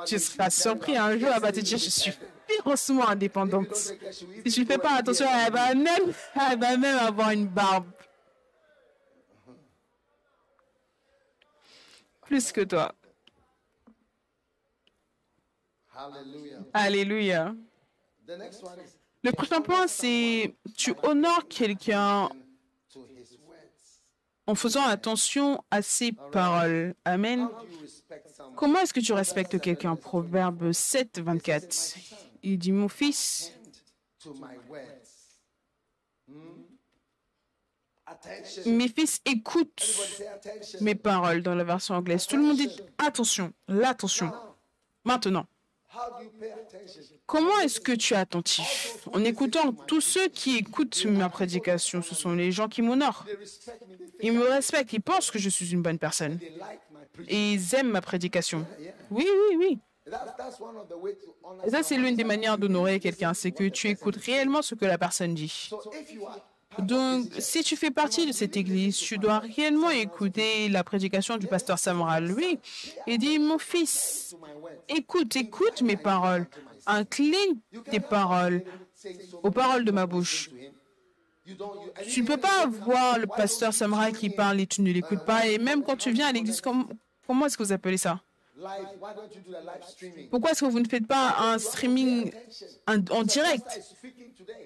Tu 0.05 0.19
seras 0.19 0.49
surpris 0.49 0.97
un 0.97 1.17
jour, 1.17 1.29
elle 1.33 1.41
va 1.41 1.51
te 1.51 1.59
dire, 1.59 1.77
je 1.77 1.89
suis 1.89 2.13
férocement 2.47 3.07
indépendante. 3.07 3.75
Si 3.75 4.51
tu 4.51 4.61
ne 4.61 4.65
fais 4.65 4.77
pas 4.77 4.95
attention, 4.95 5.25
elle 5.45 5.53
va 5.53 5.73
même, 5.75 6.13
elle 6.51 6.59
va 6.59 6.77
même 6.77 6.97
avoir 6.97 7.31
une 7.31 7.47
barbe. 7.47 7.85
Plus 12.29 12.51
que 12.51 12.61
toi. 12.61 12.93
Alléluia. 16.75 17.55
The 18.27 18.37
next 18.37 18.61
one 18.63 18.77
is 18.79 18.99
Le 19.23 19.31
prochain 19.31 19.61
point, 19.61 19.87
c'est 19.87 20.55
tu 20.77 20.93
honores 21.01 21.47
quelqu'un 21.47 22.29
en 24.45 24.53
faisant 24.53 24.83
attention 24.83 25.59
à 25.71 25.81
ses 25.81 26.11
paroles. 26.31 26.93
Amen. 27.03 27.49
Comment 28.55 28.81
est-ce 28.81 28.93
que 28.93 28.99
tu 28.99 29.13
respectes 29.13 29.59
quelqu'un? 29.59 29.95
Proverbe 29.95 30.71
7, 30.71 31.21
24. 31.21 31.95
Il 32.43 32.59
dit, 32.59 32.71
mon 32.71 32.89
fils. 32.89 33.51
Hmm? 36.27 36.68
Mes 38.65 38.87
fils, 38.87 39.21
écoute 39.25 39.81
Everybody 39.81 40.13
say 40.17 40.27
attention. 40.27 40.79
mes 40.81 40.95
paroles 40.95 41.41
dans 41.41 41.55
la 41.55 41.63
version 41.63 41.95
anglaise. 41.95 42.25
Tout 42.27 42.37
le 42.37 42.43
monde 42.43 42.57
dit 42.57 42.69
attention, 42.97 43.53
l'attention. 43.67 44.31
Maintenant, 45.05 45.45
comment 47.25 47.59
est-ce 47.59 47.79
que 47.79 47.91
tu 47.91 48.13
es 48.13 48.17
attentif? 48.17 48.97
En 49.13 49.23
écoutant 49.23 49.73
tous 49.73 50.01
ceux 50.01 50.27
qui 50.29 50.57
écoutent 50.57 51.05
ma 51.05 51.29
prédication, 51.29 52.01
ce 52.01 52.15
sont 52.15 52.33
les 52.33 52.51
gens 52.51 52.67
qui 52.67 52.81
m'honorent. 52.81 53.25
Ils 54.21 54.33
me 54.33 54.43
respectent, 54.47 54.93
ils 54.93 55.01
pensent 55.01 55.31
que 55.31 55.39
je 55.39 55.49
suis 55.49 55.71
une 55.71 55.81
bonne 55.81 55.99
personne. 55.99 56.39
Et 57.27 57.53
ils 57.53 57.75
aiment 57.75 57.91
ma 57.91 58.01
prédication. 58.01 58.65
Oui, 59.09 59.27
oui, 59.27 59.55
oui. 59.57 59.79
Et 61.65 61.69
ça, 61.69 61.83
c'est 61.83 61.97
l'une 61.97 62.15
des 62.15 62.23
manières 62.23 62.57
d'honorer 62.57 62.99
quelqu'un, 62.99 63.33
c'est 63.33 63.51
que 63.51 63.65
tu 63.65 63.87
écoutes 63.89 64.17
réellement 64.17 64.61
ce 64.61 64.75
que 64.75 64.85
la 64.85 64.97
personne 64.97 65.33
dit. 65.35 65.69
Donc, 66.77 67.25
si 67.39 67.63
tu 67.63 67.75
fais 67.75 67.89
partie 67.91 68.25
de 68.27 68.31
cette 68.31 68.55
église, 68.55 68.95
tu 68.97 69.17
dois 69.17 69.39
réellement 69.39 69.89
écouter 69.89 70.69
la 70.69 70.83
prédication 70.83 71.37
du 71.37 71.47
pasteur 71.47 71.79
Samuel. 71.79 72.31
Oui, 72.31 72.59
il 73.07 73.17
dit, 73.17 73.39
mon 73.39 73.57
fils, 73.57 74.35
écoute, 74.87 75.35
écoute 75.35 75.81
mes 75.81 75.97
paroles, 75.97 76.47
incline 76.85 77.59
tes 77.89 77.99
paroles 77.99 78.63
aux 79.43 79.51
paroles 79.51 79.83
de 79.83 79.91
ma 79.91 80.05
bouche. 80.05 80.51
Tu 82.07 82.21
ne 82.21 82.27
peux 82.27 82.37
pas 82.37 82.67
voir 82.67 83.17
le 83.17 83.25
pasteur 83.25 83.73
Samuel 83.73 84.13
qui 84.15 84.29
parle 84.29 84.61
et 84.61 84.67
tu 84.67 84.81
ne 84.83 84.91
l'écoutes 84.91 85.25
pas. 85.25 85.47
Et 85.47 85.57
même 85.57 85.83
quand 85.83 85.97
tu 85.97 86.11
viens 86.11 86.27
à 86.27 86.31
l'église, 86.31 86.61
com- 86.61 86.87
comment 87.25 87.47
est-ce 87.47 87.57
que 87.57 87.63
vous 87.63 87.71
appelez 87.73 87.97
ça? 87.97 88.21
Pourquoi 90.29 90.51
est-ce 90.51 90.61
que 90.61 90.65
vous 90.65 90.79
ne 90.79 90.87
faites 90.87 91.07
pas 91.07 91.35
un 91.39 91.57
streaming 91.57 92.31
en, 92.87 93.23
direct? 93.23 93.81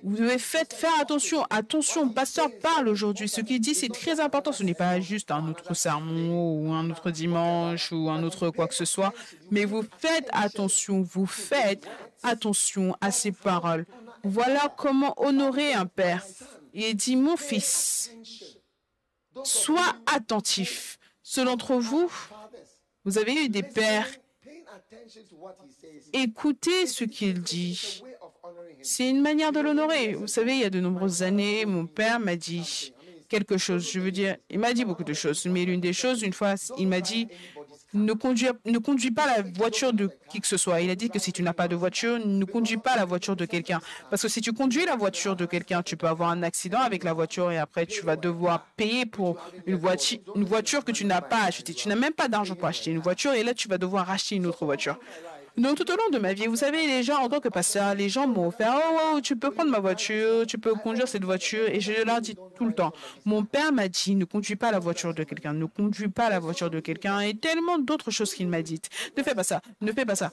Vous 0.03 0.15
devez 0.17 0.37
faire, 0.37 0.65
faire 0.69 0.99
attention. 0.99 1.43
Attention, 1.49 2.09
pasteur 2.09 2.49
parle 2.61 2.87
aujourd'hui. 2.89 3.29
Ce 3.29 3.41
qu'il 3.41 3.59
dit, 3.59 3.75
c'est 3.75 3.89
très 3.89 4.19
important. 4.19 4.51
Ce 4.51 4.63
n'est 4.63 4.73
pas 4.73 4.99
juste 4.99 5.31
un 5.31 5.49
autre 5.49 5.73
sermon 5.73 6.55
ou 6.55 6.73
un 6.73 6.89
autre 6.89 7.11
dimanche 7.11 7.91
ou 7.91 8.09
un 8.09 8.23
autre 8.23 8.49
quoi 8.49 8.67
que 8.67 8.75
ce 8.75 8.85
soit. 8.85 9.13
Mais 9.51 9.65
vous 9.65 9.83
faites 9.97 10.27
attention. 10.31 11.01
Vous 11.01 11.25
faites 11.25 11.87
attention 12.23 12.95
à 13.01 13.11
ses 13.11 13.31
paroles. 13.31 13.85
Voilà 14.23 14.73
comment 14.75 15.13
honorer 15.17 15.73
un 15.73 15.85
père. 15.85 16.25
Il 16.73 16.95
dit, 16.95 17.15
mon 17.15 17.37
fils, 17.37 18.11
sois 19.43 19.95
attentif. 20.07 20.97
Ceux 21.21 21.45
d'entre 21.45 21.75
vous, 21.75 22.11
vous 23.05 23.17
avez 23.17 23.33
eu 23.45 23.49
des 23.49 23.63
pères. 23.63 24.07
Écoutez 26.13 26.87
ce 26.87 27.03
qu'il 27.03 27.41
dit. 27.41 28.03
C'est 28.81 29.09
une 29.09 29.21
manière 29.21 29.51
de 29.51 29.59
l'honorer. 29.59 30.13
Vous 30.13 30.27
savez, 30.27 30.53
il 30.53 30.59
y 30.59 30.65
a 30.65 30.69
de 30.69 30.79
nombreuses 30.79 31.23
années, 31.23 31.65
mon 31.65 31.85
père 31.85 32.19
m'a 32.19 32.35
dit 32.35 32.93
quelque 33.29 33.57
chose. 33.57 33.89
Je 33.91 33.99
veux 33.99 34.11
dire, 34.11 34.37
il 34.49 34.59
m'a 34.59 34.73
dit 34.73 34.85
beaucoup 34.85 35.03
de 35.03 35.13
choses, 35.13 35.45
mais 35.45 35.65
l'une 35.65 35.81
des 35.81 35.93
choses, 35.93 36.21
une 36.21 36.33
fois, 36.33 36.55
il 36.77 36.87
m'a 36.87 37.01
dit 37.01 37.27
ne 37.93 38.13
conduis, 38.13 38.49
ne 38.65 38.77
conduis 38.77 39.11
pas 39.11 39.25
la 39.25 39.43
voiture 39.43 39.93
de 39.93 40.09
qui 40.29 40.39
que 40.39 40.47
ce 40.47 40.57
soit. 40.57 40.81
Il 40.81 40.89
a 40.89 40.95
dit 40.95 41.09
que 41.09 41.19
si 41.19 41.31
tu 41.31 41.43
n'as 41.43 41.53
pas 41.53 41.67
de 41.67 41.75
voiture, 41.75 42.19
ne 42.25 42.45
conduis 42.45 42.77
pas 42.77 42.95
la 42.95 43.05
voiture 43.05 43.35
de 43.35 43.45
quelqu'un. 43.45 43.79
Parce 44.09 44.21
que 44.21 44.27
si 44.27 44.41
tu 44.41 44.53
conduis 44.53 44.85
la 44.85 44.95
voiture 44.95 45.35
de 45.35 45.45
quelqu'un, 45.45 45.83
tu 45.83 45.97
peux 45.97 46.07
avoir 46.07 46.29
un 46.29 46.43
accident 46.43 46.79
avec 46.79 47.03
la 47.03 47.13
voiture 47.13 47.51
et 47.51 47.57
après 47.57 47.85
tu 47.85 48.03
vas 48.03 48.15
devoir 48.15 48.65
payer 48.77 49.05
pour 49.05 49.37
une 49.65 49.75
voiture, 49.75 50.19
une 50.35 50.45
voiture 50.45 50.83
que 50.83 50.91
tu 50.91 51.05
n'as 51.05 51.21
pas 51.21 51.43
achetée. 51.43 51.73
Tu 51.73 51.87
n'as 51.87 51.95
même 51.95 52.13
pas 52.13 52.27
d'argent 52.27 52.55
pour 52.55 52.67
acheter 52.67 52.91
une 52.91 52.99
voiture 52.99 53.33
et 53.33 53.43
là 53.43 53.53
tu 53.53 53.67
vas 53.67 53.77
devoir 53.77 54.09
acheter 54.09 54.35
une 54.35 54.45
autre 54.45 54.65
voiture. 54.65 54.97
Donc 55.55 55.77
tout 55.77 55.91
au 55.91 55.95
long 55.95 56.09
de 56.11 56.17
ma 56.17 56.33
vie, 56.33 56.47
vous 56.47 56.55
savez, 56.55 56.87
les 56.87 57.03
gens, 57.03 57.17
en 57.17 57.29
tant 57.29 57.39
que 57.39 57.49
pasteur, 57.49 57.93
les 57.93 58.09
gens 58.09 58.27
m'ont 58.27 58.47
offert, 58.47 58.73
oh, 58.75 58.97
oh, 59.15 59.21
tu 59.21 59.35
peux 59.35 59.51
prendre 59.51 59.69
ma 59.69 59.79
voiture, 59.79 60.47
tu 60.47 60.57
peux 60.57 60.73
conduire 60.73 61.07
cette 61.07 61.23
voiture. 61.23 61.69
Et 61.69 61.79
je 61.79 62.03
leur 62.03 62.21
dis 62.21 62.35
tout 62.55 62.65
le 62.65 62.73
temps, 62.73 62.91
mon 63.25 63.43
père 63.43 63.71
m'a 63.71 63.87
dit, 63.87 64.15
ne 64.15 64.25
conduis 64.25 64.55
pas 64.55 64.71
la 64.71 64.79
voiture 64.79 65.13
de 65.13 65.23
quelqu'un, 65.23 65.53
ne 65.53 65.65
conduis 65.65 66.07
pas 66.07 66.29
la 66.29 66.39
voiture 66.39 66.71
de 66.71 66.79
quelqu'un, 66.79 67.19
et 67.19 67.35
tellement 67.35 67.77
d'autres 67.77 68.09
choses 68.09 68.33
qu'il 68.33 68.47
m'a 68.47 68.63
dites. 68.63 68.89
Ne 69.15 69.21
fais 69.21 69.35
pas 69.35 69.43
ça, 69.43 69.61
ne 69.81 69.91
fais 69.91 70.05
pas 70.05 70.15
ça. 70.15 70.31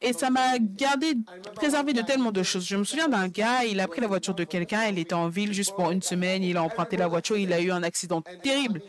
Et 0.00 0.12
ça 0.14 0.30
m'a 0.30 0.58
gardé, 0.58 1.14
préservé 1.54 1.92
de 1.92 2.00
tellement 2.00 2.32
de 2.32 2.42
choses. 2.42 2.66
Je 2.66 2.76
me 2.76 2.84
souviens 2.84 3.08
d'un 3.08 3.28
gars, 3.28 3.64
il 3.64 3.80
a 3.80 3.88
pris 3.88 4.00
la 4.00 4.06
voiture 4.06 4.34
de 4.34 4.44
quelqu'un, 4.44 4.86
il 4.86 4.98
était 4.98 5.14
en 5.14 5.28
ville 5.28 5.52
juste 5.52 5.74
pour 5.74 5.90
une 5.90 6.02
semaine, 6.02 6.42
il 6.42 6.56
a 6.56 6.62
emprunté 6.62 6.96
la 6.96 7.08
voiture, 7.08 7.36
il 7.36 7.52
a 7.52 7.60
eu 7.60 7.70
un 7.70 7.82
accident 7.82 8.22
terrible. 8.42 8.80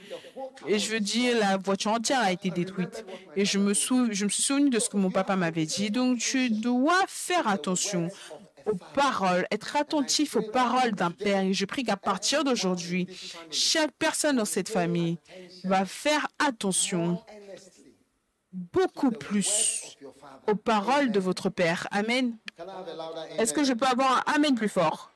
Et 0.67 0.79
je 0.79 0.91
veux 0.91 0.99
dire, 0.99 1.37
la 1.39 1.57
voiture 1.57 1.91
entière 1.91 2.19
a 2.21 2.31
été 2.31 2.51
détruite. 2.51 3.05
Et 3.35 3.45
je 3.45 3.57
me, 3.57 3.73
sou- 3.73 4.09
je 4.11 4.25
me 4.25 4.29
suis 4.29 4.69
de 4.69 4.79
ce 4.79 4.89
que 4.89 4.97
mon 4.97 5.11
papa 5.11 5.35
m'avait 5.35 5.65
dit. 5.65 5.91
Donc, 5.91 6.19
tu 6.19 6.49
dois 6.49 7.03
faire 7.07 7.47
attention 7.47 8.09
aux 8.65 8.75
paroles, 8.93 9.45
être 9.51 9.75
attentif 9.77 10.35
aux 10.35 10.41
paroles 10.41 10.91
d'un 10.93 11.11
père. 11.11 11.41
Et 11.41 11.53
je 11.53 11.65
prie 11.65 11.83
qu'à 11.83 11.97
partir 11.97 12.43
d'aujourd'hui, 12.43 13.07
chaque 13.49 13.91
personne 13.97 14.37
dans 14.37 14.45
cette 14.45 14.69
famille 14.69 15.17
va 15.63 15.85
faire 15.85 16.27
attention 16.39 17.19
beaucoup 18.51 19.11
plus 19.11 19.97
aux 20.47 20.55
paroles 20.55 21.11
de 21.11 21.19
votre 21.19 21.49
père. 21.49 21.87
Amen. 21.91 22.37
Est-ce 23.37 23.53
que 23.53 23.63
je 23.63 23.73
peux 23.73 23.85
avoir 23.85 24.23
un 24.27 24.33
Amen 24.33 24.55
plus 24.55 24.69
fort? 24.69 25.11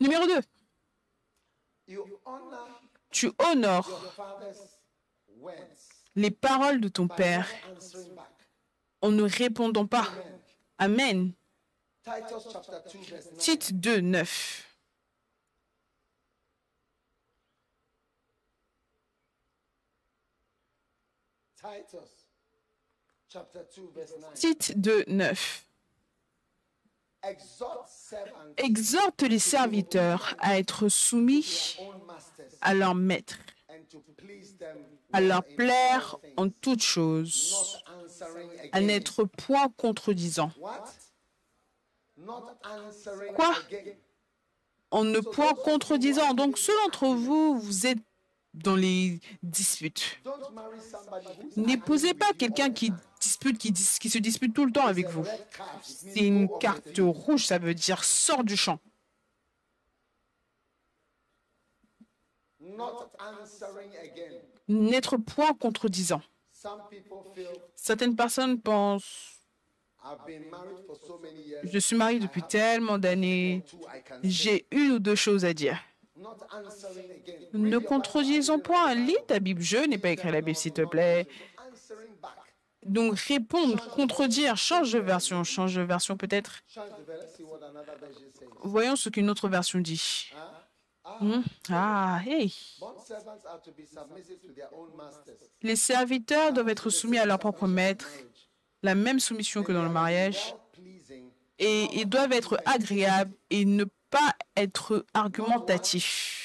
Numéro 0.00 0.26
2. 0.26 0.40
Tu 3.10 3.30
honores 3.38 3.90
les 6.16 6.30
paroles 6.30 6.80
de 6.80 6.88
ton 6.88 7.08
père 7.08 7.48
en 9.02 9.10
ne 9.10 9.22
répondant 9.22 9.86
pas. 9.86 10.08
Amen. 10.78 11.32
Titus 12.02 12.52
chapter 12.52 12.78
2, 12.92 12.98
verse 13.00 13.26
9. 13.32 13.38
Tite 13.38 13.72
2, 13.80 14.00
9. 14.00 14.68
Titus 21.56 22.26
chapter 23.28 23.60
2, 23.74 23.90
verse 23.94 24.12
9. 24.20 24.34
Tite 24.34 24.78
2, 24.78 25.04
9. 25.08 25.63
Exhorte 28.56 29.22
les 29.22 29.38
serviteurs 29.38 30.34
à 30.38 30.58
être 30.58 30.88
soumis 30.88 31.76
à 32.60 32.74
leur 32.74 32.94
maître, 32.94 33.38
à 35.12 35.20
leur 35.20 35.44
plaire 35.44 36.16
en 36.36 36.48
toutes 36.48 36.82
choses, 36.82 37.82
à 38.72 38.80
n'être 38.80 39.24
point 39.24 39.68
contredisant, 39.76 40.50
Quoi? 43.34 43.54
en 44.90 45.04
ne 45.04 45.18
point 45.20 45.52
contredisant. 45.54 46.34
Donc 46.34 46.56
ceux 46.58 46.72
d'entre 46.84 47.06
vous, 47.08 47.58
vous 47.58 47.86
êtes 47.86 47.98
dans 48.54 48.76
les 48.76 49.20
disputes. 49.42 50.20
N'épousez 51.56 52.14
pas 52.14 52.32
quelqu'un 52.38 52.70
qui 52.70 52.92
qui, 53.58 53.74
se 53.74 54.18
dispute 54.18 54.54
tout 54.54 54.64
le 54.64 54.72
temps 54.72 54.86
avec 54.86 55.08
vous. 55.08 55.24
C'est 55.82 56.26
une 56.26 56.48
carte 56.58 56.98
rouge, 56.98 57.46
ça 57.46 57.58
veut 57.58 57.74
dire 57.74 58.04
sors 58.04 58.44
du 58.44 58.56
champ. 58.56 58.78
N'être 64.68 65.16
point 65.16 65.54
contredisant. 65.54 66.22
Certaines 67.74 68.16
personnes 68.16 68.60
pensent, 68.60 69.34
je 71.64 71.78
suis 71.78 71.96
marié 71.96 72.18
depuis 72.18 72.42
tellement 72.42 72.98
d'années, 72.98 73.62
j'ai 74.22 74.66
une 74.70 74.92
ou 74.92 74.98
deux 74.98 75.14
choses 75.14 75.44
à 75.44 75.52
dire. 75.52 75.78
Ne 77.52 77.78
contredisons 77.78 78.58
point. 78.58 78.94
Lis 78.94 79.16
ta 79.26 79.40
Bible. 79.40 79.60
Je 79.60 79.78
n'ai 79.78 79.98
pas 79.98 80.10
écrit 80.10 80.30
la 80.30 80.40
Bible, 80.40 80.56
s'il 80.56 80.72
te 80.72 80.82
plaît. 80.82 81.26
Donc 82.84 83.18
répondre, 83.18 83.88
contredire, 83.90 84.56
change 84.56 84.92
de 84.92 84.98
version, 84.98 85.42
change 85.44 85.74
de 85.74 85.82
version 85.82 86.16
peut-être. 86.16 86.62
Voyons 88.62 88.96
ce 88.96 89.08
qu'une 89.08 89.30
autre 89.30 89.48
version 89.48 89.78
dit. 89.80 90.30
Ah, 90.36 90.50
Hmm? 91.20 91.42
Ah, 91.68 92.20
hey. 92.26 92.52
Les 95.62 95.76
serviteurs 95.76 96.52
doivent 96.52 96.68
être 96.68 96.90
soumis 96.90 97.18
à 97.18 97.26
leur 97.26 97.38
propre 97.38 97.66
maître, 97.66 98.08
la 98.82 98.94
même 98.94 99.20
soumission 99.20 99.62
que 99.62 99.72
dans 99.72 99.82
le 99.82 99.90
mariage, 99.90 100.54
et 101.58 101.88
ils 101.92 102.08
doivent 102.08 102.32
être 102.32 102.58
agréables 102.64 103.34
et 103.50 103.64
ne 103.64 103.84
pas 104.10 104.34
être 104.56 105.04
argumentatifs. 105.14 106.43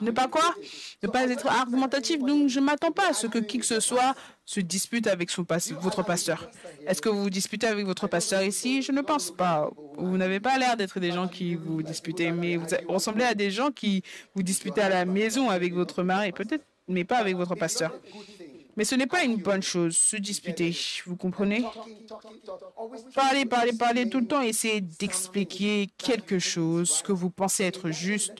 Ne 0.00 0.10
pas 0.10 0.28
quoi 0.28 0.54
Ne 1.02 1.08
pas 1.08 1.24
être 1.24 1.46
argumentatif. 1.46 2.18
Donc, 2.20 2.48
je 2.48 2.60
ne 2.60 2.64
m'attends 2.64 2.92
pas 2.92 3.10
à 3.10 3.12
ce 3.12 3.26
que 3.26 3.38
qui 3.38 3.58
que 3.58 3.66
ce 3.66 3.80
soit 3.80 4.14
se 4.44 4.60
dispute 4.60 5.06
avec 5.06 5.30
votre 5.36 6.02
pasteur. 6.02 6.50
Est-ce 6.86 7.00
que 7.00 7.08
vous 7.08 7.22
vous 7.22 7.30
disputez 7.30 7.66
avec 7.66 7.86
votre 7.86 8.06
pasteur 8.08 8.42
ici? 8.42 8.82
Je 8.82 8.92
ne 8.92 9.00
pense 9.00 9.30
pas. 9.30 9.70
Vous 9.96 10.16
n'avez 10.16 10.40
pas 10.40 10.58
l'air 10.58 10.76
d'être 10.76 10.98
des 10.98 11.12
gens 11.12 11.28
qui 11.28 11.54
vous 11.54 11.82
disputez, 11.82 12.32
mais 12.32 12.56
vous 12.56 12.66
ressemblez 12.88 13.24
à 13.24 13.34
des 13.34 13.50
gens 13.50 13.70
qui 13.70 14.02
vous 14.34 14.42
disputez 14.42 14.80
à 14.80 14.88
la 14.88 15.04
maison 15.04 15.50
avec 15.50 15.74
votre 15.74 16.02
mari, 16.02 16.32
peut-être, 16.32 16.64
mais 16.88 17.04
pas 17.04 17.18
avec 17.18 17.36
votre 17.36 17.54
pasteur. 17.54 17.92
Mais 18.76 18.84
ce 18.84 18.94
n'est 18.94 19.06
pas 19.06 19.24
une 19.24 19.36
bonne 19.36 19.62
chose, 19.62 19.96
se 19.96 20.16
disputer. 20.16 20.74
Vous 21.04 21.16
comprenez? 21.16 21.64
Parlez, 23.14 23.44
parlez, 23.44 23.72
parlez 23.72 24.08
tout 24.08 24.20
le 24.20 24.26
temps. 24.26 24.40
Essayez 24.40 24.80
d'expliquer 24.80 25.88
quelque 25.98 26.38
chose 26.38 27.02
que 27.02 27.12
vous 27.12 27.30
pensez 27.30 27.64
être 27.64 27.90
juste. 27.90 28.34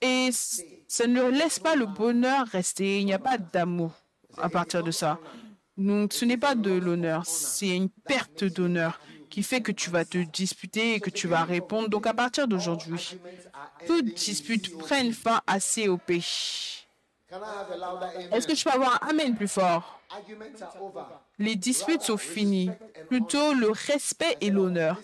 Et 0.00 0.30
ça 0.32 1.06
ne 1.06 1.22
laisse 1.30 1.58
pas 1.58 1.74
le 1.74 1.86
bonheur 1.86 2.46
rester. 2.46 3.00
Il 3.00 3.06
n'y 3.06 3.14
a 3.14 3.18
pas 3.18 3.38
d'amour 3.38 3.92
à 4.38 4.48
partir 4.48 4.82
de 4.82 4.90
ça. 4.90 5.18
Donc 5.76 6.12
ce 6.12 6.24
n'est 6.24 6.38
pas 6.38 6.54
de 6.54 6.72
l'honneur, 6.72 7.26
c'est 7.26 7.76
une 7.76 7.90
perte 7.90 8.44
d'honneur 8.44 8.98
qui 9.28 9.42
fait 9.42 9.60
que 9.60 9.72
tu 9.72 9.90
vas 9.90 10.06
te 10.06 10.18
disputer 10.18 10.94
et 10.94 11.00
que 11.00 11.10
tu 11.10 11.28
vas 11.28 11.44
répondre. 11.44 11.88
Donc 11.88 12.06
à 12.06 12.14
partir 12.14 12.48
d'aujourd'hui, 12.48 13.18
toute 13.86 14.14
dispute 14.14 14.76
prenne 14.78 15.12
fin 15.12 15.42
à 15.46 15.58
COP. 15.60 16.12
Can 17.28 17.38
I 17.38 17.58
have 17.58 17.72
a 17.72 17.76
louder 17.76 18.06
amen? 18.16 18.32
Est-ce 18.32 18.46
que 18.46 18.54
je 18.54 18.62
peux 18.62 18.70
avoir 18.70 19.02
un 19.02 19.08
amen 19.08 19.34
plus 19.34 19.48
fort? 19.48 20.00
Les 21.38 21.56
disputes 21.56 22.02
sont 22.02 22.16
finies. 22.16 22.70
Plutôt 23.08 23.52
le 23.52 23.70
respect 23.70 24.36
et 24.40 24.50
l'honneur. 24.50 25.00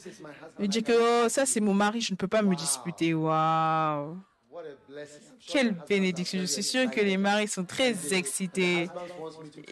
Je 0.58 0.66
dis 0.66 0.82
que 0.84 1.24
oh, 1.24 1.28
ça 1.28 1.44
c'est 1.44 1.60
mon 1.60 1.74
mari, 1.74 2.00
je 2.00 2.12
ne 2.12 2.16
peux 2.16 2.28
pas 2.28 2.42
me 2.42 2.54
disputer. 2.54 3.12
Waouh. 3.12 4.16
Quelle 5.46 5.74
bénédiction. 5.88 6.38
Je 6.40 6.44
suis 6.46 6.62
sûre 6.62 6.90
que 6.90 7.00
les 7.00 7.16
maris 7.16 7.48
sont 7.48 7.64
très 7.64 8.14
excités. 8.14 8.88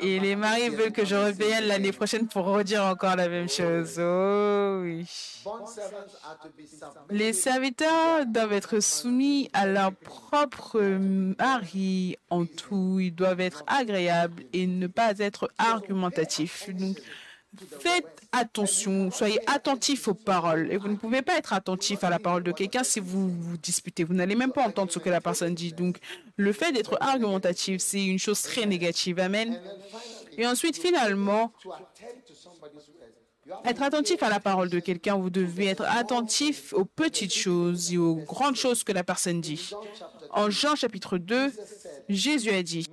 Et 0.03 0.19
les 0.19 0.37
maris 0.37 0.69
veulent 0.69 0.93
que 0.93 1.05
je 1.05 1.15
revienne 1.15 1.65
l'année 1.65 1.93
prochaine 1.93 2.27
pour 2.27 2.47
redire 2.47 2.85
encore 2.85 3.17
la 3.17 3.29
même 3.29 3.49
chose. 3.49 3.99
Oh 3.99 4.81
oui. 4.83 5.07
Les 7.11 7.33
serviteurs 7.33 8.27
doivent 8.27 8.53
être 8.53 8.81
soumis 8.81 9.49
à 9.53 9.67
leur 9.67 9.93
propre 9.93 10.81
mari 10.81 12.17
en 12.31 12.47
tout. 12.47 12.99
Ils 13.01 13.15
doivent 13.15 13.41
être 13.41 13.65
agréables 13.67 14.45
et 14.53 14.67
ne 14.67 14.87
pas 14.87 15.19
être 15.19 15.51
argumentatifs. 15.59 16.71
Donc, 16.75 16.97
faites 17.81 18.07
attention, 18.33 19.11
soyez 19.11 19.41
attentifs 19.51 20.09
aux 20.09 20.15
paroles. 20.15 20.71
Et 20.73 20.77
vous 20.77 20.89
ne 20.89 20.97
pouvez 20.97 21.23
pas 21.23 21.37
être 21.37 21.53
attentif 21.53 22.05
à 22.05 22.11
la 22.11 22.19
parole 22.19 22.43
de 22.43 22.53
quelqu'un 22.53 22.85
si 22.85 23.01
vous 23.01 23.29
vous 23.29 23.57
disputez. 23.57 24.05
Vous 24.05 24.15
n'allez 24.15 24.35
même 24.35 24.53
pas 24.53 24.67
entendre 24.67 24.93
ce 24.93 24.99
que 24.99 25.11
la 25.11 25.21
personne 25.21 25.55
dit. 25.55 25.73
Donc, 25.73 25.99
le 26.37 26.53
fait 26.53 26.73
d'être 26.73 26.97
argumentatif, 27.01 27.81
c'est 27.81 28.05
une 28.05 28.19
chose 28.19 28.41
très 28.43 28.67
négative. 28.67 29.19
Amen. 29.19 29.61
Et 30.37 30.47
ensuite, 30.47 30.79
finalement, 30.79 31.53
être 33.65 33.83
attentif 33.83 34.23
à 34.23 34.29
la 34.29 34.41
parole 34.41 34.71
de 34.71 34.79
quelqu'un, 34.79 35.17
vous 35.17 35.31
devez 35.31 35.67
être 35.67 35.85
attentif 35.85 36.73
aux 36.73 36.85
petites 36.85 37.35
choses 37.35 37.93
et 37.93 37.99
aux 37.99 38.17
grandes 38.17 38.57
choses 38.57 38.85
que 38.85 38.93
la 38.93 39.05
personne 39.05 39.41
dit. 39.41 39.71
En 40.31 40.51
Jean 40.51 40.77
chapitre 40.77 41.19
2, 41.19 41.53
Jésus 42.09 42.51
a 42.51 42.63
dit, 42.63 42.87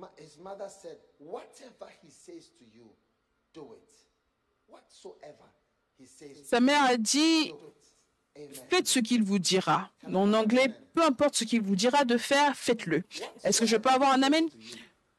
sa 6.44 6.60
mère 6.60 6.82
a 6.84 6.96
dit, 6.96 7.52
faites 8.70 8.86
ce 8.86 9.00
qu'il 9.00 9.22
vous 9.22 9.38
dira. 9.38 9.90
En 10.12 10.32
anglais, 10.32 10.72
peu 10.94 11.02
importe 11.02 11.36
ce 11.36 11.44
qu'il 11.44 11.60
vous 11.60 11.76
dira 11.76 12.04
de 12.04 12.16
faire, 12.16 12.56
faites-le. 12.56 13.02
Est-ce 13.44 13.60
que 13.60 13.66
je 13.66 13.76
peux 13.76 13.90
avoir 13.90 14.12
un 14.12 14.22
amen? 14.22 14.46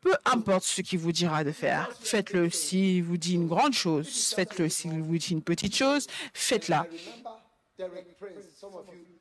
Peu 0.01 0.13
importe 0.25 0.63
ce 0.63 0.81
qu'il 0.81 0.99
vous 0.99 1.11
dira 1.11 1.43
de 1.43 1.51
faire, 1.51 1.91
faites-le. 1.99 2.49
S'il 2.49 3.03
vous 3.03 3.17
dit 3.17 3.35
une 3.35 3.47
grande 3.47 3.73
chose, 3.73 4.33
faites-le. 4.33 4.69
S'il 4.69 5.01
vous 5.01 5.17
dit 5.17 5.33
une 5.33 5.41
petite 5.41 5.75
chose, 5.75 6.07
faites-la. 6.33 6.87
Derek 7.77 8.05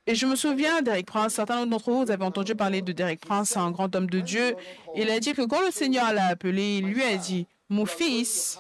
Et 0.07 0.15
je 0.15 0.27
me 0.27 0.37
souviens 0.37 0.83
d'Eric 0.83 1.07
Prince. 1.07 1.35
Certains 1.35 1.67
d'entre 1.67 1.91
vous, 1.91 2.05
vous 2.05 2.11
avez 2.11 2.25
entendu 2.25 2.55
parler 2.55 2.83
de 2.83 2.93
Derek 2.93 3.21
Prince, 3.21 3.57
un 3.57 3.71
grand 3.71 3.95
homme 3.95 4.09
de 4.09 4.21
Dieu. 4.21 4.57
Il 4.95 5.11
a 5.11 5.19
dit 5.19 5.33
que 5.33 5.43
quand 5.43 5.61
le 5.65 5.71
Seigneur 5.71 6.13
l'a 6.13 6.27
appelé, 6.27 6.79
il 6.79 6.87
lui 6.87 7.03
a 7.03 7.17
dit, 7.17 7.47
mon 7.69 7.85
fils, 7.87 8.59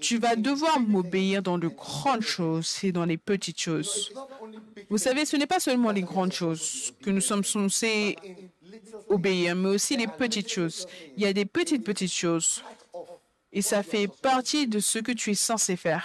tu 0.00 0.18
vas 0.18 0.36
devoir 0.36 0.80
m'obéir 0.80 1.42
dans 1.42 1.58
de 1.58 1.68
grandes 1.68 2.22
choses 2.22 2.78
et 2.82 2.92
dans 2.92 3.04
les 3.04 3.16
petites 3.16 3.60
choses. 3.60 4.12
Vous 4.90 4.98
savez, 4.98 5.24
ce 5.24 5.36
n'est 5.36 5.46
pas 5.46 5.60
seulement 5.60 5.90
les 5.90 6.02
grandes 6.02 6.32
choses 6.32 6.92
que 7.02 7.10
nous 7.10 7.20
sommes 7.20 7.44
censés 7.44 8.16
obéir, 9.08 9.56
mais 9.56 9.70
aussi 9.70 9.96
les 9.96 10.06
petites 10.06 10.50
choses. 10.50 10.86
Il 11.16 11.22
y 11.22 11.26
a 11.26 11.32
des 11.32 11.46
petites, 11.46 11.84
petites 11.84 12.12
choses. 12.12 12.62
Et 13.52 13.62
ça 13.62 13.82
fait 13.82 14.08
partie 14.08 14.66
de 14.66 14.78
ce 14.78 14.98
que 14.98 15.12
tu 15.12 15.30
es 15.30 15.34
censé 15.34 15.76
faire. 15.76 16.04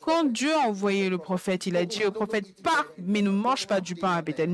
Quand 0.00 0.24
Dieu 0.24 0.54
a 0.54 0.68
envoyé 0.68 1.08
le 1.08 1.18
prophète, 1.18 1.66
il 1.66 1.76
a 1.76 1.84
dit 1.84 2.04
au 2.04 2.12
prophète, 2.12 2.62
pars, 2.62 2.86
mais 2.98 3.22
ne 3.22 3.30
mange 3.30 3.66
pas 3.66 3.80
du 3.80 3.94
pain 3.94 4.12
à 4.12 4.22
Bethel. 4.22 4.50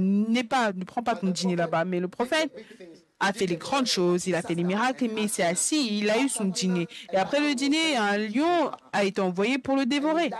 Pas, 0.49 0.73
ne 0.73 0.85
prends 0.85 1.03
pas 1.03 1.17
ton 1.17 1.29
dîner 1.29 1.57
là-bas. 1.57 1.85
Mais 1.85 2.01
le 2.01 2.09
prophète. 2.09 2.53
A 3.21 3.33
fait 3.33 3.47
les 3.47 3.57
grandes 3.57 3.87
choses, 3.87 4.27
il 4.27 4.35
a 4.35 4.43
fait 4.43 4.55
les 4.55 4.64
miracles, 4.64 5.09
mais 5.14 5.25
il 5.25 5.29
s'est 5.29 5.45
assis, 5.45 5.99
il 5.99 6.11
a 6.11 6.18
eu 6.18 6.29
son 6.29 6.47
dîner. 6.47 6.89
Et 7.12 7.16
après 7.16 7.41
le 7.41 7.55
dîner, 7.55 7.97
un 7.97 8.16
lion 8.16 8.71
a 8.93 9.05
été 9.05 9.21
envoyé 9.21 9.59
pour 9.59 9.77
le 9.77 9.87
dévorer. 9.87 10.31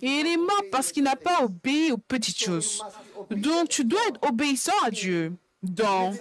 Et 0.00 0.06
il 0.06 0.26
est 0.26 0.36
mort 0.36 0.62
parce 0.70 0.92
qu'il 0.92 1.02
n'a 1.02 1.16
pas 1.16 1.42
obéi 1.42 1.90
aux 1.90 1.98
petites 1.98 2.42
choses. 2.42 2.82
Donc 3.30 3.68
tu 3.68 3.84
dois 3.84 4.00
être 4.08 4.20
obéissant 4.26 4.72
à 4.84 4.90
Dieu 4.90 5.32
dans 5.62 6.12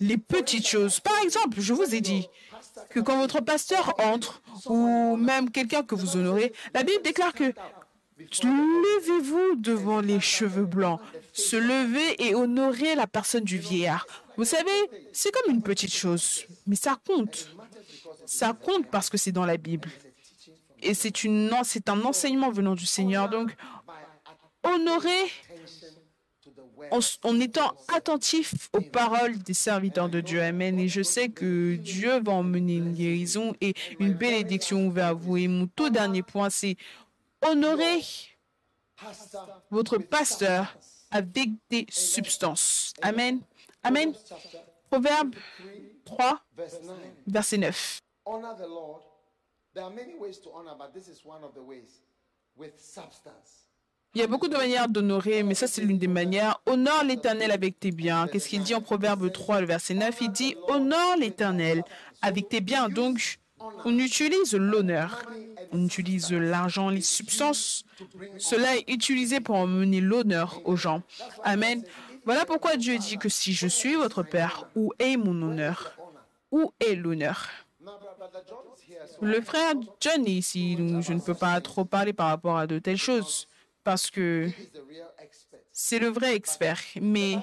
les 0.00 0.18
petites 0.18 0.66
choses. 0.66 1.00
Par 1.00 1.18
exemple, 1.22 1.60
je 1.60 1.72
vous 1.72 1.94
ai 1.94 2.00
dit 2.00 2.28
que 2.90 3.00
quand 3.00 3.18
votre 3.18 3.40
pasteur 3.40 3.94
entre, 3.98 4.42
ou 4.66 5.16
même 5.16 5.50
quelqu'un 5.50 5.82
que 5.82 5.94
vous 5.94 6.16
honorez, 6.16 6.52
la 6.74 6.82
Bible 6.82 7.02
déclare 7.02 7.32
que 7.32 7.52
levez-vous 8.42 9.56
devant 9.56 10.00
les 10.00 10.20
cheveux 10.20 10.64
blancs, 10.64 11.00
se 11.32 11.56
lever 11.56 12.26
et 12.26 12.34
honorer 12.34 12.94
la 12.94 13.06
personne 13.06 13.44
du 13.44 13.58
vieillard. 13.58 14.06
Vous 14.36 14.44
savez, 14.44 14.70
c'est 15.12 15.32
comme 15.32 15.54
une 15.54 15.62
petite 15.62 15.92
chose, 15.92 16.44
mais 16.66 16.76
ça 16.76 16.98
compte. 17.06 17.48
Ça 18.26 18.52
compte 18.52 18.90
parce 18.90 19.08
que 19.08 19.16
c'est 19.16 19.32
dans 19.32 19.46
la 19.46 19.56
Bible. 19.56 19.90
Et 20.82 20.94
c'est 20.94 21.24
un 21.24 22.04
enseignement 22.04 22.50
venant 22.50 22.74
du 22.74 22.86
Seigneur. 22.86 23.28
Donc, 23.28 23.54
honorer 24.62 25.30
en, 26.90 26.98
en 27.22 27.40
étant 27.40 27.74
attentif 27.88 28.68
aux 28.72 28.80
paroles 28.80 29.38
des 29.38 29.54
serviteurs 29.54 30.08
de 30.08 30.20
Dieu. 30.20 30.42
Amen. 30.42 30.78
Et 30.78 30.88
je 30.88 31.02
sais 31.02 31.28
que 31.28 31.76
Dieu 31.76 32.20
va 32.20 32.32
emmener 32.32 32.76
une 32.76 32.92
guérison 32.92 33.54
et 33.60 33.74
une 33.98 34.12
bénédiction 34.12 34.90
vers 34.90 35.16
vous. 35.16 35.36
Et 35.36 35.48
mon 35.48 35.66
tout 35.66 35.90
dernier 35.90 36.22
point, 36.22 36.50
c'est 36.50 36.76
honorer 37.42 38.02
votre 39.70 39.98
pasteur 39.98 40.76
avec 41.10 41.50
des 41.70 41.86
substances. 41.88 42.92
Amen. 43.02 43.40
Amen. 43.86 44.12
Proverbe 44.90 45.34
3, 46.04 46.16
verse 46.56 46.78
9. 46.84 46.96
verset 47.26 47.58
9. 47.58 47.72
Honor 48.26 48.54
the 48.58 48.66
Lord. 48.66 49.02
There 49.74 49.84
are 49.84 49.90
many 49.90 50.14
ways 50.18 50.38
to 50.38 50.50
honor, 50.54 50.74
but 50.76 50.92
this 50.92 51.06
is 51.08 51.24
one 51.24 51.44
of 51.44 51.54
the 51.54 51.62
ways 51.62 52.00
with 52.56 52.72
substance. 52.78 53.62
Il 54.14 54.20
y 54.20 54.24
a 54.24 54.26
beaucoup 54.26 54.48
de 54.48 54.56
manières 54.56 54.88
d'honorer, 54.88 55.42
mais 55.42 55.54
ça 55.54 55.66
c'est 55.66 55.82
l'une 55.82 55.98
des 55.98 56.08
manières. 56.08 56.60
Honore 56.66 57.04
l'Éternel 57.04 57.50
avec 57.50 57.78
tes 57.78 57.90
biens. 57.92 58.26
Qu'est-ce 58.26 58.48
qu'il 58.48 58.62
dit 58.62 58.74
en 58.74 58.80
Proverbe 58.80 59.30
3, 59.30 59.60
le 59.60 59.66
verset 59.66 59.94
9 59.94 60.16
Il 60.22 60.32
dit 60.32 60.56
Honore 60.68 61.16
l'Éternel 61.18 61.84
avec 62.22 62.48
tes 62.48 62.60
biens. 62.62 62.88
Donc, 62.88 63.38
on 63.84 63.98
utilise 63.98 64.54
l'honneur, 64.54 65.22
on 65.72 65.84
utilise 65.84 66.32
l'argent, 66.32 66.88
les 66.88 67.02
substances. 67.02 67.84
Cela 68.38 68.76
est 68.76 68.88
utilisé 68.88 69.40
pour 69.40 69.56
emmener 69.56 70.00
l'honneur 70.00 70.60
aux 70.64 70.76
gens. 70.76 71.02
Amen. 71.44 71.82
Voilà 72.26 72.44
pourquoi 72.44 72.76
Dieu 72.76 72.98
dit 72.98 73.18
que 73.18 73.28
si 73.28 73.54
je 73.54 73.68
suis 73.68 73.94
votre 73.94 74.24
Père, 74.24 74.68
où 74.74 74.92
est 74.98 75.16
mon 75.16 75.40
honneur? 75.42 75.96
Où 76.50 76.72
est 76.80 76.96
l'honneur? 76.96 77.48
Le 79.22 79.40
frère 79.40 79.74
John 80.00 80.26
est 80.26 80.32
ici, 80.32 80.74
donc 80.74 81.02
je 81.02 81.12
ne 81.12 81.20
peux 81.20 81.34
pas 81.34 81.60
trop 81.60 81.84
parler 81.84 82.12
par 82.12 82.26
rapport 82.28 82.58
à 82.58 82.66
de 82.66 82.80
telles 82.80 82.96
choses, 82.96 83.46
parce 83.84 84.10
que 84.10 84.50
c'est 85.70 86.00
le 86.00 86.08
vrai 86.08 86.34
expert. 86.34 86.80
Mais 87.00 87.38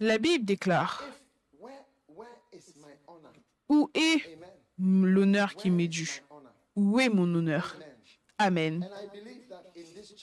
la 0.00 0.16
Bible 0.16 0.46
déclare? 0.46 1.04
Où 3.68 3.90
est 3.94 4.38
l'honneur 4.78 5.54
qui 5.56 5.70
m'est 5.70 5.88
dû? 5.88 6.22
Où 6.74 6.98
est 7.00 7.10
mon 7.10 7.34
honneur? 7.34 7.76
Amen. 8.38 8.88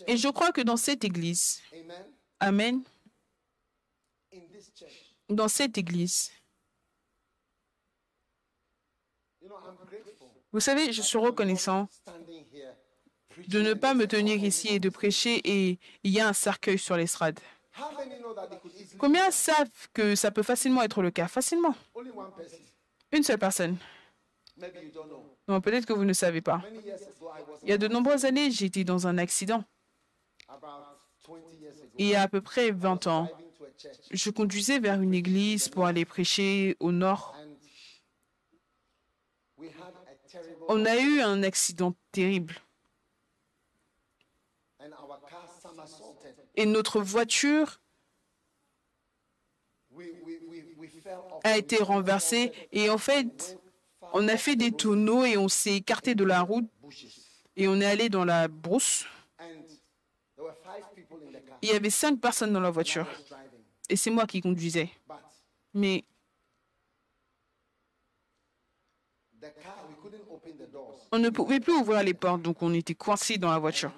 Et 0.07 0.17
je 0.17 0.29
crois 0.29 0.51
que 0.51 0.61
dans 0.61 0.77
cette 0.77 1.03
église, 1.03 1.61
Amen. 1.71 2.05
Amen, 2.39 2.83
In 4.33 4.41
this 4.51 4.71
church, 4.75 5.13
dans 5.35 5.47
cette 5.47 5.77
église, 5.77 6.31
vous 10.51 10.59
savez, 10.59 10.93
je 10.93 11.01
suis 11.01 11.17
reconnaissant 11.17 11.87
de 13.47 13.61
ne 13.61 13.73
pas 13.73 13.93
me 13.93 14.07
tenir 14.07 14.43
ici 14.43 14.67
et 14.69 14.79
de 14.79 14.89
prêcher 14.89 15.41
et 15.43 15.79
il 16.03 16.11
y 16.11 16.19
a 16.19 16.27
un 16.27 16.33
cercueil 16.33 16.77
sur 16.77 16.95
l'estrade. 16.95 17.39
Combien 18.99 19.31
savent 19.31 19.89
que 19.93 20.15
ça 20.15 20.31
peut 20.31 20.43
facilement 20.43 20.83
être 20.83 21.01
le 21.01 21.11
cas? 21.11 21.27
Facilement. 21.27 21.75
Une 23.11 23.23
seule 23.23 23.39
personne. 23.39 23.77
Peut-être 25.47 25.85
que 25.85 25.93
vous 25.93 26.05
ne 26.05 26.13
savez 26.13 26.41
pas. 26.41 26.61
Il 27.63 27.69
y 27.69 27.73
a 27.73 27.77
de 27.77 27.87
nombreuses 27.87 28.25
années, 28.25 28.47
été 28.47 28.83
dans 28.83 29.07
un 29.07 29.17
accident. 29.17 29.63
about 30.47 30.99
20 31.27 31.37
years 31.59 31.73
ago 31.81 31.95
Il 31.97 32.07
y 32.07 32.15
a 32.15 32.21
à 32.21 32.27
peu 32.27 32.41
près 32.41 32.71
20 32.71 33.07
ans, 33.07 33.29
je 34.11 34.29
conduisais 34.29 34.79
vers 34.79 35.01
une 35.01 35.13
église 35.13 35.69
pour 35.69 35.85
aller 35.85 36.05
prêcher 36.05 36.75
au 36.79 36.91
nord. 36.91 37.35
On 40.67 40.85
a 40.85 40.97
eu 40.97 41.21
un 41.21 41.43
accident 41.43 41.93
terrible 42.11 42.55
et 46.55 46.65
notre 46.65 47.01
voiture 47.01 47.79
a 51.43 51.57
été 51.57 51.77
renversée 51.77 52.51
et 52.71 52.89
en 52.89 52.97
fait, 52.97 53.59
on 54.13 54.27
a 54.27 54.37
fait 54.37 54.55
des 54.55 54.71
tonneaux 54.71 55.25
et 55.25 55.37
on 55.37 55.47
s'est 55.47 55.75
écarté 55.75 56.15
de 56.15 56.23
la 56.23 56.41
route 56.41 56.69
et 57.55 57.67
on 57.67 57.79
est 57.79 57.85
allé 57.85 58.09
dans 58.09 58.25
la 58.25 58.47
brousse. 58.47 59.05
Il 61.61 61.69
y 61.69 61.71
avait 61.71 61.89
cinq 61.89 62.19
personnes 62.19 62.53
dans 62.53 62.59
la 62.59 62.71
voiture. 62.71 63.07
Et 63.89 63.95
c'est 63.95 64.11
moi 64.11 64.25
qui 64.25 64.41
conduisais. 64.41 64.89
Mais 65.73 66.03
on 71.11 71.19
ne 71.19 71.29
pouvait 71.29 71.59
plus 71.59 71.73
ouvrir 71.73 72.03
les 72.03 72.13
portes, 72.13 72.41
donc 72.41 72.61
on 72.61 72.73
était 72.73 72.95
coincés 72.95 73.37
dans 73.37 73.51
la 73.51 73.59
voiture. 73.59 73.91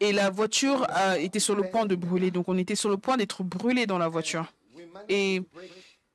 Et 0.00 0.12
la 0.12 0.30
voiture 0.30 0.86
euh, 0.90 1.14
était 1.14 1.38
sur 1.40 1.54
le 1.54 1.70
point 1.70 1.86
de 1.86 1.94
brûler, 1.94 2.30
donc 2.30 2.48
on 2.48 2.56
était 2.58 2.74
sur 2.74 2.88
le 2.88 2.96
point 2.96 3.16
d'être 3.16 3.42
brûlé 3.42 3.86
dans 3.86 3.98
la 3.98 4.08
voiture. 4.08 4.52
Et 5.08 5.42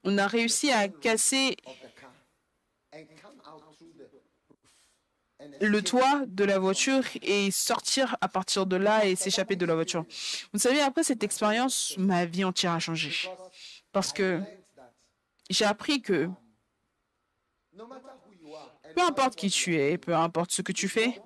on 0.03 0.17
a 0.17 0.27
réussi 0.27 0.71
à 0.71 0.87
casser 0.87 1.55
of 1.65 1.73
the 1.79 1.93
car 1.99 2.11
and 2.93 3.05
come 3.21 3.39
out 3.45 3.61
through 3.77 3.93
the 3.97 4.07
roof 4.11 4.23
and 5.36 5.36
le 5.61 5.81
toit 5.81 6.23
de 6.27 6.43
la 6.43 6.59
voiture 6.59 7.03
et 7.21 7.51
sortir 7.51 8.15
à 8.21 8.27
partir 8.27 8.65
de 8.65 8.75
là 8.75 9.05
et 9.05 9.15
s'échapper 9.15 9.55
de 9.55 9.65
la 9.65 9.75
voiture. 9.75 10.05
Vous 10.53 10.59
savez, 10.59 10.81
après 10.81 11.03
cette 11.03 11.23
expérience, 11.23 11.95
ma 11.97 12.25
vie 12.25 12.43
entière 12.43 12.73
a 12.73 12.79
changé. 12.79 13.29
Parce 13.91 14.13
que 14.13 14.41
j'ai 15.49 15.65
appris 15.65 16.01
que 16.01 16.29
peu 18.95 19.01
importe 19.01 19.35
qui 19.35 19.49
tu 19.49 19.75
es, 19.75 19.97
peu 19.97 20.15
importe 20.15 20.51
ce 20.51 20.61
que 20.61 20.71
tu 20.71 20.87
fais, 20.87 21.21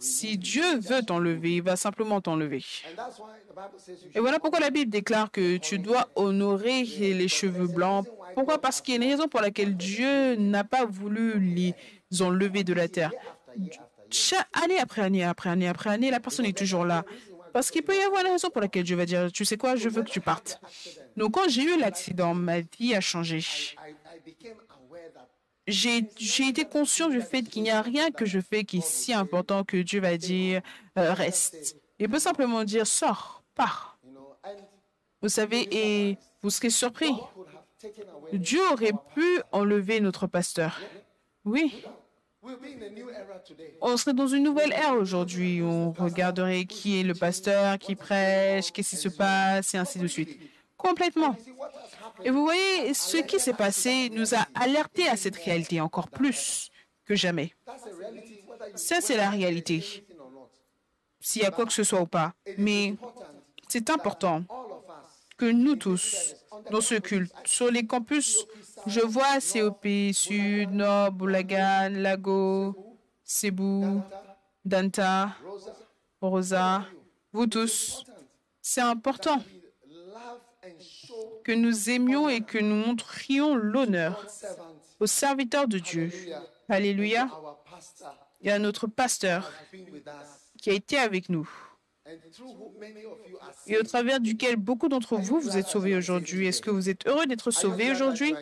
si 0.00 0.36
Dieu 0.36 0.78
veut 0.78 1.02
t'enlever, 1.02 1.56
il 1.56 1.62
va 1.62 1.76
simplement 1.76 2.20
t'enlever. 2.20 2.64
Et 4.14 4.20
voilà 4.20 4.38
pourquoi 4.38 4.60
la 4.60 4.70
Bible 4.70 4.90
déclare 4.90 5.30
que 5.30 5.56
tu 5.58 5.78
dois 5.78 6.08
honorer 6.16 6.82
les 6.82 7.28
cheveux 7.28 7.68
blancs. 7.68 8.06
Pourquoi? 8.34 8.60
Parce 8.60 8.80
qu'il 8.80 8.94
y 8.94 8.98
a 8.98 9.04
une 9.04 9.10
raison 9.10 9.28
pour 9.28 9.40
laquelle 9.40 9.76
Dieu 9.76 10.34
n'a 10.36 10.64
pas 10.64 10.84
voulu 10.84 11.38
les 11.38 11.74
enlever 12.20 12.64
de 12.64 12.74
la 12.74 12.88
terre. 12.88 13.12
Année 14.52 14.78
après 14.78 15.02
année, 15.02 15.24
après 15.24 15.50
année, 15.50 15.68
après 15.68 15.90
année, 15.90 16.10
la 16.10 16.20
personne 16.20 16.46
est 16.46 16.56
toujours 16.56 16.84
là. 16.84 17.04
Parce 17.52 17.70
qu'il 17.70 17.82
peut 17.82 17.96
y 17.96 18.00
avoir 18.00 18.24
une 18.24 18.32
raison 18.32 18.50
pour 18.50 18.62
laquelle 18.62 18.84
Dieu 18.84 18.96
va 18.96 19.04
dire, 19.04 19.30
tu 19.30 19.44
sais 19.44 19.56
quoi, 19.56 19.76
je 19.76 19.88
veux 19.88 20.02
que 20.02 20.10
tu 20.10 20.20
partes. 20.20 20.60
Donc 21.16 21.34
quand 21.34 21.48
j'ai 21.48 21.62
eu 21.62 21.78
l'accident, 21.78 22.34
ma 22.34 22.60
vie 22.60 22.94
a 22.94 23.00
changé. 23.00 23.44
J'ai 25.66 25.98
été 26.48 26.64
conscient 26.64 27.08
du 27.08 27.20
fait 27.20 27.42
qu'il 27.42 27.62
n'y 27.62 27.70
a 27.70 27.82
rien 27.82 28.10
que 28.10 28.24
je 28.24 28.40
fais 28.40 28.64
qui 28.64 28.78
est 28.78 28.86
si 28.86 29.12
important 29.12 29.64
que 29.64 29.76
Dieu 29.76 30.00
va 30.00 30.16
dire, 30.16 30.62
euh, 30.98 31.12
reste. 31.12 31.76
Il 31.98 32.08
peut 32.08 32.18
simplement 32.18 32.64
dire, 32.64 32.86
sors, 32.86 33.44
pars. 33.54 33.98
Vous 35.20 35.28
savez, 35.28 35.68
et 35.70 36.18
vous 36.42 36.50
serez 36.50 36.70
surpris. 36.70 37.12
Dieu 38.32 38.60
aurait 38.72 38.92
pu 39.14 39.40
enlever 39.52 40.00
notre 40.00 40.26
pasteur. 40.26 40.80
Oui, 41.44 41.84
On 43.80 43.96
serait 43.96 44.14
dans 44.14 44.26
une 44.26 44.42
nouvelle 44.42 44.72
ère 44.72 44.94
aujourd'hui. 44.94 45.62
On 45.62 45.92
regarderait 45.92 46.64
qui 46.64 47.00
est 47.00 47.04
le 47.04 47.14
pasteur, 47.14 47.78
qui 47.78 47.94
prêche, 47.94 48.72
qu'est-ce 48.72 48.90
qui 48.90 48.96
se 48.96 49.08
passe, 49.08 49.74
et 49.74 49.78
ainsi 49.78 49.98
de 49.98 50.06
suite. 50.06 50.38
Complètement. 50.76 51.36
Et 52.24 52.30
vous 52.30 52.42
voyez, 52.42 52.92
ce 52.94 53.18
qui 53.18 53.38
s'est 53.38 53.52
passé 53.52 54.10
nous 54.10 54.34
a 54.34 54.46
alertés 54.54 55.08
à 55.08 55.16
cette 55.16 55.36
réalité 55.36 55.80
encore 55.80 56.08
plus 56.08 56.70
que 57.04 57.14
jamais. 57.14 57.54
Ça, 58.74 59.00
c'est 59.00 59.16
la 59.16 59.30
réalité, 59.30 60.04
s'il 61.20 61.42
y 61.42 61.44
a 61.44 61.50
quoi 61.50 61.66
que 61.66 61.72
ce 61.72 61.84
soit 61.84 62.00
ou 62.00 62.06
pas. 62.06 62.34
Mais 62.58 62.94
c'est 63.68 63.90
important 63.90 64.44
que 65.36 65.46
nous 65.46 65.76
tous, 65.76 66.34
dans 66.70 66.80
ce 66.80 66.96
culte, 66.96 67.32
sur 67.44 67.70
les 67.70 67.86
campus, 67.86 68.46
je 68.86 69.00
vois 69.00 69.40
COP, 69.40 69.86
Sud, 70.12 70.70
Nord, 70.72 71.12
Boulagan, 71.12 71.90
Lago, 71.94 72.74
Cebu, 73.24 74.00
Danta, 74.64 75.36
Rosa, 76.20 76.84
vous 77.32 77.46
tous, 77.46 78.04
c'est 78.60 78.80
important 78.80 79.42
que 81.44 81.52
nous 81.52 81.90
aimions 81.90 82.28
et 82.28 82.42
que 82.42 82.58
nous 82.58 82.76
montrions 82.76 83.56
l'honneur 83.56 84.26
aux 85.00 85.06
serviteurs 85.06 85.66
de 85.66 85.78
Dieu. 85.78 86.12
Alléluia. 86.68 87.28
Et 88.40 88.50
à 88.50 88.58
notre 88.58 88.86
pasteur 88.86 89.50
qui 90.60 90.70
a 90.70 90.72
été 90.72 90.98
avec 90.98 91.28
nous 91.28 91.48
et 93.66 93.78
au 93.78 93.82
travers 93.82 94.20
duquel 94.20 94.56
beaucoup 94.56 94.88
d'entre 94.88 95.16
vous, 95.16 95.40
vous 95.40 95.56
êtes 95.56 95.66
sauvés 95.66 95.96
aujourd'hui. 95.96 96.46
Est-ce 96.46 96.60
que 96.60 96.70
vous 96.70 96.88
êtes 96.88 97.06
heureux 97.06 97.26
d'être 97.26 97.50
sauvés 97.50 97.90
aujourd'hui? 97.90 98.34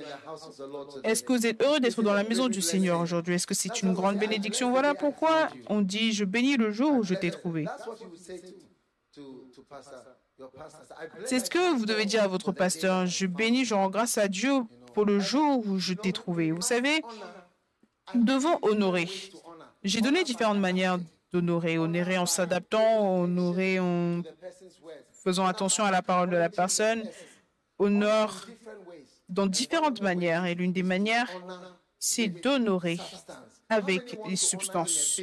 Est-ce 1.05 1.23
que 1.23 1.33
vous 1.33 1.47
êtes 1.47 1.63
heureux 1.63 1.81
d'être 1.81 2.03
dans 2.03 2.15
la 2.15 2.25
maison 2.25 2.49
du 2.49 2.63
Seigneur 2.63 3.01
aujourd'hui? 3.01 3.35
Est-ce 3.35 3.47
que 3.47 3.55
c'est 3.55 3.83
une 3.83 3.93
grande 3.93 4.19
bénédiction? 4.19 4.71
Voilà 4.71 4.95
pourquoi 4.95 5.49
on 5.69 5.81
dit 5.81 6.13
je 6.13 6.25
bénis 6.25 6.57
le 6.57 6.71
jour 6.71 6.93
où 6.93 7.03
je 7.03 7.15
t'ai 7.15 7.31
trouvé. 7.31 7.67
C'est 11.27 11.41
ce 11.41 11.51
que 11.51 11.77
vous 11.77 11.87
devez 11.87 12.07
dire 12.07 12.23
à 12.23 12.29
votre 12.29 12.53
pasteur. 12.53 13.07
Je 13.07 13.27
bénis, 13.27 13.65
je 13.65 13.75
rends 13.75 13.91
grâce 13.91 14.17
à 14.19 14.29
Dieu 14.29 14.63
pour 14.95 15.05
le 15.05 15.21
jour 15.21 15.67
où 15.67 15.79
je 15.79 15.95
t'ai 15.95 16.13
trouvé. 16.13 16.51
Vous 16.51 16.63
savez, 16.63 17.03
nous 18.15 18.25
devons 18.25 18.59
honorer. 18.63 19.09
J'ai 19.83 20.01
donné 20.01 20.25
différentes 20.25 20.59
manières 20.59 20.99
d'honorer. 21.33 21.79
Honorer 21.79 22.19
en 22.19 22.27
s'adaptant, 22.27 23.23
honorer 23.23 23.79
en 23.79 24.23
faisant 25.13 25.47
attention 25.47 25.85
à 25.85 25.91
la 25.91 26.03
parole 26.03 26.31
de 26.31 26.37
la 26.37 26.49
personne, 26.49 27.03
honore 27.79 28.47
dans 29.29 29.47
différentes 29.47 30.01
manières. 30.01 30.47
Et 30.47 30.55
l'une 30.55 30.73
des 30.73 30.83
manières, 30.83 31.31
c'est 31.99 32.29
d'honorer 32.29 32.99
avec 33.69 34.19
les 34.27 34.37
substances 34.37 35.21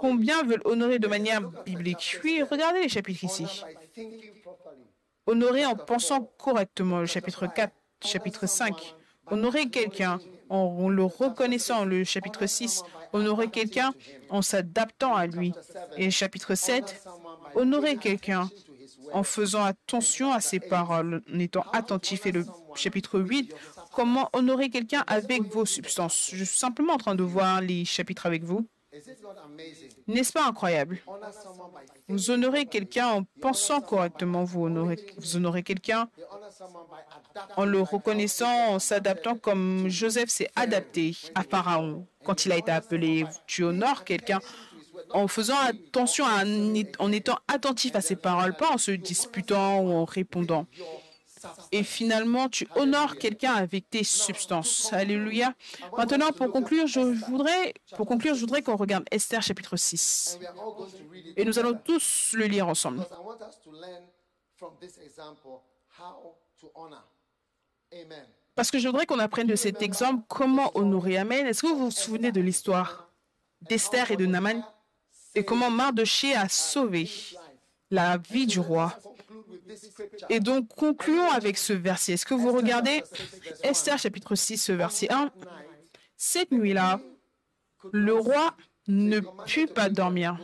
Combien 0.00 0.42
veulent 0.42 0.62
honorer 0.64 0.98
de 0.98 1.08
manière 1.08 1.40
biblique? 1.40 2.20
Oui, 2.22 2.42
regardez 2.48 2.82
les 2.82 2.88
chapitres 2.88 3.24
ici. 3.24 3.64
Honorer 5.26 5.66
en 5.66 5.74
pensant 5.74 6.22
correctement, 6.38 7.00
le 7.00 7.06
chapitre 7.06 7.46
4, 7.46 7.72
chapitre 8.04 8.46
5. 8.46 8.94
Honorer 9.30 9.68
quelqu'un 9.68 10.18
en 10.48 10.88
le 10.88 11.04
reconnaissant, 11.04 11.84
le 11.84 12.04
chapitre 12.04 12.46
6. 12.46 12.82
Honorer 13.12 13.48
quelqu'un 13.48 13.92
en 14.30 14.42
s'adaptant 14.42 15.14
à 15.14 15.26
lui. 15.26 15.52
Et 15.96 16.10
chapitre 16.10 16.54
7, 16.54 17.02
honorer 17.54 17.96
quelqu'un 17.96 18.48
en 19.12 19.22
faisant 19.22 19.64
attention 19.64 20.32
à 20.32 20.40
ses 20.40 20.60
paroles, 20.60 21.22
en 21.32 21.38
étant 21.38 21.64
attentif. 21.72 22.26
Et 22.26 22.32
le 22.32 22.44
chapitre 22.74 23.20
8, 23.20 23.54
comment 23.92 24.28
honorer 24.32 24.70
quelqu'un 24.70 25.04
avec 25.06 25.42
vos 25.42 25.64
substances. 25.64 26.30
Je 26.32 26.44
suis 26.44 26.58
simplement 26.58 26.94
en 26.94 26.98
train 26.98 27.14
de 27.14 27.22
voir 27.22 27.60
les 27.60 27.84
chapitres 27.84 28.26
avec 28.26 28.44
vous. 28.44 28.68
N'est-ce 30.06 30.32
pas 30.32 30.46
incroyable? 30.46 30.98
Vous 32.08 32.30
honorez 32.30 32.66
quelqu'un 32.66 33.08
en 33.08 33.24
pensant 33.40 33.80
correctement, 33.80 34.44
vous 34.44 34.64
honorez, 34.64 35.62
quelqu'un 35.62 36.08
en 37.56 37.64
le 37.64 37.80
reconnaissant, 37.80 38.74
en 38.74 38.78
s'adaptant 38.78 39.36
comme 39.36 39.88
Joseph 39.88 40.28
s'est 40.28 40.50
adapté 40.56 41.16
à 41.34 41.42
Pharaon 41.42 42.06
quand 42.24 42.44
il 42.46 42.52
a 42.52 42.56
été 42.56 42.70
appelé. 42.70 43.24
Tu 43.46 43.64
honores 43.64 44.04
quelqu'un 44.04 44.40
en 45.10 45.28
faisant 45.28 45.58
attention, 45.58 46.24
en 46.98 47.12
étant 47.12 47.38
attentif 47.46 47.94
à 47.94 48.00
ses 48.00 48.16
paroles, 48.16 48.56
pas 48.56 48.70
en 48.70 48.78
se 48.78 48.90
disputant 48.90 49.80
ou 49.80 49.92
en 49.92 50.04
répondant. 50.04 50.66
Et 51.72 51.82
finalement, 51.82 52.48
tu 52.48 52.68
honores 52.74 53.16
quelqu'un 53.16 53.52
avec 53.52 53.88
tes 53.90 54.04
substances. 54.04 54.92
Alléluia. 54.92 55.54
Maintenant, 55.96 56.32
pour 56.32 56.50
conclure, 56.50 56.86
je 56.86 57.00
voudrais, 57.00 57.74
pour 57.96 58.06
conclure, 58.06 58.34
je 58.34 58.40
voudrais 58.40 58.62
qu'on 58.62 58.76
regarde 58.76 59.04
Esther 59.10 59.42
chapitre 59.42 59.76
6. 59.76 60.38
Et 61.36 61.44
nous 61.44 61.58
allons 61.58 61.78
tous 61.84 62.32
le 62.34 62.46
lire 62.46 62.68
ensemble. 62.68 63.04
Parce 68.54 68.70
que 68.70 68.78
je 68.78 68.88
voudrais 68.88 69.06
qu'on 69.06 69.20
apprenne 69.20 69.46
de 69.46 69.56
cet 69.56 69.82
exemple 69.82 70.24
comment 70.28 70.76
honorer. 70.76 71.16
Amen. 71.18 71.46
Est-ce 71.46 71.62
que 71.62 71.68
vous 71.68 71.76
vous 71.76 71.90
souvenez 71.90 72.32
de 72.32 72.40
l'histoire 72.40 73.08
d'Esther 73.62 74.10
et 74.10 74.16
de 74.16 74.26
Naman 74.26 74.64
et 75.34 75.44
comment 75.44 75.70
Mardoché 75.70 76.34
a 76.34 76.48
sauvé 76.48 77.08
la 77.90 78.16
vie 78.16 78.46
du 78.46 78.58
roi? 78.58 78.98
Et 80.28 80.40
donc, 80.40 80.68
concluons 80.68 81.30
avec 81.30 81.58
ce 81.58 81.72
verset. 81.72 82.12
Est-ce 82.12 82.26
que 82.26 82.34
vous 82.34 82.52
regardez 82.52 83.02
Esther 83.62 83.98
chapitre 83.98 84.34
6, 84.34 84.70
verset 84.70 85.10
1 85.10 85.30
Cette 86.16 86.52
nuit-là, 86.52 87.00
le 87.92 88.14
roi 88.14 88.54
ne 88.86 89.20
put 89.46 89.66
pas 89.66 89.88
dormir. 89.88 90.38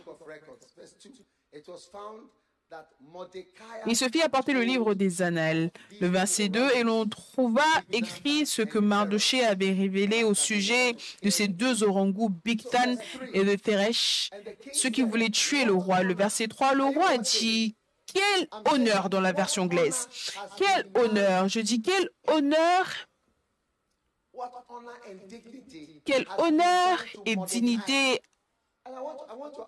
Il 3.87 3.97
se 3.97 4.09
fit 4.09 4.23
apporter 4.23 4.53
le 4.53 4.63
livre 4.63 4.95
des 4.95 5.23
annales, 5.23 5.71
le 6.01 6.09
verset 6.09 6.49
2, 6.49 6.71
et 6.77 6.83
l'on 6.83 7.07
trouva 7.07 7.63
écrit 7.93 8.47
ce 8.47 8.63
que 8.63 8.79
Mardoché 8.79 9.45
avait 9.45 9.73
révélé 9.73 10.25
au 10.25 10.35
sujet 10.35 10.97
de 11.23 11.31
ces 11.31 11.47
deux 11.47 11.85
orangous, 11.85 12.31
Bigtan 12.45 12.97
et 13.33 13.45
de 13.45 13.55
Teresh, 13.55 14.31
ceux 14.73 14.91
qui 14.91 15.03
voulaient 15.03 15.31
tuer 15.31 15.65
le 15.65 15.75
roi. 15.75 16.03
Le 16.03 16.15
verset 16.15 16.49
3, 16.49 16.75
le 16.75 16.85
roi 16.85 17.19
dit 17.19 17.77
quel 18.15 18.49
honneur 18.73 19.11
dans 19.11 19.21
la 19.21 19.33
version 19.33 19.65
anglaise. 19.65 20.09
Quel 20.57 20.87
honneur. 20.95 21.49
Je 21.49 21.61
dis 21.61 21.83
quel 21.83 22.09
honneur. 22.29 22.87
Quel 26.05 26.27
honneur 26.39 27.05
et 27.27 27.37
dignité 27.37 28.21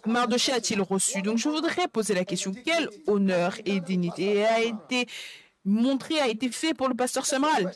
Mardoché 0.04 0.52
a-t-il 0.52 0.80
reçu? 0.80 1.22
Donc 1.22 1.38
je 1.38 1.48
voudrais 1.48 1.88
poser 1.88 2.14
la 2.14 2.24
question, 2.24 2.52
quel 2.64 2.90
honneur 3.06 3.56
et 3.64 3.80
dignité 3.80 4.44
a 4.44 4.60
été 4.60 5.06
montré, 5.64 6.20
a 6.20 6.28
été 6.28 6.50
fait 6.50 6.74
pour 6.74 6.88
le 6.88 6.94
pasteur 6.94 7.24
Samral? 7.24 7.72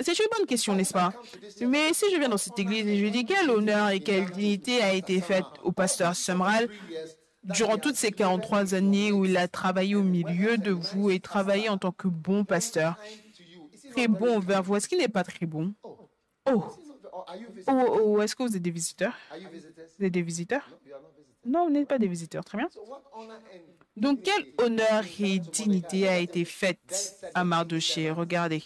C'est 0.00 0.18
une 0.18 0.26
bonne 0.36 0.46
question, 0.46 0.74
n'est-ce 0.74 0.92
pas? 0.92 1.12
Mais 1.62 1.92
si 1.94 2.04
je 2.12 2.18
viens 2.18 2.28
dans 2.28 2.38
cette 2.38 2.58
église 2.58 2.86
et 2.86 2.98
je 2.98 3.06
dis 3.06 3.24
quel 3.24 3.50
honneur 3.50 3.88
et 3.90 4.00
quelle 4.00 4.30
dignité 4.30 4.82
a 4.82 4.92
été 4.92 5.20
faite 5.20 5.46
au 5.62 5.72
pasteur 5.72 6.14
Samral 6.14 6.68
durant 7.44 7.78
toutes 7.78 7.96
ces 7.96 8.12
43 8.12 8.74
années 8.74 9.12
où 9.12 9.24
il 9.24 9.36
a 9.36 9.48
travaillé 9.48 9.94
au 9.94 10.02
milieu 10.02 10.58
de 10.58 10.70
vous 10.70 11.10
et 11.10 11.20
travaillé 11.20 11.68
en 11.68 11.78
tant 11.78 11.92
que 11.92 12.08
bon 12.08 12.44
pasteur. 12.44 12.98
Très 13.92 14.08
bon 14.08 14.38
vers 14.38 14.62
vous. 14.62 14.76
Est-ce 14.76 14.88
qu'il 14.88 14.98
n'est 14.98 15.08
pas 15.08 15.24
très 15.24 15.46
bon? 15.46 15.74
Oh. 15.82 16.08
Oh, 16.50 16.64
oh, 17.66 18.00
oh. 18.04 18.22
est-ce 18.22 18.34
que 18.36 18.42
vous 18.42 18.56
êtes 18.56 18.62
des 18.62 18.70
visiteurs? 18.70 19.16
Vous 19.98 20.04
êtes 20.04 20.12
des 20.12 20.22
visiteurs? 20.22 20.68
Non, 21.44 21.66
vous 21.66 21.70
n'êtes 21.72 21.88
pas 21.88 21.98
des 21.98 22.08
visiteurs. 22.08 22.44
Très 22.44 22.58
bien. 22.58 22.68
Donc, 23.96 24.22
quel 24.22 24.46
honneur 24.58 25.04
et 25.18 25.38
dignité 25.38 26.08
a 26.08 26.18
été 26.18 26.44
faite 26.44 27.24
à 27.34 27.44
Mardoché? 27.44 28.10
Regardez. 28.10 28.62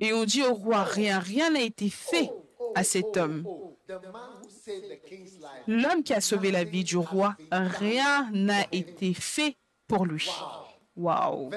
Et 0.00 0.12
on 0.12 0.24
dit 0.24 0.42
au 0.42 0.54
roi, 0.54 0.82
rien, 0.82 1.18
rien 1.18 1.50
n'a 1.50 1.60
été 1.60 1.90
fait 1.90 2.30
à 2.74 2.84
cet 2.84 3.16
homme. 3.16 3.44
L'homme 5.66 6.02
qui 6.02 6.14
a 6.14 6.20
sauvé 6.20 6.50
la 6.50 6.64
vie 6.64 6.84
du 6.84 6.96
roi, 6.96 7.34
rien 7.50 8.30
n'a 8.32 8.64
été 8.72 9.14
fait 9.14 9.56
pour 9.86 10.06
lui. 10.06 10.30
Wow. 10.96 11.50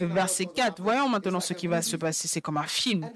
Verset 0.00 0.46
4, 0.46 0.82
voyons 0.82 1.08
maintenant 1.08 1.40
ce 1.40 1.54
qui 1.54 1.66
va 1.66 1.80
se 1.82 1.96
passer. 1.96 2.28
C'est 2.28 2.40
comme 2.40 2.58
un 2.58 2.66
film. 2.66 3.08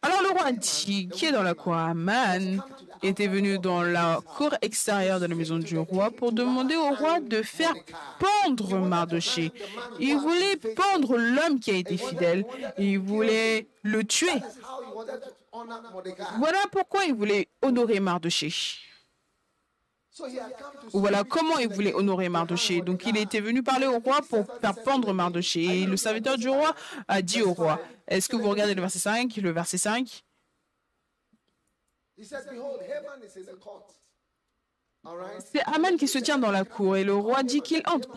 Alors 0.00 0.22
le 0.22 0.30
roi 0.30 0.52
dit, 0.52 1.08
qui 1.08 1.26
est 1.26 1.32
dans 1.32 1.42
la 1.42 1.54
cour 1.54 1.74
Aman 1.74 2.62
était 3.02 3.26
venu 3.26 3.58
dans 3.58 3.82
la 3.82 4.20
cour 4.36 4.54
extérieure 4.62 5.18
de 5.18 5.26
la 5.26 5.34
maison 5.34 5.58
du 5.58 5.76
roi 5.76 6.10
pour 6.10 6.32
demander 6.32 6.76
au 6.76 6.94
roi 6.94 7.20
de 7.20 7.42
faire 7.42 7.74
pendre 8.18 8.78
Mardoché. 8.78 9.52
Il 9.98 10.16
voulait 10.16 10.56
pendre 10.56 11.16
l'homme 11.16 11.58
qui 11.58 11.72
a 11.72 11.74
été 11.74 11.96
fidèle. 11.96 12.44
Il 12.78 13.00
voulait 13.00 13.66
le 13.82 14.04
tuer. 14.04 14.40
Voilà 16.38 16.58
pourquoi 16.70 17.04
il 17.04 17.14
voulait 17.14 17.48
honorer 17.62 17.98
Mardoché. 17.98 18.52
Voilà 20.92 21.24
comment 21.24 21.58
il 21.58 21.68
voulait 21.68 21.94
honorer 21.94 22.28
Mardoché. 22.28 22.80
Donc 22.80 23.04
il 23.06 23.16
était 23.16 23.40
venu 23.40 23.62
parler 23.62 23.86
au 23.86 23.98
roi 23.98 24.20
pour 24.28 24.46
faire 24.60 24.74
pendre 24.82 25.12
Mardoché. 25.12 25.82
Et 25.82 25.86
le 25.86 25.96
serviteur 25.96 26.36
du 26.36 26.48
roi 26.48 26.74
a 27.06 27.22
dit 27.22 27.42
au 27.42 27.52
roi, 27.52 27.80
est-ce 28.06 28.28
que 28.28 28.36
vous 28.36 28.48
regardez 28.48 28.74
le 28.74 28.80
verset 28.80 28.98
5 28.98 29.36
Le 29.36 29.50
verset 29.50 29.78
5 29.78 30.24
c'est 35.40 35.62
Aman 35.66 35.96
qui 35.96 36.08
se 36.08 36.18
tient 36.18 36.38
dans 36.38 36.50
la 36.50 36.64
cour 36.64 36.96
et 36.96 37.04
le 37.04 37.14
roi 37.14 37.42
dit 37.42 37.60
qu'il 37.60 37.82
entre. 37.86 38.10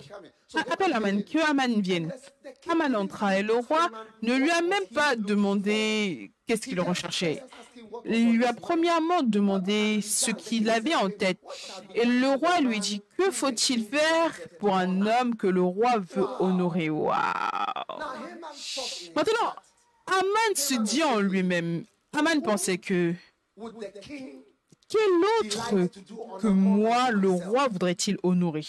Ah, 0.55 0.63
appelle 0.71 0.93
Aman, 0.93 1.23
que 1.23 1.39
Aman 1.49 1.79
vienne. 1.79 2.11
Aman 2.69 2.95
entra 2.95 3.37
et 3.37 3.43
le 3.43 3.53
roi 3.53 3.89
ne 4.21 4.35
lui 4.35 4.49
a 4.51 4.61
même 4.61 4.87
pas 4.93 5.15
demandé 5.15 6.31
qu'est-ce 6.45 6.61
qu'il 6.67 6.79
recherchait. 6.81 7.43
Il 8.05 8.37
lui 8.37 8.45
a 8.45 8.53
premièrement 8.53 9.23
demandé 9.23 10.01
ce 10.01 10.31
qu'il 10.31 10.69
avait 10.69 10.95
en 10.95 11.09
tête. 11.09 11.39
Et 11.95 12.05
le 12.05 12.35
roi 12.35 12.59
lui 12.59 12.79
dit, 12.79 13.01
que 13.17 13.31
faut-il 13.31 13.85
faire 13.85 14.31
pour 14.59 14.75
un 14.75 15.01
homme 15.05 15.35
que 15.35 15.47
le 15.47 15.61
roi 15.61 15.97
veut 15.99 16.27
honorer? 16.39 16.89
Waouh 16.89 17.15
Maintenant, 19.15 19.53
Aman 20.07 20.55
se 20.55 20.75
dit 20.81 21.03
en 21.03 21.19
lui-même, 21.19 21.85
Aman 22.17 22.41
pensait 22.41 22.77
que 22.77 23.13
quel 24.89 25.11
autre 25.39 25.87
que 26.41 26.47
moi 26.47 27.11
le 27.11 27.29
roi 27.29 27.67
voudrait-il 27.69 28.17
honorer? 28.23 28.65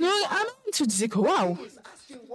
Aman 0.00 0.72
se 0.72 0.84
disait 0.84 1.08
que 1.08 1.18
waouh, 1.18 1.58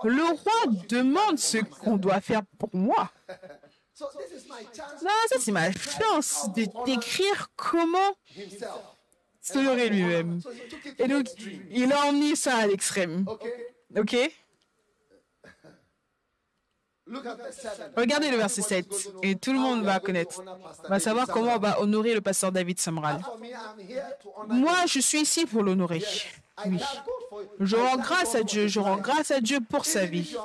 le 0.03 0.23
roi 0.23 0.73
demande 0.87 1.39
ce 1.39 1.57
qu'on 1.57 1.97
doit 1.97 2.21
faire 2.21 2.41
pour 2.59 2.69
moi. 2.73 3.09
Non, 3.99 5.09
ça 5.29 5.35
c'est 5.39 5.51
ma 5.51 5.71
chance 5.71 6.49
de 6.55 6.65
décrire 6.85 7.49
comment 7.55 7.97
s'honorer 9.39 9.89
lui-même. 9.89 10.41
Et 10.97 11.07
donc, 11.07 11.27
il 11.69 11.91
a 11.93 12.05
emmené 12.05 12.35
ça 12.35 12.57
à 12.57 12.67
l'extrême. 12.67 13.25
OK? 13.95 14.15
Regardez 17.95 18.31
le 18.31 18.37
verset 18.37 18.61
7 18.61 18.87
et 19.23 19.35
tout 19.35 19.51
le 19.51 19.59
monde 19.59 19.83
va 19.83 19.99
connaître, 19.99 20.41
va 20.87 20.99
savoir 20.99 21.27
comment 21.27 21.55
on 21.55 21.59
va 21.59 21.81
honorer 21.81 22.13
le 22.13 22.21
pasteur 22.21 22.51
David 22.51 22.79
Samral. 22.79 23.21
Moi, 24.47 24.85
je 24.87 24.99
suis 24.99 25.21
ici 25.21 25.45
pour 25.45 25.63
l'honorer. 25.63 26.01
Oui. 26.65 26.79
Je 27.59 27.75
rends 27.75 27.97
grâce 27.97 28.35
à 28.35 28.43
Dieu, 28.43 28.67
je 28.67 28.79
rends 28.79 28.97
grâce 28.97 29.31
à 29.31 29.41
Dieu 29.41 29.59
pour 29.59 29.85
sa 29.85 30.05
vie. 30.05 30.35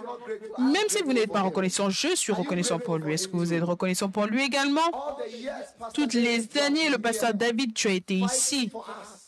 Même 0.58 0.88
si 0.88 1.02
vous 1.02 1.12
n'êtes 1.12 1.30
pas 1.30 1.42
reconnaissant, 1.42 1.90
je 1.90 2.16
suis 2.16 2.32
reconnaissant 2.32 2.78
pour 2.78 2.96
lui. 2.96 3.14
Est-ce 3.14 3.28
que 3.28 3.36
vous 3.36 3.52
êtes 3.52 3.62
reconnaissant 3.62 4.08
pour 4.08 4.24
lui 4.26 4.42
également? 4.42 4.80
Toutes 5.92 6.14
les 6.14 6.48
années, 6.58 6.88
le 6.88 6.98
pasteur 6.98 7.34
David, 7.34 7.74
tu 7.74 7.88
as 7.88 7.92
été 7.92 8.14
ici, 8.14 8.70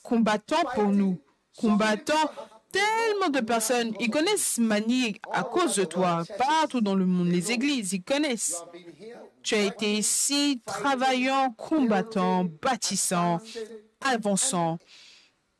combattant 0.02 0.62
pour 0.74 0.88
nous, 0.88 1.20
combattant 1.58 2.30
tellement 2.72 3.30
de 3.30 3.40
personnes, 3.40 3.92
ils 4.00 4.10
connaissent 4.10 4.58
Mani 4.58 5.20
à 5.32 5.42
cause 5.42 5.74
de 5.76 5.84
toi, 5.84 6.22
partout 6.38 6.80
dans 6.80 6.94
le 6.94 7.04
monde, 7.04 7.28
les 7.28 7.50
églises, 7.50 7.92
ils 7.92 8.02
connaissent. 8.02 8.62
Tu 9.42 9.54
as 9.56 9.64
été 9.64 9.94
ici, 9.94 10.62
travaillant, 10.64 11.52
combattant, 11.56 12.44
bâtissant, 12.44 13.40
avançant. 14.00 14.78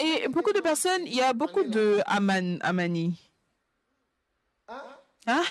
Et 0.00 0.28
beaucoup 0.28 0.52
de 0.52 0.60
personnes, 0.60 1.06
il 1.06 1.14
y 1.14 1.20
a 1.20 1.32
beaucoup 1.32 1.62
de 1.64 2.00
Aman, 2.06 2.58
Amani. 2.62 3.18
Hein? 5.26 5.42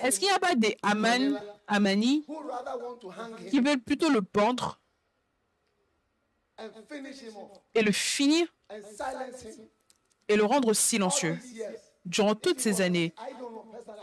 Est-ce 0.00 0.18
qu'il 0.18 0.28
n'y 0.28 0.34
a 0.34 0.38
pas 0.38 0.54
des 0.54 0.76
Aman, 0.82 1.40
Amani, 1.66 2.26
qui 3.50 3.60
veulent 3.60 3.80
plutôt 3.80 4.08
le 4.08 4.22
pendre 4.22 4.80
et 7.74 7.82
le 7.82 7.92
finir 7.92 8.46
et 10.28 10.36
le 10.36 10.44
rendre 10.44 10.72
silencieux 10.72 11.38
durant 12.04 12.34
toutes 12.34 12.60
ces 12.60 12.80
années? 12.80 13.14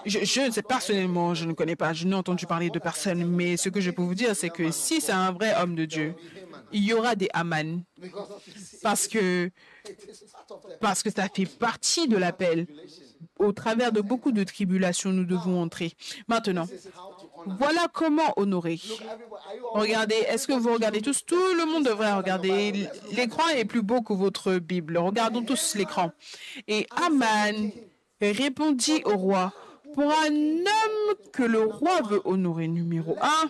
Je, 0.05 0.19
je 0.23 0.41
ne 0.41 0.51
sais 0.51 0.63
personnellement, 0.63 1.33
je 1.33 1.45
ne 1.45 1.53
connais 1.53 1.75
pas, 1.75 1.93
je 1.93 2.07
n'ai 2.07 2.15
entendu 2.15 2.45
parler 2.47 2.69
de 2.69 2.79
personne, 2.79 3.23
mais 3.25 3.57
ce 3.57 3.69
que 3.69 3.81
je 3.81 3.91
peux 3.91 4.01
vous 4.01 4.15
dire, 4.15 4.35
c'est 4.35 4.49
que 4.49 4.71
si 4.71 4.99
c'est 5.01 5.11
un 5.11 5.31
vrai 5.31 5.53
homme 5.55 5.75
de 5.75 5.85
Dieu, 5.85 6.15
il 6.73 6.83
y 6.83 6.93
aura 6.93 7.15
des 7.15 7.29
Aman, 7.33 7.83
Because 7.99 8.31
of 8.31 8.47
his, 8.47 8.79
parce 8.81 9.07
que, 9.07 9.51
parce 10.79 11.03
que 11.03 11.09
ça 11.09 11.27
fait 11.33 11.45
partie 11.45 12.07
de 12.07 12.17
l'appel. 12.17 12.67
Au 13.39 13.51
travers 13.51 13.91
de 13.91 14.01
beaucoup 14.01 14.31
de 14.31 14.43
tribulations, 14.43 15.11
nous 15.11 15.25
devons 15.25 15.61
entrer. 15.61 15.93
Maintenant, 16.27 16.67
voilà 17.59 17.87
comment 17.91 18.33
honorer. 18.37 18.79
Regardez, 19.73 20.15
est-ce 20.27 20.47
que 20.47 20.53
vous 20.53 20.73
regardez 20.73 21.01
tous? 21.01 21.25
Tout 21.25 21.53
le 21.57 21.65
monde 21.65 21.85
devrait 21.85 22.13
regarder. 22.13 22.87
L'écran 23.13 23.47
est 23.49 23.65
plus 23.65 23.81
beau 23.81 24.01
que 24.01 24.13
votre 24.13 24.57
Bible. 24.57 24.97
Regardons 24.97 25.43
tous 25.43 25.75
l'écran. 25.75 26.11
Et 26.67 26.85
Aman 26.91 27.71
répondit 28.21 29.01
au 29.05 29.17
roi, 29.17 29.53
pour 29.93 30.11
un 30.11 30.31
homme 30.33 31.15
que 31.31 31.43
le 31.43 31.63
roi 31.63 32.01
veut 32.01 32.21
honorer, 32.25 32.67
numéro 32.67 33.15
un, 33.21 33.49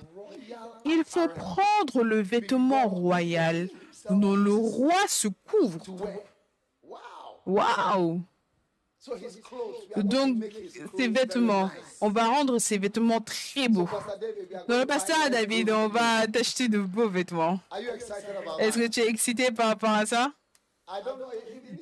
il 0.85 1.03
faut 1.05 1.27
prendre 1.27 2.03
le 2.03 2.21
vêtement 2.21 2.87
royal 2.87 3.69
dont 4.09 4.35
le 4.35 4.53
roi 4.53 4.95
se 5.07 5.27
couvre. 5.27 5.83
Waouh 7.45 8.21
Donc, 9.97 10.37
ces 10.97 11.07
vêtements, 11.07 11.71
on 12.01 12.09
va 12.09 12.25
rendre 12.25 12.59
ces 12.59 12.77
vêtements 12.77 13.19
très 13.21 13.67
beaux. 13.67 13.89
Dans 14.67 14.79
le 14.79 14.85
pasteur 14.85 15.17
David, 15.31 15.71
on 15.71 15.87
va 15.87 16.27
t'acheter 16.27 16.67
de 16.67 16.79
beaux 16.79 17.09
vêtements. 17.09 17.59
Est-ce 18.59 18.77
que 18.77 18.87
tu 18.87 18.99
es 18.99 19.07
excité 19.07 19.51
par 19.51 19.67
rapport 19.67 19.89
à 19.91 20.05
ça? 20.05 20.31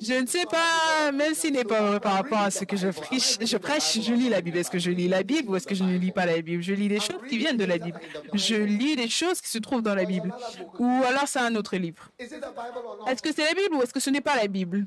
Je 0.00 0.14
ne 0.14 0.26
sais 0.26 0.44
pas, 0.46 1.12
même 1.12 1.34
s'il 1.34 1.52
n'est 1.52 1.64
pas 1.64 1.80
vrai 1.82 2.00
par 2.00 2.14
rapport 2.14 2.38
à 2.38 2.50
ce 2.50 2.64
que 2.64 2.76
je 2.76 2.88
prêche, 2.88 3.38
je 3.40 3.56
prêche, 3.56 4.00
je 4.00 4.12
lis 4.12 4.28
la 4.28 4.40
Bible. 4.40 4.58
Est-ce 4.58 4.70
que 4.70 4.78
je 4.78 4.90
lis 4.90 5.08
la 5.08 5.22
Bible 5.22 5.50
ou 5.50 5.56
est-ce 5.56 5.66
que 5.66 5.74
je 5.74 5.84
ne 5.84 5.96
lis 5.98 6.12
pas 6.12 6.26
la 6.26 6.40
Bible? 6.40 6.62
Je 6.62 6.72
lis 6.74 6.88
des 6.88 7.00
choses 7.00 7.20
qui 7.28 7.38
viennent 7.38 7.56
de 7.56 7.64
la 7.64 7.78
Bible. 7.78 8.00
Je 8.34 8.54
lis 8.54 8.96
des 8.96 9.08
choses 9.08 9.40
qui 9.40 9.48
se 9.48 9.58
trouvent 9.58 9.82
dans 9.82 9.94
la 9.94 10.04
Bible. 10.04 10.32
Ou 10.78 11.02
alors 11.06 11.26
c'est 11.26 11.40
un 11.40 11.54
autre 11.56 11.76
livre. 11.76 12.08
Est-ce 12.18 13.22
que 13.22 13.32
c'est 13.32 13.44
la 13.44 13.54
Bible 13.54 13.74
ou 13.74 13.82
est-ce 13.82 13.92
que 13.92 14.00
ce 14.00 14.10
n'est 14.10 14.20
pas 14.20 14.36
la 14.36 14.46
Bible? 14.46 14.86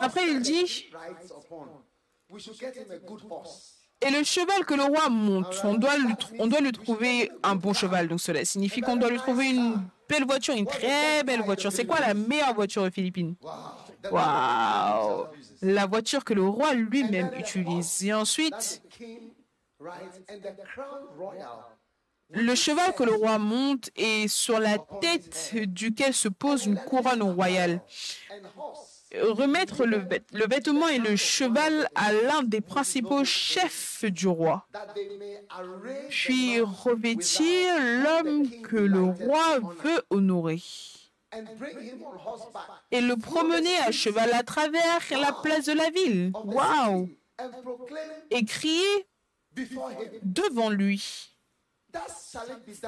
Après, 0.00 0.28
il 0.28 0.40
dit-. 0.40 0.90
Et 4.02 4.10
le 4.10 4.24
cheval 4.24 4.64
que 4.66 4.74
le 4.74 4.82
roi 4.82 5.08
monte, 5.08 5.58
on 5.64 5.74
doit 5.74 5.96
tr- 5.96 6.34
on 6.38 6.46
doit 6.48 6.60
lui 6.60 6.72
trouver 6.72 7.30
un 7.42 7.56
bon 7.56 7.72
cheval. 7.72 8.08
Donc 8.08 8.20
cela 8.20 8.44
signifie 8.44 8.82
qu'on 8.82 8.96
doit 8.96 9.08
lui 9.08 9.16
trouver 9.16 9.46
une 9.46 9.80
belle 10.08 10.24
voiture, 10.24 10.54
une 10.54 10.66
très 10.66 11.22
belle 11.24 11.42
voiture. 11.42 11.72
C'est 11.72 11.86
quoi 11.86 12.00
la 12.00 12.14
meilleure 12.14 12.54
voiture 12.54 12.82
aux 12.82 12.90
Philippines? 12.90 13.34
Waouh 14.10 15.26
La 15.62 15.86
voiture 15.86 16.24
que 16.24 16.34
le 16.34 16.44
roi 16.44 16.74
lui-même 16.74 17.30
utilise. 17.38 18.04
Et 18.04 18.12
ensuite, 18.12 18.82
le 22.30 22.54
cheval 22.54 22.94
que 22.94 23.04
le 23.04 23.14
roi 23.14 23.38
monte 23.38 23.90
est 23.96 24.28
sur 24.28 24.58
la 24.58 24.78
tête 25.00 25.54
duquel 25.54 26.14
se 26.14 26.28
pose 26.28 26.66
une 26.66 26.76
couronne 26.76 27.22
royale. 27.22 27.80
Remettre 29.14 29.86
le, 29.86 29.98
vêt- 29.98 30.24
le 30.32 30.46
vêtement 30.46 30.88
et 30.88 30.98
le 30.98 31.14
cheval 31.16 31.88
à 31.94 32.12
l'un 32.12 32.42
des 32.42 32.60
principaux 32.60 33.24
chefs 33.24 34.04
du 34.04 34.26
roi. 34.26 34.66
Puis 36.10 36.60
revêtir 36.60 37.74
l'homme 38.02 38.50
que 38.62 38.76
le 38.76 39.02
roi 39.04 39.60
veut 39.84 40.02
honorer. 40.10 40.60
Et 42.90 43.00
le 43.00 43.16
promener 43.16 43.76
à 43.86 43.92
cheval 43.92 44.32
à 44.32 44.42
travers 44.42 44.98
la 45.10 45.32
place 45.32 45.66
de 45.66 45.72
la 45.72 45.90
ville. 45.90 46.32
Waouh 46.44 47.08
Et 48.30 48.44
crier 48.44 49.06
devant 50.22 50.70
lui. 50.70 51.35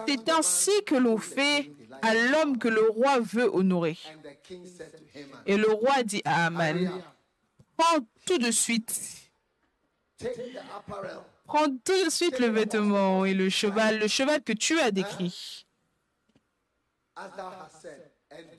C'est 0.06 0.28
ainsi 0.28 0.70
que 0.84 0.94
l'on 0.94 1.18
fait 1.18 1.70
à 2.02 2.14
l'homme 2.14 2.58
que 2.58 2.68
le 2.68 2.88
roi 2.90 3.18
veut 3.20 3.48
honorer. 3.54 3.98
Et 5.46 5.56
le 5.56 5.70
roi 5.70 6.02
dit 6.02 6.22
à 6.24 6.46
Aman, 6.46 7.02
prends 7.76 8.00
tout 8.26 8.38
de 8.38 8.50
suite, 8.50 9.00
prends 11.46 11.68
tout 11.84 12.04
de 12.04 12.10
suite 12.10 12.38
le 12.38 12.48
vêtement 12.48 13.24
et 13.24 13.34
le 13.34 13.48
cheval, 13.48 13.98
le 13.98 14.08
cheval 14.08 14.42
que 14.42 14.52
tu 14.52 14.78
as 14.80 14.90
décrit. 14.90 15.66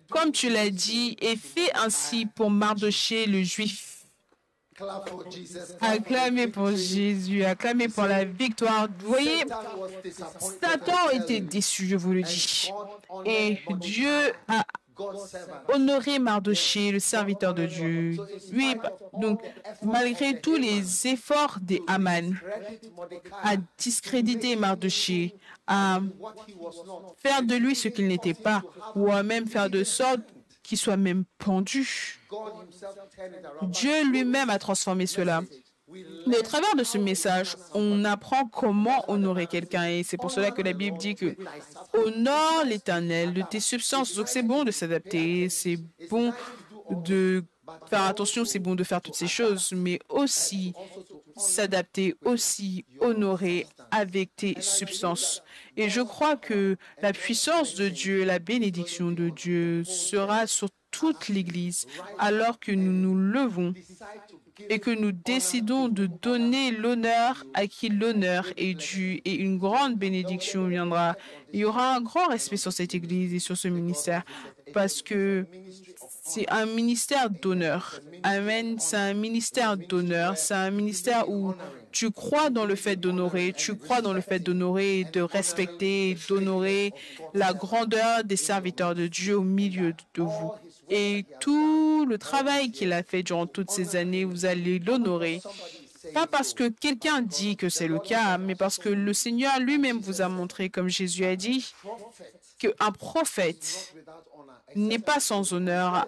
Comme 0.09 0.31
tu 0.31 0.49
l'as 0.49 0.69
dit, 0.69 1.15
et 1.21 1.35
fais 1.37 1.71
ainsi 1.75 2.25
pour 2.25 2.49
Mardoché 2.49 3.25
le 3.25 3.43
juif. 3.43 3.98
Acclamez 5.81 6.47
pour 6.47 6.71
Jésus, 6.71 7.43
acclamez 7.43 7.87
pour 7.87 8.05
la 8.05 8.23
victoire. 8.25 8.87
Vous 8.99 9.09
voyez, 9.09 9.43
Satan 10.61 11.09
était 11.13 11.39
déçu, 11.39 11.87
je 11.87 11.95
vous 11.95 12.13
le 12.13 12.23
dis. 12.23 12.71
Et 13.25 13.57
Dieu 13.79 14.33
a 14.47 14.65
honoré 15.73 16.19
Mardoché, 16.19 16.91
le 16.91 16.99
serviteur 16.99 17.53
de 17.53 17.65
Dieu. 17.65 18.17
Oui, 18.53 18.75
donc, 19.19 19.41
malgré 19.81 20.39
tous 20.39 20.57
les 20.57 21.07
efforts 21.07 21.57
des 21.61 21.81
Haman 21.87 22.37
à 23.43 23.55
discréditer 23.77 24.55
Mardoché, 24.55 25.35
à 25.67 25.99
faire 27.17 27.43
de 27.43 27.55
lui 27.55 27.75
ce 27.75 27.87
qu'il 27.87 28.07
n'était 28.07 28.33
pas, 28.33 28.61
ou 28.95 29.11
à 29.11 29.23
même 29.23 29.47
faire 29.47 29.69
de 29.69 29.83
sorte 29.83 30.21
qu'il 30.69 30.77
soit 30.77 30.97
même 30.97 31.25
pendu. 31.39 32.19
Dieu 33.63 34.05
lui-même 34.05 34.51
a 34.51 34.59
transformé 34.59 35.07
cela. 35.07 35.41
Mais 36.27 36.37
au 36.37 36.43
travers 36.43 36.75
de 36.75 36.83
ce 36.83 36.99
message, 36.99 37.57
on 37.73 38.05
apprend 38.05 38.45
comment 38.45 39.03
honorer 39.09 39.47
quelqu'un. 39.47 39.87
Et 39.87 40.03
c'est 40.03 40.17
pour 40.17 40.29
cela 40.29 40.51
que 40.51 40.61
la 40.61 40.73
Bible 40.73 40.99
dit 40.99 41.15
que 41.15 41.35
honore 41.93 42.63
l'éternel 42.65 43.33
de 43.33 43.41
tes 43.41 43.59
substances. 43.59 44.15
Donc 44.15 44.27
c'est 44.27 44.43
bon 44.43 44.63
de 44.63 44.69
s'adapter, 44.69 45.49
c'est 45.49 45.79
bon 46.07 46.31
de 46.91 47.43
faire 47.89 48.03
attention, 48.03 48.45
c'est 48.45 48.59
bon 48.59 48.75
de 48.75 48.83
faire 48.83 49.01
toutes 49.01 49.15
ces 49.15 49.27
choses, 49.27 49.71
mais 49.75 49.99
aussi 50.09 50.73
s'adapter, 51.39 52.15
aussi 52.23 52.85
honorer 52.99 53.65
avec 53.91 54.35
tes 54.35 54.55
substances. 54.61 55.43
Et 55.77 55.89
je 55.89 56.01
crois 56.01 56.35
que 56.35 56.77
la 57.01 57.13
puissance 57.13 57.75
de 57.75 57.89
Dieu, 57.89 58.23
la 58.23 58.39
bénédiction 58.39 59.11
de 59.11 59.29
Dieu 59.29 59.83
sera 59.83 60.47
sur 60.47 60.69
toute 60.91 61.27
l'Église 61.27 61.85
alors 62.17 62.59
que 62.59 62.71
nous 62.71 62.91
nous 62.91 63.15
levons 63.15 63.73
et 64.69 64.79
que 64.79 64.91
nous 64.91 65.11
décidons 65.11 65.87
de 65.87 66.07
donner 66.07 66.71
l'honneur 66.71 67.43
à 67.53 67.67
qui 67.67 67.89
l'honneur 67.89 68.45
est 68.57 68.73
dû 68.73 69.21
et 69.25 69.35
une 69.35 69.57
grande 69.57 69.95
bénédiction 69.95 70.67
viendra. 70.67 71.15
Il 71.53 71.61
y 71.61 71.65
aura 71.65 71.95
un 71.95 72.01
grand 72.01 72.27
respect 72.27 72.57
sur 72.57 72.73
cette 72.73 72.93
Église 72.93 73.33
et 73.33 73.39
sur 73.39 73.57
ce 73.57 73.67
ministère 73.67 74.23
parce 74.73 75.01
que 75.01 75.45
c'est 76.23 76.49
un 76.51 76.65
ministère 76.65 77.29
d'honneur. 77.29 77.99
Amen. 78.23 78.77
C'est 78.79 78.97
un 78.97 79.13
ministère 79.13 79.77
d'honneur. 79.77 80.37
C'est 80.37 80.53
un 80.53 80.69
ministère 80.69 81.29
où 81.29 81.53
tu 81.91 82.11
crois 82.11 82.49
dans 82.49 82.65
le 82.65 82.75
fait 82.75 82.95
d'honorer, 82.95 83.53
tu 83.55 83.75
crois 83.75 84.01
dans 84.01 84.13
le 84.13 84.21
fait 84.21 84.39
d'honorer, 84.39 85.05
de 85.11 85.21
respecter, 85.21 86.15
d'honorer 86.27 86.93
la 87.33 87.53
grandeur 87.53 88.23
des 88.23 88.35
serviteurs 88.35 88.93
de 88.93 89.07
Dieu 89.07 89.37
au 89.37 89.43
milieu 89.43 89.93
de 90.13 90.21
vous. 90.21 90.51
Et 90.89 91.25
tout 91.39 92.05
le 92.07 92.17
travail 92.17 92.71
qu'il 92.71 92.93
a 92.93 93.03
fait 93.03 93.23
durant 93.23 93.45
toutes 93.47 93.71
ces 93.71 93.95
années, 93.95 94.25
vous 94.25 94.45
allez 94.45 94.79
l'honorer. 94.79 95.41
Pas 96.13 96.27
parce 96.27 96.53
que 96.53 96.69
quelqu'un 96.69 97.21
dit 97.21 97.55
que 97.57 97.69
c'est 97.69 97.87
le 97.87 97.99
cas, 97.99 98.37
mais 98.37 98.55
parce 98.55 98.77
que 98.77 98.89
le 98.89 99.13
Seigneur 99.13 99.59
lui-même 99.59 99.99
vous 99.99 100.21
a 100.21 100.29
montré, 100.29 100.69
comme 100.69 100.87
Jésus 100.87 101.25
a 101.25 101.35
dit, 101.35 101.71
qu'un 102.57 102.91
prophète 102.91 103.93
n'est 104.75 104.99
pas 104.99 105.19
sans 105.19 105.53
honneur 105.53 106.05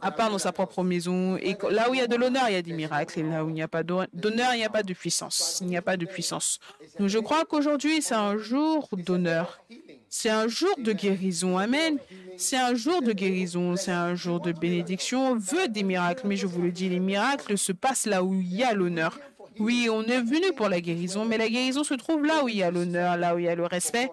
à 0.00 0.10
part 0.10 0.30
dans 0.30 0.38
sa 0.38 0.52
propre 0.52 0.82
maison. 0.82 1.36
Et 1.36 1.56
là 1.70 1.90
où 1.90 1.94
il 1.94 1.98
y 1.98 2.02
a 2.02 2.06
de 2.06 2.16
l'honneur, 2.16 2.44
il 2.48 2.52
y 2.52 2.56
a 2.56 2.62
des 2.62 2.72
miracles. 2.72 3.20
Et 3.20 3.22
là 3.22 3.44
où 3.44 3.48
il 3.48 3.54
n'y 3.54 3.62
a 3.62 3.68
pas 3.68 3.82
d'hon- 3.82 4.06
d'honneur, 4.12 4.54
il 4.54 4.58
n'y 4.58 4.64
a 4.64 4.70
pas 4.70 4.82
de 4.82 4.94
puissance. 4.94 5.58
Il 5.60 5.66
n'y 5.68 5.76
a 5.76 5.82
pas 5.82 5.96
de 5.96 6.06
puissance. 6.06 6.58
Je 6.98 7.18
crois 7.18 7.44
qu'aujourd'hui, 7.44 8.00
c'est 8.02 8.14
un 8.14 8.36
jour 8.38 8.88
d'honneur. 8.92 9.60
C'est 10.12 10.28
un 10.28 10.48
jour 10.48 10.74
de 10.76 10.92
guérison. 10.92 11.56
Amen. 11.56 11.98
C'est 12.36 12.56
un 12.56 12.74
jour 12.74 13.00
de 13.00 13.12
guérison. 13.12 13.76
C'est 13.76 13.92
un 13.92 14.16
jour 14.16 14.40
de 14.40 14.50
bénédiction. 14.50 15.32
On 15.32 15.36
veut 15.36 15.68
des 15.68 15.84
miracles, 15.84 16.26
mais 16.26 16.34
je 16.34 16.48
vous 16.48 16.62
le 16.62 16.72
dis, 16.72 16.88
les 16.88 16.98
miracles 16.98 17.56
se 17.56 17.70
passent 17.70 18.06
là 18.06 18.24
où 18.24 18.34
il 18.34 18.52
y 18.52 18.64
a 18.64 18.74
l'honneur. 18.74 19.20
Oui, 19.60 19.88
on 19.88 20.02
est 20.02 20.20
venu 20.20 20.52
pour 20.56 20.68
la 20.68 20.80
guérison, 20.80 21.24
mais 21.24 21.38
la 21.38 21.48
guérison 21.48 21.84
se 21.84 21.94
trouve 21.94 22.24
là 22.24 22.42
où 22.42 22.48
il 22.48 22.56
y 22.56 22.62
a 22.64 22.72
l'honneur, 22.72 23.16
là 23.16 23.36
où 23.36 23.38
il 23.38 23.44
y 23.44 23.48
a 23.48 23.54
le 23.54 23.66
respect 23.66 24.10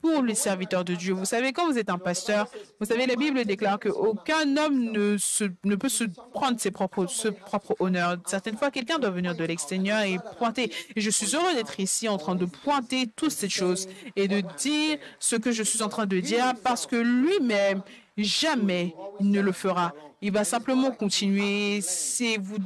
pour 0.00 0.22
les 0.22 0.34
serviteurs 0.34 0.84
de 0.84 0.94
Dieu. 0.94 1.12
Vous 1.12 1.24
savez, 1.24 1.52
quand 1.52 1.70
vous 1.70 1.78
êtes 1.78 1.90
un 1.90 1.98
pasteur, 1.98 2.48
vous 2.78 2.86
savez, 2.86 3.06
la 3.06 3.16
Bible 3.16 3.44
déclare 3.44 3.78
qu'aucun 3.78 4.56
homme 4.56 4.92
ne, 4.92 5.16
se, 5.18 5.44
ne 5.64 5.74
peut 5.76 5.88
se 5.88 6.04
prendre 6.32 6.58
ses 6.58 6.70
propres, 6.70 7.06
ce 7.06 7.28
propre 7.28 7.76
honneur. 7.80 8.16
Certaines 8.26 8.56
fois, 8.56 8.70
quelqu'un 8.70 8.98
doit 8.98 9.10
venir 9.10 9.34
de 9.34 9.44
l'extérieur 9.44 10.00
et 10.00 10.18
pointer. 10.38 10.72
Et 10.96 11.00
je 11.00 11.10
suis 11.10 11.34
heureux 11.34 11.54
d'être 11.54 11.78
ici 11.80 12.08
en 12.08 12.18
train 12.18 12.34
de 12.34 12.46
pointer 12.46 13.08
toutes 13.14 13.32
ces 13.32 13.48
choses 13.48 13.88
et 14.16 14.28
de 14.28 14.42
dire 14.56 14.98
ce 15.18 15.36
que 15.36 15.52
je 15.52 15.62
suis 15.62 15.82
en 15.82 15.88
train 15.88 16.06
de 16.06 16.20
dire 16.20 16.54
parce 16.64 16.86
que 16.86 16.96
lui-même, 16.96 17.82
jamais 18.16 18.94
il 19.20 19.30
ne 19.30 19.40
le 19.40 19.52
fera. 19.52 19.92
Il 20.22 20.32
va 20.32 20.44
simplement 20.44 20.90
continuer. 20.90 21.80
Vous 22.38 22.56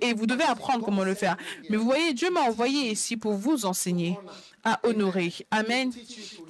et 0.00 0.12
vous 0.12 0.26
devez 0.26 0.44
apprendre 0.44 0.84
comment 0.84 1.04
le 1.04 1.14
faire. 1.14 1.36
Mais 1.70 1.76
vous 1.76 1.84
voyez, 1.84 2.12
Dieu 2.12 2.30
m'a 2.30 2.42
envoyé 2.42 2.90
ici 2.90 3.16
pour 3.16 3.34
vous 3.34 3.64
enseigner 3.64 4.18
à 4.64 4.80
honorer. 4.82 5.32
Amen. 5.50 5.92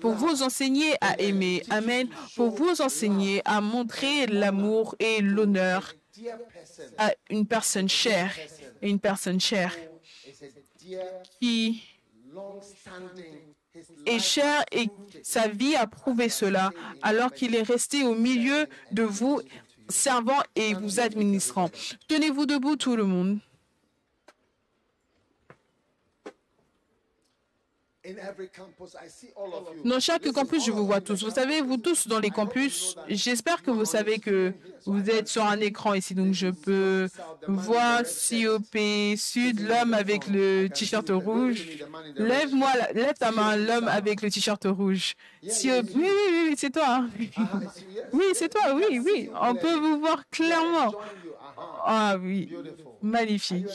Pour 0.00 0.12
vous 0.12 0.42
enseigner 0.42 0.94
à 1.00 1.20
aimer. 1.20 1.62
Amen. 1.70 2.08
Pour 2.36 2.50
vous 2.50 2.80
enseigner 2.80 3.42
à 3.44 3.60
montrer 3.60 4.26
l'amour 4.26 4.94
et 4.98 5.20
l'honneur 5.20 5.94
à 6.98 7.12
une 7.30 7.46
personne 7.46 7.88
chère 7.88 8.32
et 8.80 8.88
une 8.88 9.00
personne 9.00 9.40
chère 9.40 9.74
qui 11.40 11.82
est 14.06 14.18
chère 14.18 14.64
et 14.70 14.88
sa 15.22 15.48
vie 15.48 15.74
a 15.74 15.86
prouvé 15.86 16.28
cela 16.28 16.70
alors 17.02 17.32
qu'il 17.32 17.54
est 17.54 17.62
resté 17.62 18.04
au 18.04 18.14
milieu 18.14 18.66
de 18.92 19.02
vous 19.02 19.40
servant 19.88 20.40
et 20.54 20.74
vous 20.74 21.00
administrant. 21.00 21.70
Tenez-vous 22.08 22.46
debout 22.46 22.76
tout 22.76 22.96
le 22.96 23.04
monde. 23.04 23.38
Dans 29.84 30.00
chaque 30.00 30.30
campus, 30.32 30.66
je 30.66 30.70
vous 30.70 30.86
vois 30.86 31.00
tous. 31.00 31.24
Vous 31.24 31.30
savez, 31.30 31.62
vous 31.62 31.78
tous 31.78 32.06
dans 32.06 32.18
les 32.18 32.30
campus, 32.30 32.96
j'espère 33.08 33.62
que 33.62 33.70
vous 33.70 33.86
savez 33.86 34.18
que 34.18 34.52
vous 34.84 35.08
êtes 35.08 35.28
sur 35.28 35.44
un 35.44 35.58
écran 35.60 35.94
ici, 35.94 36.14
donc 36.14 36.34
je 36.34 36.48
peux 36.48 37.08
voir 37.48 38.02
COP 38.02 38.78
Sud, 39.16 39.60
l'homme 39.60 39.94
avec 39.94 40.26
le 40.28 40.68
t-shirt 40.68 41.08
rouge. 41.10 41.64
Lève-moi, 42.16 42.70
lève 42.94 43.14
ta 43.14 43.30
main, 43.30 43.56
l'homme 43.56 43.88
avec 43.88 44.20
le 44.20 44.30
t-shirt 44.30 44.64
rouge. 44.66 45.14
COP, 45.48 45.86
oui, 45.94 46.02
oui, 46.08 46.46
oui, 46.48 46.54
c'est 46.56 46.70
toi. 46.70 46.84
hein. 46.88 47.10
Ah, 47.36 47.42
see, 47.74 47.84
yes. 47.94 48.04
Oui, 48.12 48.24
c'est 48.34 48.48
toi, 48.48 48.74
oui, 48.74 48.98
oui. 49.04 49.30
On 49.40 49.54
peut 49.54 49.74
vous 49.74 50.00
voir 50.00 50.22
clairement. 50.30 50.92
Ah 51.86 52.16
oui, 52.20 52.50
magnifique. 53.02 53.66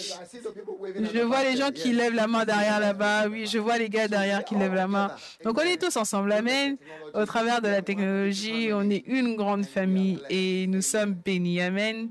Je 1.13 1.19
vois 1.21 1.43
les 1.43 1.55
gens 1.55 1.71
qui 1.71 1.93
lèvent 1.93 2.13
la 2.15 2.27
main 2.27 2.43
derrière 2.43 2.79
là-bas. 2.79 3.27
Oui, 3.29 3.45
je 3.45 3.59
vois 3.59 3.77
les 3.77 3.87
gars 3.89 4.07
derrière 4.07 4.43
qui 4.43 4.55
lèvent 4.55 4.73
la 4.73 4.87
main. 4.87 5.11
Donc 5.43 5.57
on 5.57 5.61
est 5.61 5.77
tous 5.81 5.95
ensemble. 5.95 6.31
Amen. 6.31 6.75
Au 7.13 7.25
travers 7.25 7.61
de 7.61 7.67
la 7.67 7.81
technologie, 7.81 8.69
on 8.73 8.89
est 8.89 9.03
une 9.05 9.35
grande 9.35 9.65
famille 9.65 10.19
et 10.29 10.65
nous 10.67 10.81
sommes 10.81 11.13
bénis. 11.13 11.61
Amen. 11.61 12.09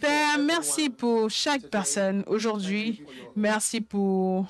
Père, 0.00 0.38
merci 0.40 0.90
pour 0.90 1.30
chaque 1.30 1.68
personne 1.68 2.24
aujourd'hui. 2.26 3.04
Merci 3.36 3.80
pour. 3.80 4.46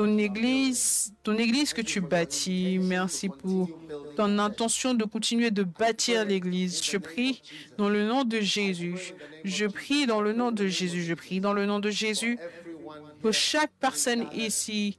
Ton 0.00 1.36
église, 1.36 1.72
que 1.74 1.82
tu 1.82 2.00
bâtis. 2.00 2.78
Merci 2.80 3.28
pour 3.28 3.68
ton 4.16 4.38
intention 4.38 4.94
de 4.94 5.04
continuer 5.04 5.50
de 5.50 5.62
bâtir 5.62 6.24
l'église. 6.24 6.82
Je 6.82 6.96
prie 6.96 7.42
dans 7.76 7.88
le 7.88 8.06
nom 8.06 8.24
de 8.24 8.40
Jésus. 8.40 9.14
Je 9.44 9.66
prie 9.66 10.06
dans 10.06 10.20
le 10.20 10.32
nom 10.32 10.52
de 10.52 10.66
Jésus. 10.66 11.02
Je 11.02 11.14
prie 11.14 11.40
dans 11.40 11.52
le 11.52 11.66
nom 11.66 11.80
de 11.80 11.90
Jésus 11.90 12.38
pour 13.20 13.32
chaque 13.32 13.72
personne 13.78 14.26
ici 14.34 14.98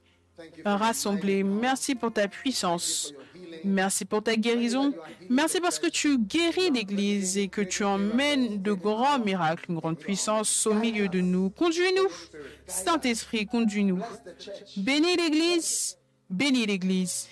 rassemblée. 0.64 1.42
Merci 1.42 1.94
pour 1.94 2.12
ta 2.12 2.28
puissance. 2.28 3.12
Merci 3.64 4.04
pour 4.04 4.22
ta 4.22 4.36
guérison. 4.36 4.92
Merci 5.28 5.60
parce 5.60 5.78
que 5.78 5.88
tu 5.88 6.18
guéris 6.18 6.70
l'Église 6.70 7.38
et 7.38 7.48
que 7.48 7.60
tu 7.60 7.84
emmènes 7.84 8.62
de 8.62 8.72
grands 8.72 9.18
miracles, 9.18 9.66
une 9.68 9.78
grande 9.78 9.98
puissance 9.98 10.66
au 10.66 10.74
milieu 10.74 11.08
de 11.08 11.20
nous. 11.20 11.50
Conduis-nous. 11.50 12.08
Saint-Esprit, 12.66 13.46
conduis-nous. 13.46 14.00
Bénis 14.76 15.16
l'Église. 15.16 15.98
Bénis 16.28 16.66
l'Église. 16.66 17.28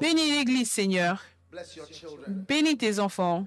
Bénis 0.00 0.30
l'Église, 0.30 0.70
Seigneur. 0.70 1.22
Bénis 2.28 2.76
tes 2.76 2.98
enfants. 2.98 3.46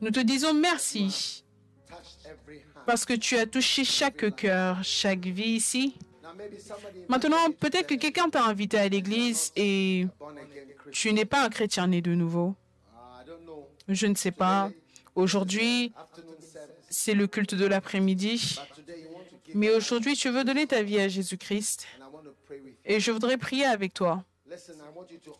Nous 0.00 0.10
te 0.10 0.20
disons 0.20 0.52
merci. 0.52 1.44
Parce 2.86 3.04
que 3.04 3.14
tu 3.14 3.36
as 3.36 3.46
touché 3.46 3.84
chaque 3.84 4.34
cœur, 4.36 4.82
chaque 4.82 5.26
vie 5.26 5.50
ici. 5.50 5.96
Maintenant, 7.08 7.50
peut-être 7.58 7.86
que 7.86 7.94
quelqu'un 7.94 8.28
t'a 8.30 8.44
invité 8.44 8.78
à 8.78 8.88
l'église 8.88 9.52
et 9.56 10.06
tu 10.90 11.12
n'es 11.12 11.24
pas 11.24 11.44
un 11.44 11.48
chrétien 11.48 11.86
né 11.86 12.00
de 12.00 12.14
nouveau. 12.14 12.54
Je 13.88 14.06
ne 14.06 14.14
sais 14.14 14.30
pas. 14.30 14.70
Aujourd'hui, 15.14 15.92
c'est 16.88 17.14
le 17.14 17.26
culte 17.26 17.54
de 17.54 17.66
l'après-midi. 17.66 18.58
Mais 19.54 19.70
aujourd'hui, 19.70 20.16
tu 20.16 20.30
veux 20.30 20.44
donner 20.44 20.66
ta 20.66 20.82
vie 20.82 21.00
à 21.00 21.08
Jésus-Christ. 21.08 21.86
Et 22.84 23.00
je 23.00 23.10
voudrais 23.10 23.36
prier 23.36 23.66
avec 23.66 23.94
toi. 23.94 24.24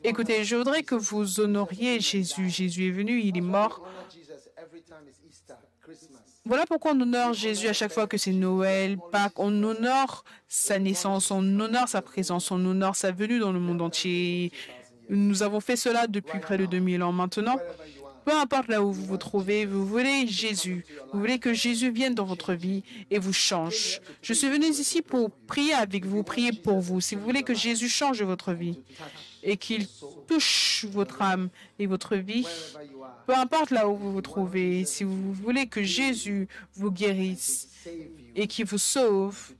Écoutez, 0.04 0.44
je 0.44 0.56
voudrais 0.56 0.82
que 0.82 0.94
vous 0.94 1.40
honoriez 1.40 2.00
Jésus. 2.00 2.48
Jésus 2.48 2.88
est 2.88 2.92
venu, 2.92 3.20
il 3.20 3.36
est 3.36 3.42
mort. 3.42 3.86
Voilà 6.44 6.66
pourquoi 6.66 6.92
on 6.92 7.00
honore 7.00 7.34
Jésus 7.34 7.68
à 7.68 7.72
chaque 7.72 7.92
fois 7.92 8.08
que 8.08 8.18
c'est 8.18 8.32
Noël, 8.32 8.98
Pâques. 9.12 9.38
On 9.38 9.62
honore 9.62 10.24
sa 10.48 10.80
naissance, 10.80 11.30
on 11.30 11.38
honore 11.38 11.88
sa 11.88 12.02
présence, 12.02 12.50
on 12.50 12.64
honore 12.66 12.96
sa 12.96 13.12
venue 13.12 13.38
dans 13.38 13.52
le 13.52 13.60
monde 13.60 13.80
entier. 13.80 14.50
Nous 15.08 15.44
avons 15.44 15.60
fait 15.60 15.76
cela 15.76 16.08
depuis 16.08 16.40
près 16.40 16.58
de 16.58 16.66
2000 16.66 17.04
ans 17.04 17.12
maintenant. 17.12 17.58
Peu 18.24 18.32
importe 18.32 18.68
là 18.68 18.82
où 18.82 18.92
vous 18.92 19.04
vous 19.04 19.16
trouvez, 19.18 19.66
vous 19.66 19.86
voulez 19.86 20.26
Jésus. 20.26 20.84
Vous 21.12 21.20
voulez 21.20 21.38
que 21.38 21.54
Jésus 21.54 21.90
vienne 21.90 22.14
dans 22.14 22.24
votre 22.24 22.54
vie 22.54 22.82
et 23.10 23.20
vous 23.20 23.32
change. 23.32 24.00
Je 24.20 24.32
suis 24.32 24.48
venu 24.48 24.66
ici 24.66 25.00
pour 25.00 25.30
prier 25.30 25.74
avec 25.74 26.06
vous, 26.06 26.24
prier 26.24 26.52
pour 26.52 26.80
vous. 26.80 27.00
Si 27.00 27.14
vous 27.14 27.22
voulez 27.22 27.44
que 27.44 27.54
Jésus 27.54 27.88
change 27.88 28.20
votre 28.22 28.52
vie 28.52 28.80
et 29.44 29.56
qu'il 29.56 29.86
touche 30.26 30.86
votre 30.90 31.22
âme 31.22 31.50
et 31.78 31.86
votre 31.86 32.16
vie. 32.16 32.46
Peu 33.26 33.34
importe 33.34 33.70
là 33.70 33.88
où 33.88 33.96
vous 33.96 34.12
vous 34.12 34.22
trouvez, 34.22 34.84
si 34.84 35.04
vous 35.04 35.32
voulez 35.32 35.66
que 35.66 35.82
Jésus 35.82 36.48
vous 36.74 36.90
guérisse 36.90 37.68
et 38.34 38.46
qu'il 38.46 38.64
vous 38.64 38.78
sauve 38.78 39.52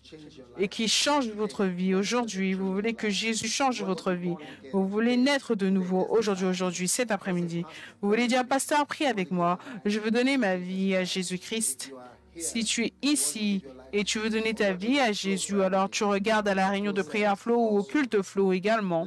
et 0.59 0.69
qui 0.69 0.89
change 0.89 1.29
votre 1.29 1.65
vie 1.65 1.95
aujourd'hui. 1.95 2.55
Vous 2.55 2.73
voulez 2.73 2.95
que 2.95 3.11
Jésus 3.11 3.49
change 3.49 3.83
votre 3.83 4.13
vie. 4.13 4.35
Vous 4.73 4.87
voulez 4.87 5.17
naître 5.17 5.55
de 5.55 5.69
nouveau 5.69 6.07
aujourd'hui, 6.11 6.47
aujourd'hui, 6.47 6.89
cet 6.89 7.11
après-midi. 7.11 7.65
Vous 8.01 8.09
voulez 8.09 8.29
dire, 8.29 8.47
pasteur, 8.47 8.87
prie 8.87 9.07
avec 9.07 9.31
moi. 9.31 9.59
Je 9.85 9.99
veux 9.99 10.11
donner 10.11 10.37
ma 10.37 10.57
vie 10.57 10.95
à 10.95 11.05
Jésus-Christ. 11.05 11.93
Si 12.37 12.65
tu 12.65 12.87
es 12.87 12.93
ici 13.03 13.63
et 13.95 14.05
tu 14.05 14.19
veux 14.19 14.31
donner 14.31 14.55
ta 14.55 14.73
vie 14.73 14.99
à 14.99 15.13
Jésus, 15.13 15.63
alors 15.63 15.91
tu 15.91 16.05
regardes 16.05 16.49
à 16.49 16.55
la 16.55 16.71
réunion 16.71 16.93
de 16.93 17.03
prière 17.03 17.39
Flow 17.39 17.59
ou 17.59 17.79
au 17.79 17.83
culte 17.83 18.23
Flow 18.23 18.53
également. 18.53 19.07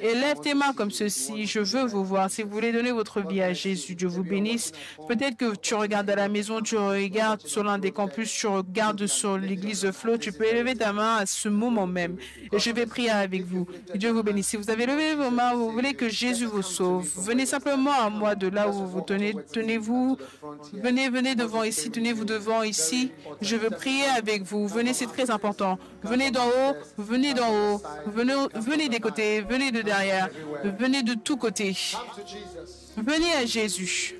Et 0.00 0.14
lève 0.14 0.40
tes 0.40 0.54
mains 0.54 0.72
comme 0.72 0.90
ceci. 0.90 1.46
Je 1.46 1.60
veux 1.60 1.84
vous 1.84 2.02
voir. 2.02 2.30
Si 2.30 2.42
vous 2.42 2.48
voulez 2.48 2.72
donner 2.72 2.92
votre 2.92 3.20
vie 3.20 3.42
à 3.42 3.52
Jésus, 3.52 3.94
Dieu 3.94 4.08
vous 4.08 4.24
bénisse. 4.24 4.72
Peut-être 5.06 5.36
que 5.36 5.54
tu 5.54 5.74
regardes 5.74 6.08
à 6.08 6.16
la 6.16 6.28
maison, 6.28 6.62
tu 6.62 6.78
regardes 6.78 7.42
sur 7.42 7.62
l'un 7.62 7.78
des 7.78 7.90
campus, 7.90 8.32
tu 8.32 8.46
regardes 8.46 9.06
sur 9.06 9.36
l'église 9.36 9.90
Flow. 9.90 10.16
Tu 10.16 10.32
peux 10.32 10.46
élever 10.46 10.74
ta 10.74 10.94
main 10.94 11.16
à 11.16 11.26
ce 11.26 11.50
moment 11.50 11.86
même. 11.86 12.16
Et 12.52 12.58
je 12.58 12.70
vais 12.70 12.86
prier 12.86 13.10
avec 13.10 13.44
vous. 13.44 13.66
Dieu 13.94 14.10
vous 14.12 14.22
bénisse. 14.22 14.48
Si 14.48 14.56
vous 14.56 14.70
avez 14.70 14.86
levé 14.86 15.14
vos 15.14 15.30
mains, 15.30 15.52
vous 15.54 15.70
voulez 15.70 15.92
que 15.92 16.08
Jésus 16.08 16.46
vous 16.46 16.62
sauve. 16.62 17.06
Venez 17.18 17.44
simplement 17.44 17.92
à 17.92 18.08
moi 18.08 18.34
de 18.34 18.48
là 18.48 18.68
où 18.68 18.86
vous 18.86 19.02
tenez. 19.02 19.34
Tenez-vous. 19.52 20.16
Venez, 20.72 21.10
venez 21.10 21.34
devant 21.34 21.64
ici. 21.64 21.90
Tenez-vous 21.90 22.24
devant 22.24 22.62
ici. 22.62 23.12
Je 23.42 23.56
veux 23.56 23.68
prier 23.68 23.89
avec 24.16 24.42
vous. 24.42 24.66
Venez, 24.66 24.94
c'est 24.94 25.06
très 25.06 25.30
important. 25.30 25.78
Venez 26.02 26.30
d'en 26.30 26.46
haut. 26.46 26.74
Venez 26.98 27.34
d'en 27.34 27.50
haut. 27.50 27.82
Venez, 28.06 28.34
venez 28.54 28.88
des 28.88 29.00
côtés. 29.00 29.40
Venez 29.40 29.70
de 29.70 29.82
derrière. 29.82 30.28
Venez 30.78 31.02
de 31.02 31.14
tous 31.14 31.36
côtés. 31.36 31.76
Venez 32.96 33.32
à 33.34 33.46
Jésus. 33.46 34.14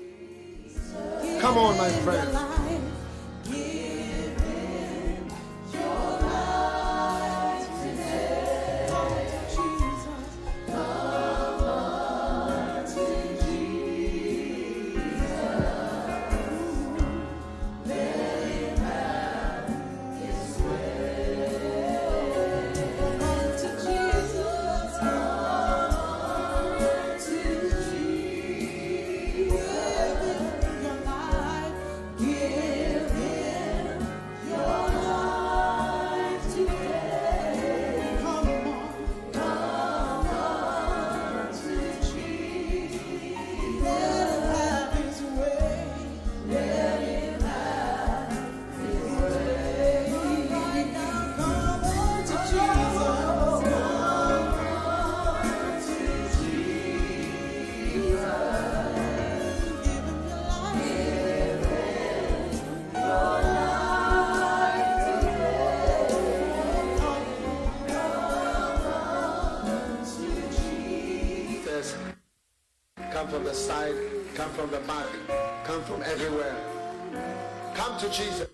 To 78.01 78.09
Jesus. 78.09 78.50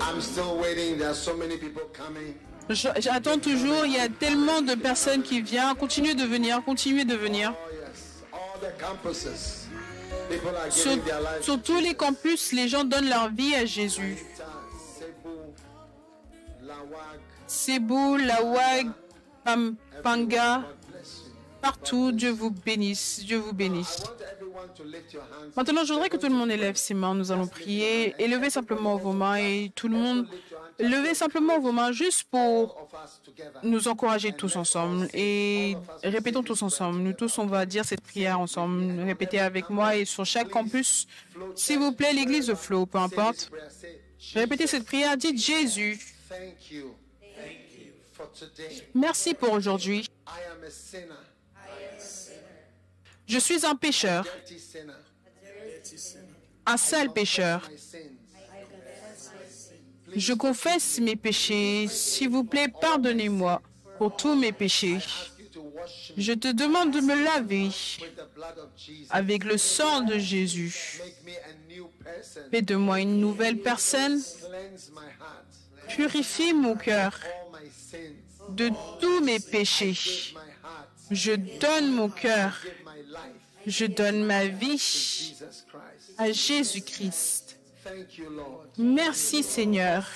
I'm 0.00 0.20
still 0.20 0.58
waiting. 0.58 0.98
There 0.98 1.10
are 1.10 1.14
so 1.14 1.36
many 1.36 1.56
people 1.56 1.82
coming. 1.82 1.87
Je- 1.87 1.87
J'attends 2.70 3.38
toujours, 3.38 3.86
il 3.86 3.94
y 3.94 3.98
a 3.98 4.08
tellement 4.08 4.60
de 4.60 4.74
personnes 4.74 5.22
qui 5.22 5.40
viennent. 5.40 5.74
Continuez 5.74 6.14
de 6.14 6.24
venir, 6.24 6.62
continuez 6.64 7.04
de 7.04 7.14
venir. 7.14 7.54
Sur, 11.40 11.62
tous 11.62 11.80
les 11.80 11.94
campus, 11.94 12.52
les 12.52 12.68
gens 12.68 12.84
donnent 12.84 13.08
leur 13.08 13.30
vie 13.30 13.54
à 13.54 13.64
Jésus. 13.64 14.18
Cebu, 17.46 18.18
Lawag, 18.18 18.88
Panga, 20.02 20.64
partout, 21.62 22.12
Dieu 22.12 22.30
vous 22.30 22.50
bénisse, 22.50 23.20
Dieu 23.24 23.38
vous 23.38 23.54
bénisse. 23.54 24.02
Maintenant, 25.56 25.84
je 25.84 25.92
voudrais 25.92 26.08
que 26.08 26.16
tout 26.16 26.28
le 26.28 26.34
monde 26.34 26.50
élève 26.50 26.76
ses 26.76 26.94
mains. 26.94 27.14
Nous 27.14 27.32
allons 27.32 27.46
prier. 27.46 28.14
Élevez 28.18 28.50
simplement 28.50 28.96
vos 28.96 29.12
mains 29.12 29.36
et 29.36 29.72
tout 29.74 29.88
le 29.88 29.96
monde, 29.96 30.26
levez 30.78 31.14
simplement 31.14 31.58
vos 31.58 31.72
mains 31.72 31.92
juste 31.92 32.24
pour 32.30 32.88
nous 33.62 33.88
encourager 33.88 34.32
tous 34.32 34.56
ensemble 34.56 35.08
et 35.14 35.76
répétons 36.02 36.42
tous 36.42 36.62
ensemble. 36.62 37.00
Nous 37.00 37.12
tous, 37.12 37.38
on 37.38 37.46
va 37.46 37.66
dire 37.66 37.84
cette 37.84 38.00
prière 38.00 38.40
ensemble. 38.40 39.00
Répétez 39.00 39.40
avec 39.40 39.70
moi 39.70 39.96
et 39.96 40.04
sur 40.04 40.24
chaque 40.24 40.48
campus, 40.48 41.06
s'il 41.54 41.78
vous 41.78 41.92
plaît, 41.92 42.12
l'église 42.12 42.52
Flow, 42.54 42.86
peu 42.86 42.98
importe. 42.98 43.50
Répétez 44.34 44.66
cette 44.66 44.84
prière. 44.84 45.16
Dites 45.16 45.40
Jésus, 45.40 45.98
merci 48.94 49.34
pour 49.34 49.52
aujourd'hui. 49.52 50.06
Je 53.26 53.38
suis 53.38 53.66
un 53.66 53.76
pécheur, 53.76 54.26
un 56.66 56.76
sale 56.76 57.12
pécheur. 57.12 57.68
Je 60.14 60.32
confesse 60.32 60.98
mes 61.00 61.16
péchés. 61.16 61.86
S'il 61.88 62.30
vous 62.30 62.44
plaît, 62.44 62.68
pardonnez-moi 62.80 63.62
pour 63.98 64.16
tous 64.16 64.34
mes 64.34 64.52
péchés. 64.52 64.98
Je 66.16 66.32
te 66.32 66.48
demande 66.48 66.92
de 66.92 67.00
me 67.00 67.24
laver 67.24 67.70
avec 69.10 69.44
le 69.44 69.58
sang 69.58 70.02
de 70.02 70.18
Jésus. 70.18 71.00
Fais 72.50 72.62
de 72.62 72.74
moi 72.74 73.00
une 73.00 73.20
nouvelle 73.20 73.58
personne. 73.58 74.20
Purifie 75.88 76.52
mon 76.52 76.76
cœur 76.76 77.18
de 78.50 78.70
tous 79.00 79.20
mes 79.20 79.40
péchés. 79.40 80.34
Je 81.10 81.32
donne 81.32 81.92
mon 81.92 82.08
cœur. 82.08 82.58
Je 83.66 83.86
donne 83.86 84.24
ma 84.24 84.46
vie 84.46 85.34
à 86.16 86.32
Jésus-Christ. 86.32 87.47
Merci 88.78 89.42
Seigneur 89.42 90.06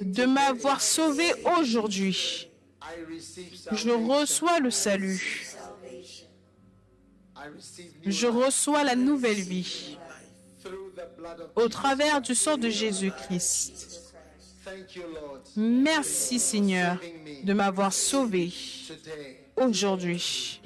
de 0.00 0.24
m'avoir 0.24 0.80
sauvé 0.80 1.24
aujourd'hui. 1.58 2.50
Je 3.72 3.90
reçois 3.90 4.60
le 4.60 4.70
salut. 4.70 5.46
Je 8.04 8.26
reçois 8.26 8.84
la 8.84 8.96
nouvelle 8.96 9.40
vie 9.40 9.98
au 11.56 11.68
travers 11.68 12.20
du 12.20 12.34
sang 12.34 12.56
de 12.56 12.68
Jésus-Christ. 12.68 14.14
Merci 15.56 16.38
Seigneur 16.38 16.98
de 17.42 17.52
m'avoir 17.52 17.92
sauvé 17.92 18.52
aujourd'hui. 19.56 20.60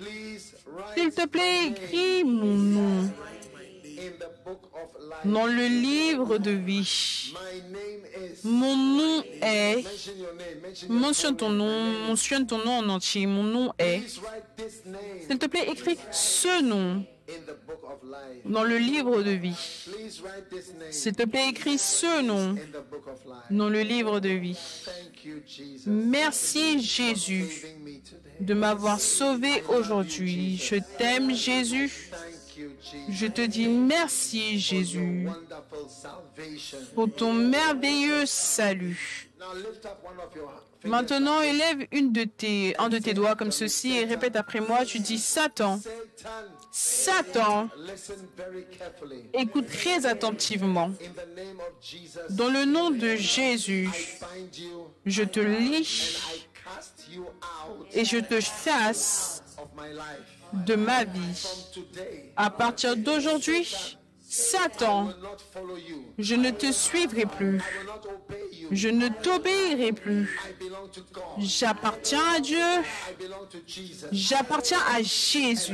S'il 0.95 1.11
te 1.11 1.27
plaît, 1.27 1.69
écris 1.69 2.25
mon 2.25 2.55
nom 2.55 3.11
dans 5.25 5.47
le 5.47 5.67
livre 5.67 6.39
de 6.39 6.51
vie. 6.51 7.35
Mon 8.45 8.77
nom 8.77 9.23
est... 9.43 9.85
Mentionne 10.89 11.37
ton 11.37 11.51
nom, 11.51 12.07
mentionne 12.07 12.47
ton 12.47 12.59
nom 12.59 12.79
en 12.79 12.89
entier. 12.89 13.27
Mon 13.27 13.43
nom 13.43 13.73
est... 13.79 14.03
S'il 15.27 15.39
te 15.39 15.47
plaît, 15.47 15.69
écris 15.71 15.99
ce 16.11 16.63
nom 16.63 17.05
dans 18.45 18.65
le 18.65 18.79
livre 18.79 19.23
de 19.23 19.31
vie. 19.33 19.57
S'il 20.91 21.13
te 21.13 21.25
plaît, 21.25 21.51
écris 21.51 21.79
ce 21.79 22.23
nom 22.23 22.57
dans 23.51 23.69
le 23.69 23.83
livre 23.83 24.21
de 24.21 24.31
vie. 24.31 24.59
Merci 25.87 26.81
Jésus 26.81 27.67
de 28.41 28.55
m'avoir 28.55 29.01
sauvé 29.01 29.63
aujourd'hui. 29.69 30.57
Je 30.57 30.77
t'aime 30.99 31.35
Jésus. 31.35 32.11
Je 33.09 33.27
te 33.27 33.43
dis 33.43 33.69
merci, 33.69 34.59
Jésus, 34.59 35.29
pour 36.95 37.13
ton 37.13 37.33
merveilleux 37.33 38.27
salut. 38.27 39.29
Maintenant, 40.85 41.41
élève 41.41 41.87
un 41.93 42.89
de 42.89 42.99
tes 42.99 43.15
doigts 43.15 43.35
comme 43.35 43.53
ceci 43.53 43.97
et 43.97 44.05
répète 44.05 44.37
après 44.37 44.61
moi. 44.61 44.85
Tu 44.85 45.01
dis 45.01 45.19
Satan, 45.19 45.81
Satan, 46.71 47.69
écoute 49.35 49.67
très 49.67 50.07
attentivement. 50.07 50.91
Dans 52.31 52.49
le 52.49 52.65
nom 52.65 52.91
de 52.91 53.17
Jésus, 53.17 53.91
je 55.05 55.23
te 55.23 55.41
lis 55.41 56.19
et 57.93 58.05
je 58.05 58.19
te 58.19 58.41
chasse. 58.41 59.43
De 60.53 60.75
ma 60.75 61.05
vie. 61.05 61.47
À 62.37 62.51
partir 62.51 62.97
d'aujourd'hui, 62.97 63.67
Satan, 64.31 65.09
je 66.19 66.35
ne 66.35 66.51
te 66.51 66.71
suivrai 66.71 67.25
plus. 67.25 67.63
Je 68.71 68.89
ne 68.91 69.09
t'obéirai 69.09 69.93
plus. 69.93 70.39
J'appartiens 71.39 72.35
à 72.37 72.41
Dieu. 72.41 72.67
J'appartiens 74.13 74.81
à 74.95 75.03
Jésus. 75.03 75.73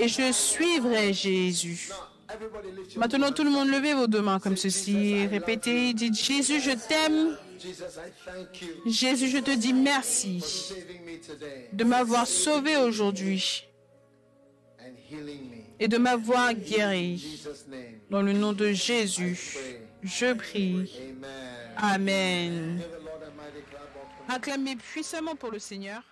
Et 0.00 0.08
je 0.08 0.32
suivrai 0.32 1.12
Jésus. 1.12 1.90
Maintenant, 2.96 3.30
tout 3.30 3.44
le 3.44 3.50
monde, 3.50 3.68
levez 3.68 3.94
vos 3.94 4.08
deux 4.08 4.22
mains 4.22 4.40
comme 4.40 4.56
ceci. 4.56 5.26
Répétez, 5.26 5.94
dites 5.94 6.18
Jésus, 6.18 6.60
je 6.60 6.72
t'aime. 6.72 7.36
Jésus, 8.86 9.28
je 9.28 9.38
te 9.38 9.50
dis 9.50 9.72
merci 9.72 10.42
de 11.72 11.84
m'avoir 11.84 12.26
sauvé 12.26 12.76
aujourd'hui 12.76 13.66
et 15.78 15.88
de 15.88 15.98
m'avoir 15.98 16.54
guéri. 16.54 17.42
Dans 18.10 18.22
le 18.22 18.32
nom 18.32 18.52
de 18.52 18.72
Jésus, 18.72 19.56
je 20.02 20.32
prie. 20.32 20.90
amen. 21.76 22.80
Acclamez 24.28 24.76
puissamment 24.76 25.34
pour 25.34 25.50
le 25.50 25.58
Seigneur. 25.58 26.02